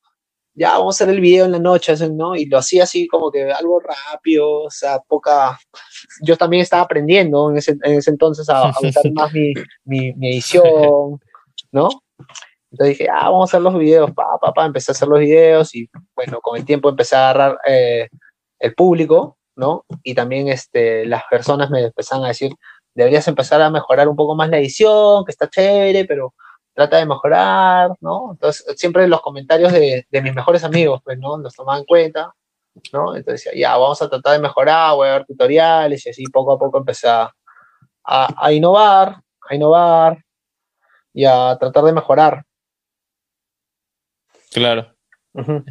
[0.53, 2.36] ya vamos a hacer el video en la noche, ¿no?
[2.36, 5.57] Y lo hacía así como que algo rápido, o sea, poca...
[6.22, 9.53] Yo también estaba aprendiendo en ese, en ese entonces a, a usar más mi,
[9.86, 11.19] mi, mi edición,
[11.72, 11.90] ¿no?
[12.72, 15.19] Entonces dije, ah, vamos a hacer los videos, pa, pa, pa, empecé a hacer los
[15.19, 18.07] videos y bueno, con el tiempo empecé a agarrar eh,
[18.60, 19.86] el público, ¿no?
[20.03, 22.53] Y también este, las personas me empezaron a decir,
[22.95, 26.34] deberías empezar a mejorar un poco más la edición, que está chévere, pero
[26.73, 28.31] trata de mejorar, ¿no?
[28.31, 31.38] Entonces, siempre los comentarios de, de mis mejores amigos, pues, ¿no?
[31.38, 32.34] Los tomaba en cuenta,
[32.93, 33.15] ¿no?
[33.15, 36.53] Entonces, decía, ya, vamos a tratar de mejorar, voy a ver tutoriales y así poco
[36.53, 37.31] a poco empecé a,
[38.03, 40.18] a, a innovar, a innovar
[41.14, 42.43] y a tratar de mejorar.
[44.52, 44.93] Claro.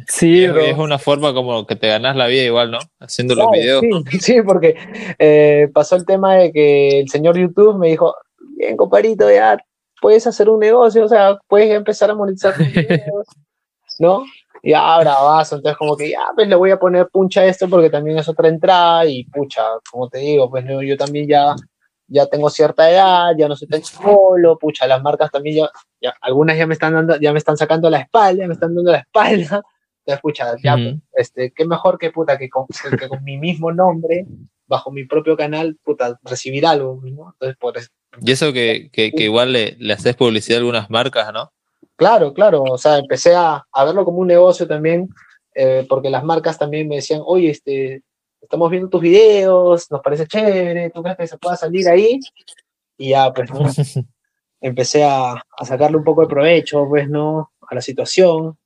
[0.07, 0.59] Sí, bro.
[0.61, 2.79] es una forma como que te ganas la vida igual, ¿no?
[2.99, 3.83] Haciendo los videos.
[4.09, 4.75] Sí, sí, porque
[5.19, 8.15] eh, pasó el tema de que el señor YouTube me dijo,
[8.57, 9.57] bien, comparito, ya
[10.01, 13.27] puedes hacer un negocio, o sea, puedes empezar a monetizar tus videos,
[13.99, 14.23] ¿no?
[14.63, 17.69] Y ya, bravazo, entonces como que ya, pues le voy a poner puncha a esto
[17.69, 21.55] porque también es otra entrada y pucha, como te digo, pues yo, yo también ya,
[22.07, 25.69] ya tengo cierta edad, ya no soy tan solo, pucha, las marcas también ya,
[26.01, 28.91] ya, algunas ya me están dando, ya me están sacando la espalda, me están dando
[28.91, 29.63] la espalda,
[30.19, 30.77] pucha, ya,
[31.13, 32.65] este, qué mejor que puta que con,
[32.99, 34.25] que con mi mismo nombre,
[34.67, 37.33] bajo mi propio canal, puta, recibir algo, ¿no?
[37.33, 37.89] Entonces, por eso,
[38.21, 41.51] Y eso que, que, que igual le, le haces publicidad a algunas marcas, ¿no?
[42.01, 45.07] claro, claro, o sea, empecé a, a verlo como un negocio también,
[45.53, 48.01] eh, porque las marcas también me decían, oye, este,
[48.41, 52.19] estamos viendo tus videos, nos parece chévere, ¿tú crees que se pueda salir ahí?
[52.97, 53.59] Y ya, pues, ¿no?
[54.61, 57.51] empecé a, a sacarle un poco de provecho, pues, ¿no?
[57.69, 58.57] A la situación,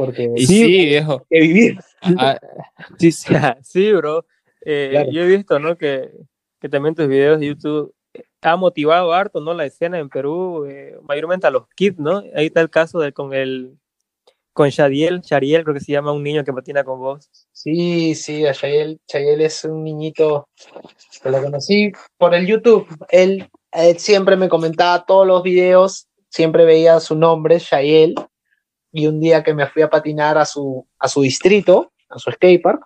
[0.00, 1.12] porque Y sí, sí, viejo.
[1.12, 1.78] hay que vivir.
[2.00, 2.38] Ah,
[2.98, 3.28] Sí, sí,
[3.62, 4.24] sí, bro.
[4.64, 5.10] Eh, Claro.
[5.12, 5.76] Yo he visto, ¿no?
[5.76, 6.10] Que,
[6.58, 9.52] que también tus videos de YouTube eh, ha motivado harto, ¿no?
[9.52, 12.22] La escena en Perú, eh, mayormente a los kids, ¿no?
[12.34, 13.76] Ahí está el caso de con el
[14.54, 17.30] con Shadiel, Shariel, creo que se llama un niño que patina con vos.
[17.52, 20.48] Sí, sí, a Chayel, Chayel es un niñito
[21.22, 22.88] que lo conocí por el YouTube.
[23.10, 28.14] Él, él siempre me comentaba todos los videos, siempre veía su nombre, Chayel,
[28.92, 32.30] y un día que me fui a patinar a su, a su distrito, a su
[32.30, 32.84] skatepark,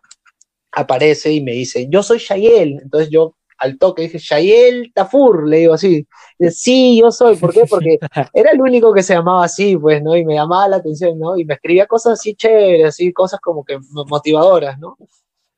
[0.73, 2.81] aparece y me dice, yo soy Chayel.
[2.83, 6.07] Entonces yo al toque dije, Chayel Tafur, le digo así.
[6.39, 7.37] Dice, sí, yo soy.
[7.37, 7.65] ¿Por qué?
[7.71, 7.99] Porque
[8.35, 10.17] era el único que se llamaba así, pues, ¿no?
[10.17, 11.37] Y me llamaba la atención, ¿no?
[11.39, 14.97] Y me escribía cosas así chéveres, así, cosas como que mo- motivadoras, ¿no?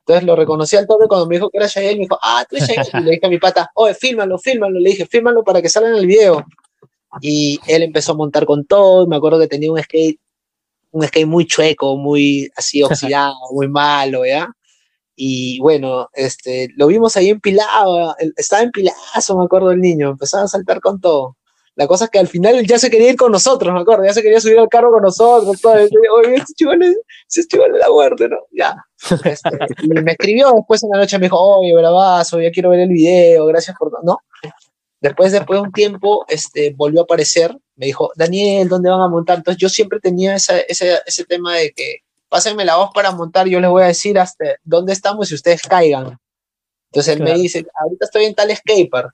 [0.05, 2.55] Entonces lo reconocí al toque cuando me dijo que era Yael, me dijo, ah, tú
[2.55, 2.69] eres.
[2.93, 4.79] Y le dije a mi pata, oye, fílmalo, fílmalo.
[4.79, 6.45] Le dije, fílmalo para que salga en el video.
[7.21, 9.03] Y él empezó a montar con todo.
[9.03, 10.19] y Me acuerdo que tenía un skate,
[10.91, 14.49] un skate muy chueco, muy así oxidado, muy malo, ¿ya?
[15.15, 20.47] Y bueno, este, lo vimos ahí empilado, estaba empilazo, me acuerdo el niño, empezaba a
[20.47, 21.37] saltar con todo.
[21.77, 24.13] La cosa es que al final ya se quería ir con nosotros, me acuerdo, ya
[24.13, 25.73] se quería subir al carro con nosotros, todo.
[25.73, 26.97] Oye, este chival es,
[27.29, 28.37] ese chival es la muerte, ¿no?
[28.51, 28.75] Ya.
[29.23, 29.49] Este,
[29.83, 32.89] y me escribió después en la noche, me dijo, oye, bravazo, ya quiero ver el
[32.89, 33.91] video, gracias por...
[34.03, 34.17] ¿no?
[34.99, 39.07] Después, después de un tiempo, este, volvió a aparecer, me dijo, Daniel, ¿dónde van a
[39.07, 39.37] montar?
[39.37, 41.97] Entonces yo siempre tenía esa, ese, ese tema de que
[42.29, 45.61] pásenme la voz para montar, yo les voy a decir hasta dónde estamos y ustedes
[45.61, 46.17] caigan.
[46.91, 47.35] Entonces él Claro.
[47.35, 49.09] me dice, ahorita estoy en tal skater.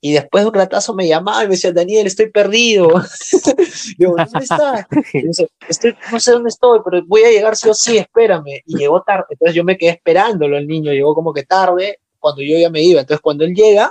[0.00, 2.88] Y después de un ratazo me llamaba y me decía, Daniel, estoy perdido.
[3.98, 4.86] Digo, ¿dónde estás?
[5.12, 8.62] Dice, estoy, no sé dónde estoy, pero voy a llegar sí o sí, espérame.
[8.66, 9.24] Y llegó tarde.
[9.30, 12.82] Entonces yo me quedé esperándolo, el niño llegó como que tarde, cuando yo ya me
[12.82, 13.00] iba.
[13.00, 13.90] Entonces cuando él llega,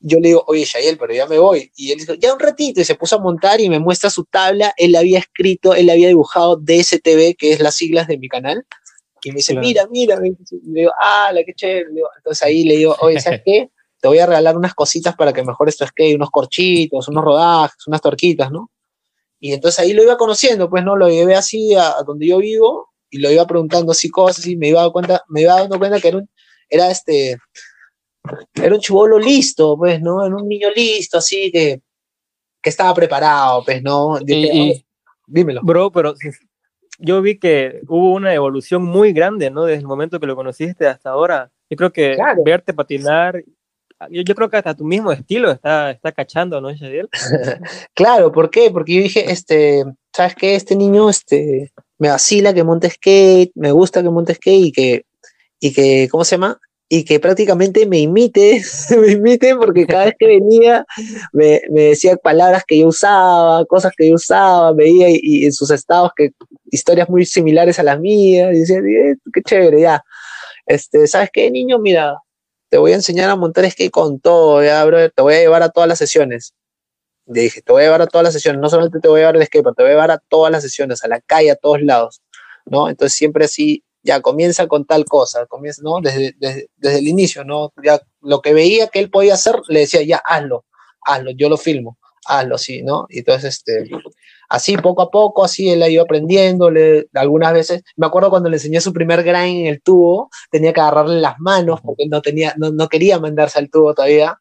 [0.00, 1.72] yo le digo, oye, Shael, pero ya me voy.
[1.76, 4.24] Y él dijo, ya un ratito, y se puso a montar y me muestra su
[4.24, 4.72] tabla.
[4.76, 8.64] Él había escrito, él había dibujado DSTV, que es las siglas de mi canal.
[9.22, 9.66] Y me dice, Claro.
[9.66, 10.18] mira, mira.
[10.24, 11.86] y le digo, ah, la que chévere.
[12.18, 13.70] Entonces ahí le digo, oye, ¿sabes qué?
[14.00, 17.86] Te voy a regalar unas cositas para que mejores tu skate, unos corchitos, unos rodajes,
[17.88, 18.70] unas torquitas, ¿no?
[19.40, 20.96] Y entonces ahí lo iba conociendo, pues, ¿no?
[20.96, 24.56] Lo llevé así a, a donde yo vivo y lo iba preguntando así cosas y
[24.56, 26.30] me iba, dando cuenta, me iba dando cuenta que era un,
[26.68, 27.38] era este,
[28.54, 30.24] era un chivolo listo, pues, ¿no?
[30.24, 31.80] Era un niño listo, así que,
[32.62, 34.18] que estaba preparado, pues, ¿no?
[34.26, 34.34] Y-
[34.70, 34.86] y-
[35.26, 35.60] dímelo.
[35.62, 36.14] Bro, pero
[36.98, 39.64] yo vi que hubo una evolución muy grande, ¿no?
[39.64, 41.50] Desde el momento que lo conociste hasta ahora.
[41.70, 42.42] Yo creo que Claro.
[42.44, 43.42] verte patinar,
[44.10, 47.08] yo, yo creo que hasta tu mismo estilo está, está cachando, ¿no, Shadiel?
[47.94, 48.70] Claro, ¿por qué?
[48.70, 49.84] Porque yo dije, este,
[50.14, 50.54] ¿sabes qué?
[50.54, 55.04] Este niño, este, me vacila que monte skate, me gusta que monte skate y que,
[55.60, 56.58] y que, ¿cómo se llama?
[56.90, 58.62] Y que prácticamente me imite,
[58.98, 60.86] me imite porque cada vez que venía
[61.32, 65.52] me, me decía palabras que yo usaba, cosas que yo usaba, veía y, y en
[65.52, 66.30] sus estados que
[66.70, 70.02] historias muy similares a las mías, y decía, "Eh, qué chévere, ya.
[70.66, 71.78] Este, ¿sabes qué, niño?
[71.78, 72.16] Mira,
[72.68, 75.62] te voy a enseñar a montar skate con todo, ya, brother, te voy a llevar
[75.62, 76.54] a todas las sesiones.
[77.26, 79.22] Le dije, te voy a llevar a todas las sesiones, no solamente te voy a
[79.22, 81.56] llevar al skatepark, te voy a llevar a todas las sesiones, a la calle, a
[81.56, 82.22] todos lados,
[82.66, 82.88] ¿no?
[82.88, 86.00] Entonces siempre así, ya comienza con tal cosa, comienza, ¿no?
[86.00, 87.74] Desde, desde, desde el inicio, ¿no?
[87.84, 90.64] Ya lo que veía que él podía hacer, le decía, ya, hazlo,
[91.02, 93.06] hazlo, yo lo filmo, hazlo así, ¿no?
[93.10, 93.90] Y entonces, este,
[94.48, 98.48] así poco a poco, así él ha ido aprendiendo, le, algunas veces, me acuerdo cuando
[98.48, 102.22] le enseñé su primer grind en el tubo, tenía que agarrarle las manos porque no
[102.22, 104.38] tenía, no, no quería mandarse al tubo todavía,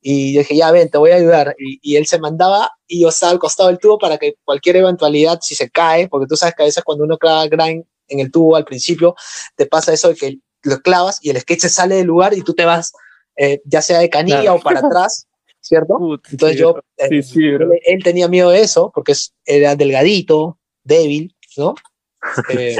[0.00, 1.56] y yo dije, ya ven, te voy a ayudar.
[1.58, 4.76] Y, y él se mandaba y yo estaba al costado del tubo para que cualquier
[4.76, 8.20] eventualidad, si se cae, porque tú sabes que a veces cuando uno clava grind en
[8.20, 9.14] el tubo al principio,
[9.56, 12.42] te pasa eso de que lo clavas y el skate se sale del lugar y
[12.42, 12.92] tú te vas,
[13.36, 14.56] eh, ya sea de canilla Claro.
[14.56, 15.26] o para atrás,
[15.60, 15.96] ¿cierto?
[15.98, 19.76] Puta, Entonces yo, eh, Sí, sí, él, él tenía miedo de eso porque es- era
[19.76, 21.74] delgadito, débil, ¿no?
[22.50, 22.76] Eh,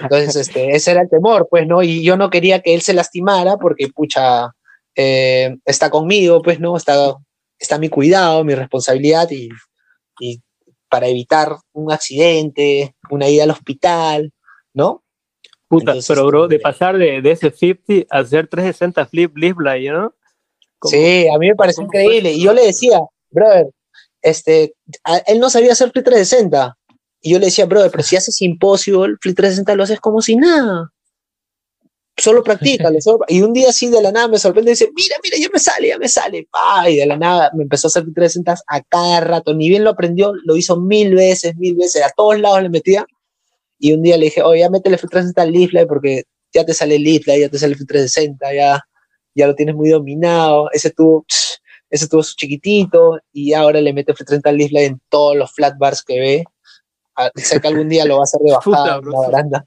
[0.00, 1.82] entonces, este, ese era el temor, pues, ¿no?
[1.82, 4.50] Y yo no quería que él se lastimara porque, pucha,
[4.96, 6.76] eh, está conmigo, pues, ¿no?
[6.76, 7.14] Está,
[7.58, 9.48] está mi cuidado, mi responsabilidad y,
[10.20, 10.42] y
[10.90, 14.32] para evitar un accidente, una ida al hospital,
[14.78, 15.04] ¿no?
[15.68, 19.58] Puta, Entonces, pero bro, de pasar de, de ese 50 a hacer 360 flip, flip,
[19.60, 20.14] like, ¿no?
[20.78, 22.32] Como- Sí, a mí me pareció fue increíble.
[22.32, 23.00] Y yo le decía,
[23.30, 23.66] brother,
[24.22, 24.74] este,
[25.04, 26.76] a- él no sabía hacer Flip 360.
[27.20, 30.36] Y yo le decía, brother, pero si haces Impossible, Flip 360 lo haces como si
[30.36, 30.90] nada.
[32.16, 33.00] Solo practícalo.
[33.00, 35.48] solo- Y un día así de la nada me sorprende y dice, mira, mira, ya
[35.52, 36.48] me sale, ya me sale.
[36.50, 39.52] Pa, y de la nada me empezó a hacer Flip 360 a cada rato.
[39.54, 42.02] Ni bien lo aprendió, lo hizo mil veces, mil veces.
[42.02, 43.04] A todos lados le metía.
[43.78, 46.74] Y un día le dije, oye, ya métele Flip 360 al Leaflet porque ya te
[46.74, 48.82] sale el Leaflet, ya te sale el Flip 360, ya,
[49.34, 50.70] ya lo tienes muy dominado.
[50.72, 51.24] Ese tuvo,
[51.90, 55.52] ese tuvo su chiquitito y ahora le mete Flip 360 al Leaflet en todos los
[55.52, 56.44] flat bars que ve.
[57.16, 59.66] Ah, Sé que algún día lo va a hacer de bajada en la baranda,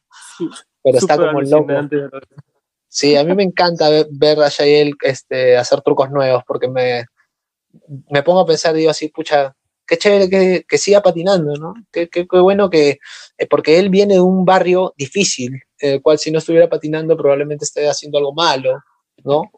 [0.83, 1.73] pero está como loco.
[2.87, 7.05] Sí, a mí me encanta ver, ver a Yael este, hacer trucos nuevos porque me,
[8.09, 9.55] me pongo a pensar, digo así, pucha,
[9.91, 11.73] qué chévere que, que siga patinando, ¿no?
[11.91, 12.99] Qué, qué- qué bueno que,
[13.37, 17.65] eh, porque él viene de un barrio difícil, el cual si no estuviera patinando probablemente
[17.65, 18.79] esté haciendo algo malo,
[19.25, 19.51] ¿no?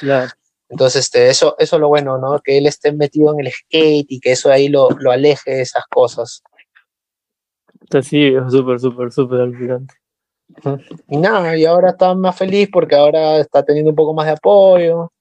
[0.00, 0.30] Claro.
[0.70, 2.40] Entonces, este, eso, eso es lo bueno, ¿no?
[2.40, 5.60] Que él esté metido en el skate y que eso ahí lo, lo aleje de
[5.60, 6.42] esas cosas.
[7.82, 9.94] Está sí, súper, súper, súper alucinante.
[11.08, 14.32] Y nada, y ahora está más feliz porque ahora está teniendo un poco más de
[14.32, 15.12] apoyo.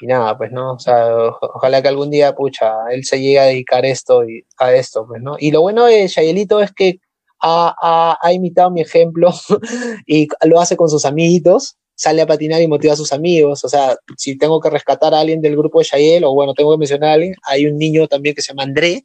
[0.00, 1.06] Y nada, pues no, o sea,
[1.40, 5.20] ojalá que algún día, pucha, él se llegue a dedicar esto y a esto, pues,
[5.22, 5.36] ¿no?
[5.38, 7.00] Y lo bueno de Shayelito es que
[7.40, 9.30] ha imitado mi ejemplo
[10.06, 13.62] y lo hace con sus amiguitos, sale a patinar y motiva a sus amigos.
[13.64, 16.72] O sea, si tengo que rescatar a alguien del grupo de Shayel, o bueno, tengo
[16.72, 19.02] que mencionar a alguien, hay un niño también que se llama André,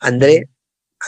[0.00, 0.48] André,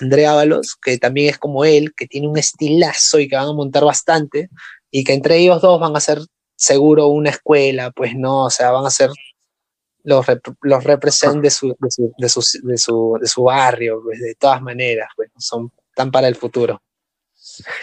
[0.00, 3.52] André Ábalos, que también es como él, que tiene un estilazo y que van a
[3.52, 4.50] montar bastante,
[4.90, 6.20] y que entre ellos dos van a ser
[6.62, 9.10] seguro una escuela, pues no, o sea, van a ser
[10.04, 14.00] los, rep- los represent de su, de, su, de, su, de, su, de su barrio,
[14.04, 16.80] pues de todas maneras, pues son tan para el futuro.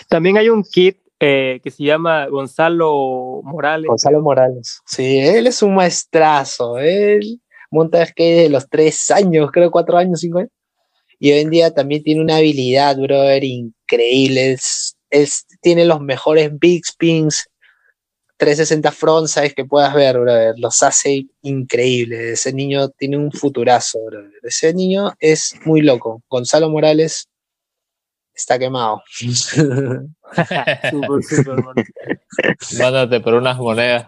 [0.08, 3.88] También hay un kit eh, que se llama Gonzalo Morales.
[3.90, 4.80] Gonzalo Morales.
[4.86, 10.22] Sí, él es un maestrazo, él monta skate de los tres años, creo cuatro años,
[10.22, 10.52] cinco años.
[11.20, 14.54] Y hoy en día también tiene una habilidad, brother, increíble.
[14.54, 17.46] Es, es- tiene los mejores big spins,
[18.40, 20.56] 360 frontsides que puedas ver, brother.
[20.58, 22.22] Los hace increíbles.
[22.22, 24.32] Ese niño tiene un futurazo, brother.
[24.44, 26.24] Ese niño es muy loco.
[26.30, 27.28] Gonzalo Morales
[28.34, 29.04] está quemado.
[29.20, 30.04] Súper,
[31.24, 31.74] súper, bro.
[32.80, 34.08] Mándate por unas monedas.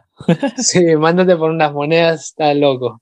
[0.58, 3.02] sí, mándate por unas monedas, está loco.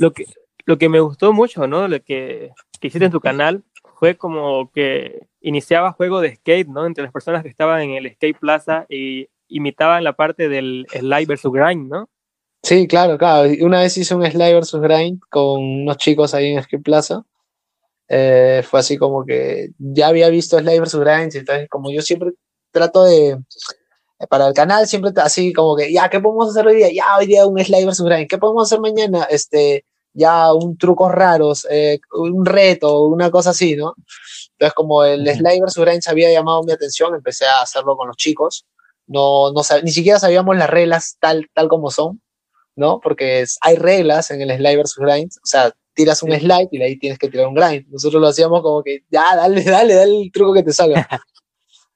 [0.00, 0.24] Lo que
[0.68, 1.88] lo que me gustó mucho, ¿no?
[1.88, 3.64] Lo que, que hiciste en tu canal
[3.98, 6.86] fue como que iniciaba juego de skate, ¿no?
[6.86, 11.26] Entre las personas que estaban en el skate plaza y imitaban la parte del slide
[11.26, 12.08] versus grind, ¿no?
[12.62, 13.50] Sí, claro, claro.
[13.60, 17.24] Una vez hice un Slide versus Grind con unos chicos ahí en Skate Plaza.
[18.08, 22.32] Eh, fue así como que ya había visto Slide versus Grind, entonces como yo siempre
[22.70, 23.38] trato de,
[24.28, 26.92] para el canal siempre así como que, ya, ¿qué podemos hacer hoy día?
[26.92, 28.28] Ya, hoy día un Slide versus Grind.
[28.28, 29.24] ¿Qué podemos hacer mañana?
[29.30, 33.94] Este, ya, un trucos raros, eh, un reto, una cosa así, ¿no?
[34.52, 35.26] Entonces, como el.
[35.28, 38.66] Slide versus Grind se había llamado mi atención, empecé a hacerlo con los chicos.
[39.06, 42.20] No, no ni siquiera sabíamos las reglas tal, tal como son,
[42.76, 43.00] ¿no?
[43.00, 45.30] Porque es- hay reglas en el Slide versus Grind.
[45.42, 47.86] O sea, tiras un slide y de ahí tienes que tirar un grind.
[47.88, 51.08] Nosotros lo hacíamos como que, ya, dale, dale, dale el truco que te salga.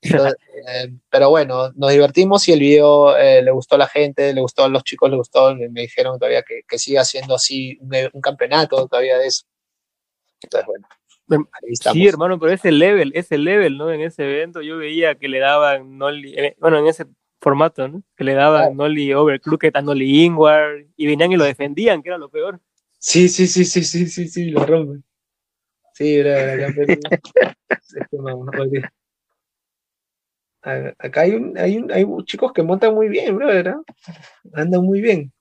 [0.02, 0.34] Entonces,
[0.68, 4.40] eh, pero bueno, nos divertimos y el video eh, le gustó a la gente, le
[4.40, 7.78] gustó a los chicos, le gustó, me, me dijeron todavía que, que siga haciendo así
[7.80, 9.44] un, un campeonato todavía de eso.
[10.42, 10.86] Entonces, bueno,
[11.30, 11.96] Em, ahí estamos.
[11.96, 13.90] Sí, hermano, pero ese level, ese level, ¿no?
[13.92, 17.06] En ese evento yo veía que le daban Nolly, eh, bueno, en ese
[17.40, 18.02] formato, ¿no?
[18.16, 18.74] Que le daban Claro.
[18.74, 22.60] Nolly Overclocked a Nolly Ingward y venían y lo defendían, que era lo peor.
[22.98, 25.02] Sí, sí, sí, sí, sí, sí, sí, lo rompen.
[25.94, 27.00] Sí, era acá en Perú.
[27.70, 28.82] Este, vamos, oye.
[28.84, 28.92] A-
[30.62, 33.68] Acá hay, un, hay, un, hay chicos que montan muy bien, brother.
[33.68, 33.82] ¿ah?
[34.54, 35.32] Andan muy bien.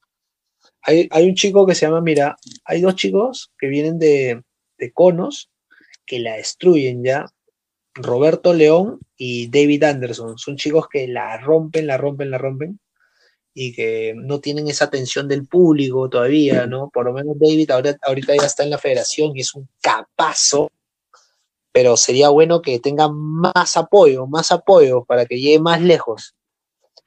[0.81, 2.35] Hay, hay un chico que se llama, mira,
[2.65, 4.41] hay dos chicos que vienen de,
[4.77, 5.49] de Conos
[6.06, 7.26] que la destruyen ya.
[7.93, 10.38] Roberto León y David Anderson.
[10.38, 12.80] Son chicos que la rompen, la rompen, la rompen
[13.53, 16.89] y que no tienen esa atención del público todavía, ¿no?
[16.89, 20.72] Por lo menos David ahora, ahorita ya está en la federación y es un capazo,
[21.72, 26.35] pero sería bueno que tenga más apoyo, más apoyo para que llegue más lejos.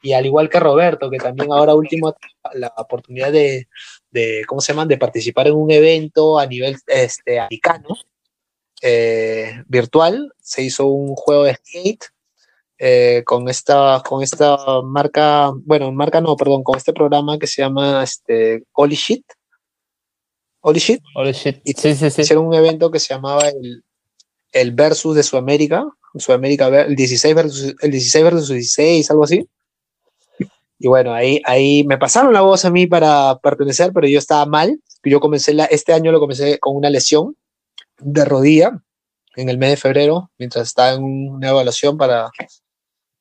[0.03, 2.15] Y al igual que Roberto, que también ahora último
[2.53, 3.69] la oportunidad de,
[4.11, 7.89] de ¿cómo se llama?, de participar en un evento a nivel este, americano,
[8.83, 12.05] eh, virtual, se hizo un juego de skate
[12.79, 17.63] eh, con esta con esta marca, bueno, marca no, perdón, con este programa que se
[17.63, 19.25] llama este Holy Shit.
[20.61, 21.03] Holy Shit.
[21.15, 21.61] Holy shit.
[21.65, 22.23] Y- Sí, sí, sí.
[22.23, 23.85] Hicieron un evento que se llamaba el,
[24.55, 25.85] el Versus de Sudamérica,
[26.17, 29.47] Sudamérica, el 16 versus el 16 versus 16, algo así.
[30.79, 34.45] Y bueno, ahí, ahí me pasaron la voz a mí para pertenecer, pero yo estaba
[34.47, 34.81] mal.
[35.05, 37.37] Yo comencé la, este año lo comencé con una lesión
[37.99, 38.81] de rodilla
[39.37, 42.31] en el mes de febrero, mientras estaba en una evaluación para,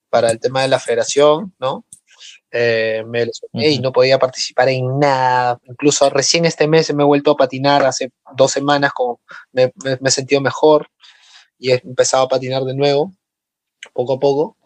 [0.09, 1.85] para el tema de la federación, ¿no?
[2.51, 3.83] Eh, me lesioné y Ujú.
[3.83, 5.59] no podía participar en nada.
[5.63, 9.97] Incluso recién este mes me he vuelto a patinar, hace dos semanas como me, me-
[9.99, 10.87] me he sentido mejor
[11.57, 13.13] y he empezado a patinar de nuevo,
[13.93, 14.57] poco a poco.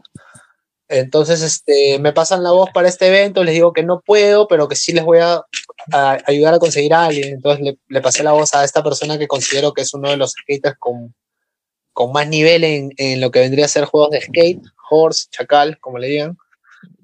[0.89, 4.69] Entonces, este, me pasan la voz para este evento, les digo que no puedo, pero
[4.69, 5.43] que sí les voy a,
[5.91, 7.33] a ayudar a conseguir a alguien.
[7.33, 10.15] Entonces le, le pasé la voz a esta persona que considero que es uno de
[10.17, 11.13] los skaters con,
[11.91, 15.77] con más nivel en, en lo que vendría a ser juegos de skate, horse, chacal,
[15.81, 16.37] como le digan.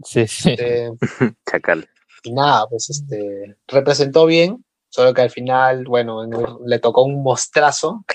[0.05, 0.51] Sí, sí.
[0.51, 0.89] Este,
[1.51, 1.89] Chacal.
[2.23, 6.31] y nada, pues este, representó bien, solo que al final, bueno, el-
[6.65, 8.05] le tocó un mostrazo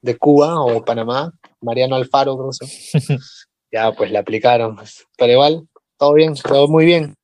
[0.00, 3.18] de Cuba o de Panamá, Mariano Alfaro, creo que.
[3.70, 4.76] Ya, pues le aplicaron.
[4.76, 5.06] pues.
[5.18, 5.68] Pero igual,
[5.98, 7.14] todo bien, todo muy bien.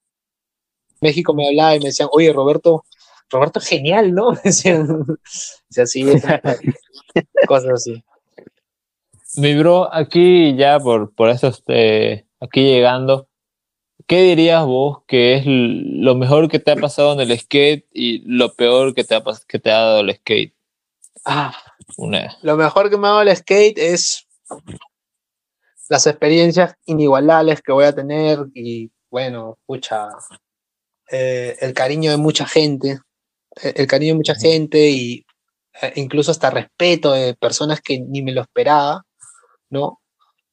[1.00, 2.84] México me hablaba y me decían, oye, Roberto,
[3.30, 4.30] Roberto es genial, ¿no?
[4.32, 5.04] Me decían,
[5.80, 6.04] así,
[7.46, 8.04] cosas así.
[9.36, 13.28] Mi bro, aquí ya por, por eso, este, aquí llegando,
[14.06, 18.22] ¿qué dirías vos que es lo mejor que te ha pasado en el skate y
[18.26, 20.54] lo peor que te ha, que te ha dado el skate?
[21.24, 21.56] Ah,
[21.96, 24.26] Una, lo mejor que me ha dado el skate es
[25.88, 30.08] las experiencias inigualables que voy a tener y bueno, pucha,
[31.10, 33.00] eh, el cariño de mucha gente,
[33.62, 35.24] eh, el cariño de mucha gente y
[35.80, 39.04] eh, incluso hasta respeto de personas que ni me lo esperaba,
[39.70, 40.00] ¿no?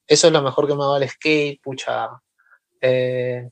[0.08, 2.10] Eso es lo mejor que me ha dado el skate, pucha.
[2.82, 3.50] eh,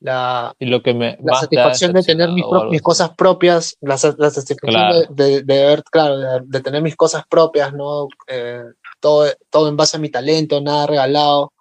[0.00, 4.30] la, y lo que me la satisfacción de tener mis, pro- cosas propias, la, la
[4.30, 5.00] satisfacción Claro.
[5.08, 8.08] de, de, de ver, claro, de, de tener mis cosas propias, ¿no?
[8.26, 8.62] Eh,
[9.00, 11.52] todo, todo en base a mi talento, nada regalado.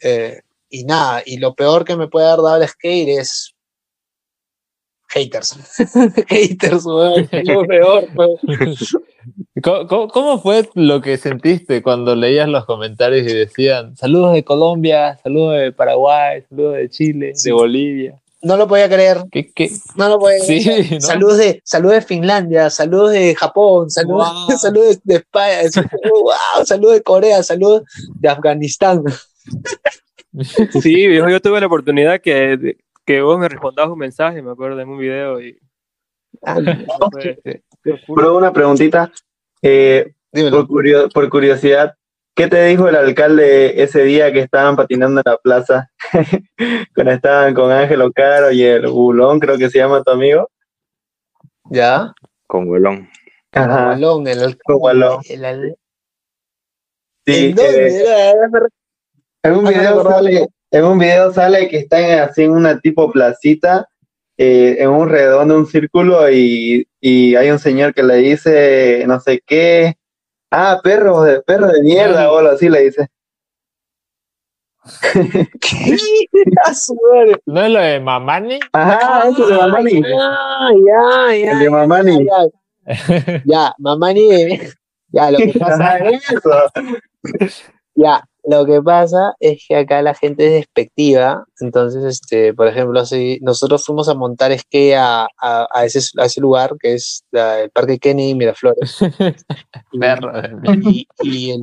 [0.00, 0.40] eh,
[0.70, 3.54] y nada, y lo peor que me puede haber dado el skate es
[5.08, 5.56] haters.
[6.28, 8.38] haters, weón, lo peor, weón.
[9.62, 15.58] ¿Cómo, fue lo que sentiste cuando leías los comentarios y decían saludos de Colombia, saludos
[15.58, 17.48] de Paraguay, saludos de Chile, Sí.
[17.50, 18.22] de Bolivia?
[18.40, 19.68] No lo podía creer, ¿Qué, qué?
[19.96, 20.92] no lo podía Sí, creer.
[20.92, 21.00] ¿no?
[21.00, 24.56] Saludos de, saludos de Finlandia, saludos de Japón, saludos, Wow.
[24.58, 25.56] saludos de España,
[26.08, 27.82] wow, saludos de Corea, saludos
[28.20, 29.02] de Afganistán.
[30.80, 32.76] Sí, viejo, yo tuve la oportunidad que,
[33.08, 35.58] que vos me respondabas un mensaje, me acuerdo, en un video y
[36.44, 36.56] Ah,
[37.10, 37.40] fue-
[37.82, 39.10] Pero una preguntita,
[39.62, 40.12] eh,
[40.50, 41.94] por, curio- por curiosidad,
[42.36, 45.90] ¿qué te dijo el alcalde ese día que estaban patinando en la plaza?
[46.94, 50.50] Cuando estaban con Ángelo Caro y el Bulón, creo que se llama tu amigo.
[51.70, 52.12] ¿Ya?
[52.46, 52.68] Con.
[53.52, 53.94] Ajá.
[53.94, 54.58] El alcalde.
[54.64, 55.20] Con balón.
[55.30, 55.76] el al-
[57.26, 58.68] Sí, ¿En dónde eh, era?
[59.44, 63.10] en un Ah, video sale, en un video sale que están así en una tipo
[63.10, 63.88] placita,
[64.36, 69.20] eh, en un redondo, un círculo, y, y hay un señor que le dice no
[69.20, 69.96] sé qué,
[70.50, 73.08] ah, perro de, perro de mierda, o algo así le dice.
[75.60, 75.96] ¿Qué?
[77.46, 78.58] ¿No es lo de Mamani?
[78.72, 80.02] Ajá, ese de Mamani.
[80.18, 81.52] Ah, ya, ya.
[81.52, 82.24] El de Mamani.
[82.24, 82.48] Ya, ya.
[83.44, 84.60] Ya, Mamani.
[85.10, 86.50] Ya, lo que pasa Ajá, eso.
[87.94, 93.04] Ya, lo que pasa es que acá la gente es despectiva, entonces, este, por ejemplo,
[93.04, 97.24] si nosotros fuimos a montar esquí a, a, a ese, a ese lugar que es
[97.30, 98.98] la- el Parque Kennedy Miraflores.
[99.92, 100.32] Y- Perro.
[100.82, 101.62] y, y el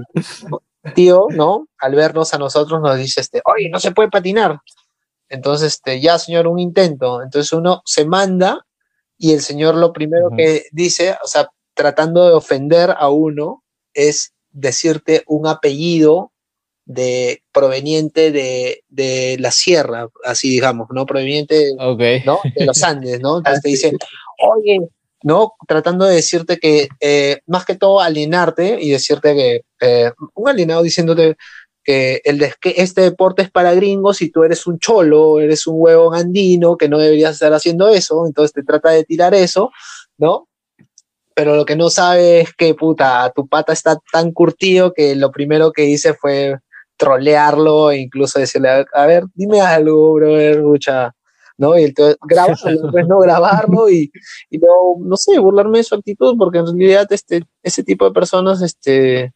[0.94, 1.68] tío, ¿no?
[1.80, 4.60] Al vernos a nosotros nos dice, este, oye, no se puede patinar.
[5.30, 7.22] Entonces, este, ya, señor, un intento.
[7.24, 8.66] Entonces uno se manda
[9.18, 14.34] y el señor lo primero que dice, o sea, tratando de ofender a uno, es
[14.52, 16.32] decirte un apellido
[16.86, 21.06] de proveniente de, de la sierra, así digamos, ¿no?
[21.06, 21.72] Proveniente.
[22.56, 23.38] De los Andes, ¿no?
[23.40, 23.98] Entonces te dicen,
[24.42, 24.80] oye,
[25.24, 25.54] ¿no?
[25.68, 30.84] Tratando de decirte que, eh, más que todo, alienarte y decirte que, eh, un alienado
[30.84, 31.36] diciéndote
[31.84, 35.66] que, el de- que este deporte es para gringos y tú eres un cholo, eres
[35.66, 39.72] un huevo andino, que no deberías estar haciendo eso, entonces te trata de tirar eso,
[40.18, 40.48] ¿no?
[41.34, 45.32] Pero lo que no sabe es que, puta, tu pata está tan curtido que lo
[45.32, 46.58] primero que hice fue
[46.98, 51.14] trolearlo e incluso decirle, a ver, a ver, dime algo, brother, escucha,
[51.58, 51.78] ¿no?
[51.78, 52.56] Y entonces grabarlo,
[52.92, 54.12] pues no grabarlo y,
[54.50, 54.68] y no,
[55.00, 59.34] no sé, burlarme de su actitud, porque en realidad este, ese tipo de personas, este,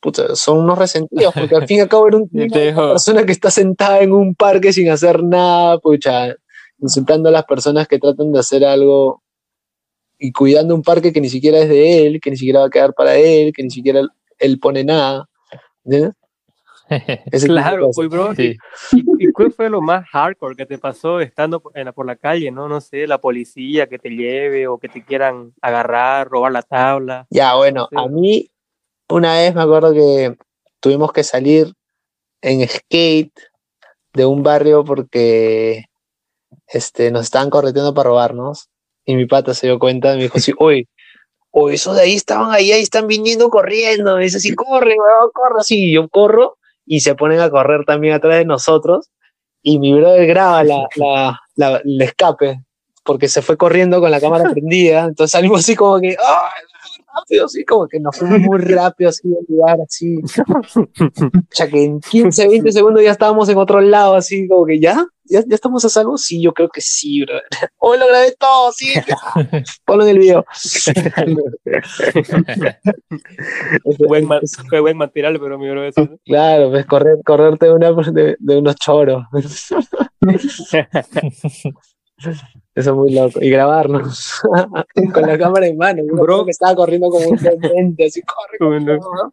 [0.00, 2.28] puta, son unos resentidos, porque al fin y al cabo era un-
[2.72, 6.34] una persona que está sentada en un parque sin hacer nada, pucha,
[6.78, 9.22] insultando a las personas que tratan de hacer algo
[10.18, 12.70] y cuidando un parque que ni siquiera es de él, que ni siquiera va a
[12.70, 14.00] quedar para él, que ni siquiera
[14.38, 15.26] él pone nada.
[17.46, 18.34] Claro, pues, bro.
[18.34, 18.56] Sí.
[18.92, 22.04] ¿Y, y cuál fue lo más hardcore que te pasó estando por- en la, por
[22.06, 22.68] la calle, no?
[22.68, 27.26] No sé, la policía que te lleve o que te quieran agarrar, robar la tabla.
[27.30, 27.96] Ya, bueno, Sí.
[27.98, 28.50] a mí
[29.08, 30.36] una vez me acuerdo que
[30.80, 31.72] tuvimos que salir
[32.42, 33.38] en skate
[34.12, 35.84] de un barrio porque
[36.66, 38.68] este, nos estaban correteando para robarnos.
[39.04, 40.88] Y mi pata se dio cuenta y me dijo así, oye,
[41.50, 44.16] oye, esos de ahí estaban ahí, ahí están viniendo corriendo.
[44.16, 45.90] Me dice así, corre, weón, corre así.
[45.90, 46.56] Y yo corro
[46.86, 49.10] y se ponen a correr también atrás de nosotros.
[49.62, 52.60] Y mi brother graba la, la, la- el escape
[53.02, 55.04] porque se fue corriendo con la cámara prendida.
[55.04, 56.62] Entonces salimos así como que, ¡ay!
[57.20, 60.16] Rápido, así como que nos fuimos muy rápido así del lugar, así.
[60.16, 60.26] O
[61.50, 65.06] sea que en 15, 20 segundos ya estábamos en otro lado, así como que ya,
[65.24, 66.16] ya, ya estamos a salvo.
[66.18, 67.34] Sí, yo creo que sí, bro.
[67.78, 68.92] Hoy lo grabé todo, sí.
[69.84, 70.44] Ponlo en el video.
[74.08, 76.16] Buen, ma- fue buen material, pero mi bro, eso, ¿no?
[76.24, 79.24] Claro, pues correr, correrte de, una, de, de unos choros.
[82.80, 83.38] Eso es muy loco.
[83.42, 84.40] Y grabarnos
[85.14, 86.02] con la cámara en mano.
[86.12, 86.44] Bro.
[86.44, 88.98] que estaba corriendo como un demente, así, corre, corre, Bueno.
[89.00, 89.30] corre.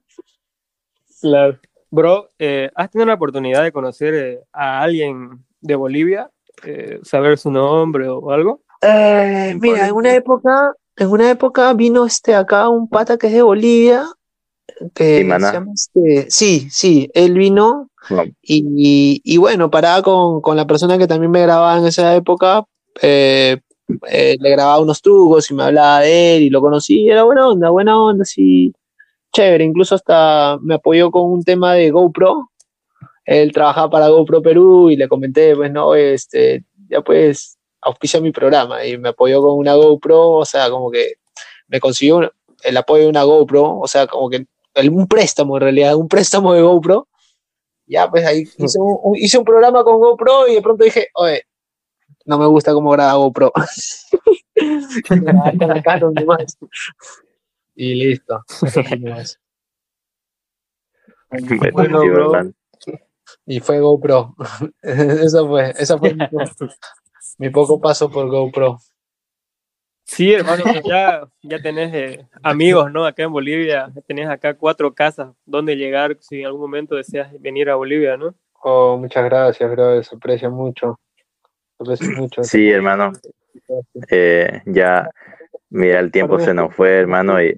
[1.21, 1.59] Claro.
[1.89, 6.29] Bro, eh, ¿has tenido la oportunidad de conocer eh, a alguien de Bolivia?
[6.63, 8.61] Eh, ¿Saber su nombre o algo?
[8.81, 13.33] Eh, mira, en una época, en una época vino este acá un pata que es
[13.33, 14.05] de Bolivia,
[14.93, 18.23] que se llama este, sí, sí, él vino No.
[18.41, 22.65] y, y bueno, paraba con, con la persona que también me grababa en esa época,
[23.01, 23.57] eh,
[24.09, 27.23] eh, le grababa unos trucos y me hablaba de él y lo conocí, y era
[27.23, 28.73] buena onda, buena onda, sí,
[29.33, 32.49] chévere, incluso hasta me apoyó con un tema de GoPro,
[33.25, 38.31] él trabajaba para GoPro Perú y le comenté, pues no, este, ya pues auspicia mi
[38.31, 41.13] programa y me apoyó con una GoPro, o sea, como que
[41.67, 42.29] me consiguió un-
[42.63, 46.07] el apoyo de una GoPro, o sea, como que el- un préstamo en realidad, un
[46.07, 47.07] préstamo de GoPro.
[47.85, 51.07] Ya, pues ahí hice un, un- hice un programa con GoPro y de pronto dije,
[51.15, 51.43] oye,
[52.27, 53.51] no me gusta cómo graba GoPro.
[57.79, 58.43] Y listo.
[61.71, 62.01] Bueno.
[63.45, 64.33] Y fue GoPro.
[64.81, 66.25] Eso fue, esa fue mi,
[67.37, 68.79] mi poco paso por GoPro.
[70.05, 73.05] Sí, hermano, ya, ya tenés eh, amigos, ¿no?
[73.05, 77.69] Acá en Bolivia, tenés acá cuatro casas donde llegar si en algún momento deseas venir
[77.69, 78.33] a Bolivia, ¿no?
[78.63, 80.01] Oh, muchas gracias, bro.
[80.01, 80.99] Se aprecia mucho.
[82.17, 82.43] Mucho.
[82.43, 83.13] Sí, hermano.
[84.09, 85.09] Eh, ya,
[85.69, 87.55] mira, el tiempo se nos fue, hermano, y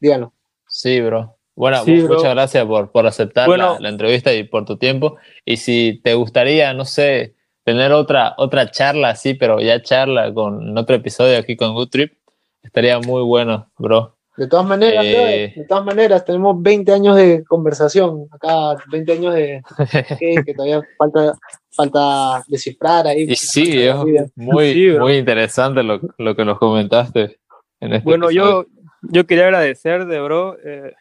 [0.00, 0.32] Díganlo.
[0.68, 1.36] Sí, bro.
[1.54, 2.16] Bueno, Sí, mu- bro.
[2.16, 3.74] muchas gracias por, por aceptar Bueno.
[3.74, 5.16] la, la entrevista y por tu tiempo.
[5.44, 10.68] Y si te gustaría, no sé, tener otra, otra charla así, pero ya charla con
[10.70, 12.14] en otro episodio aquí con Good Trip,
[12.62, 14.16] estaría muy bueno, bro.
[14.36, 15.52] De todas maneras, Eh.
[15.54, 19.62] de todas maneras, tenemos 20 años de conversación acá, 20 años de
[20.18, 21.34] que, que todavía falta,
[21.70, 23.24] falta descifrar ahí.
[23.28, 24.06] Y sí, viejo,
[24.36, 27.38] muy, Sí, muy interesante lo, lo que nos comentaste.
[27.80, 28.62] En este Bueno, episodio.
[28.62, 30.56] yo, yo quería agradecer de bro.
[30.64, 30.94] eh,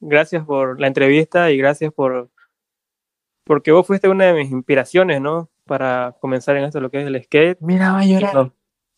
[0.00, 2.28] gracias por la entrevista y gracias por
[3.46, 5.50] porque vos fuiste una de mis inspiraciones, ¿no?
[5.66, 7.58] Para comenzar en esto lo que es el skate.
[7.60, 8.34] Mira, va a llorar.
[8.34, 8.54] No,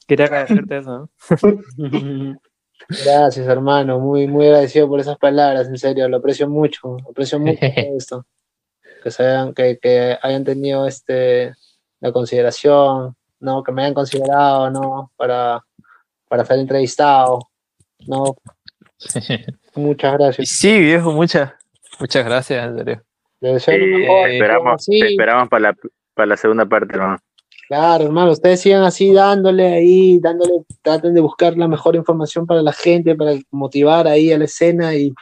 [0.06, 1.10] quería agradecerte eso, ¿no?
[2.88, 7.58] Gracias, hermano, muy, muy agradecido por esas palabras, en serio, lo aprecio mucho, aprecio mucho
[7.60, 8.24] esto.
[9.02, 11.52] Que, se hayan, que, que hayan tenido este,
[12.00, 13.62] la consideración, ¿no?
[13.62, 15.10] Que me hayan considerado, ¿no?
[15.16, 15.64] Para,
[16.28, 17.40] para ser entrevistado,
[18.06, 18.36] ¿no?
[19.74, 20.48] Muchas gracias.
[20.48, 21.52] sí, viejo, muchas,
[22.00, 23.02] muchas gracias, en serio.
[23.40, 25.76] Les deseo lo Sí, mejor, te esperamos, te esperamos para la,
[26.14, 27.18] para la segunda parte, hermano.
[27.68, 30.52] Claro, hermano, ustedes sigan así dándole ahí, dándole,
[30.82, 34.94] traten de buscar la mejor información para la gente, para motivar ahí a la escena
[34.94, 35.12] y,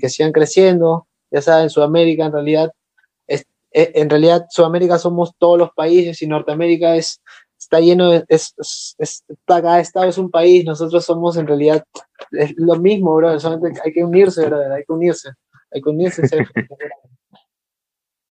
[0.00, 1.08] que sigan creciendo.
[1.30, 2.72] Ya saben, Sudamérica en realidad,
[3.28, 7.20] es- en realidad Sudamérica somos todos los países y Norteamérica es,
[7.58, 8.54] está lleno de, es,
[8.98, 11.84] es- cada estado es un país, nosotros somos en realidad
[12.56, 15.30] lo mismo, bro, solamente hay que unirse, brother, hay que unirse,
[15.72, 16.22] hay que unirse.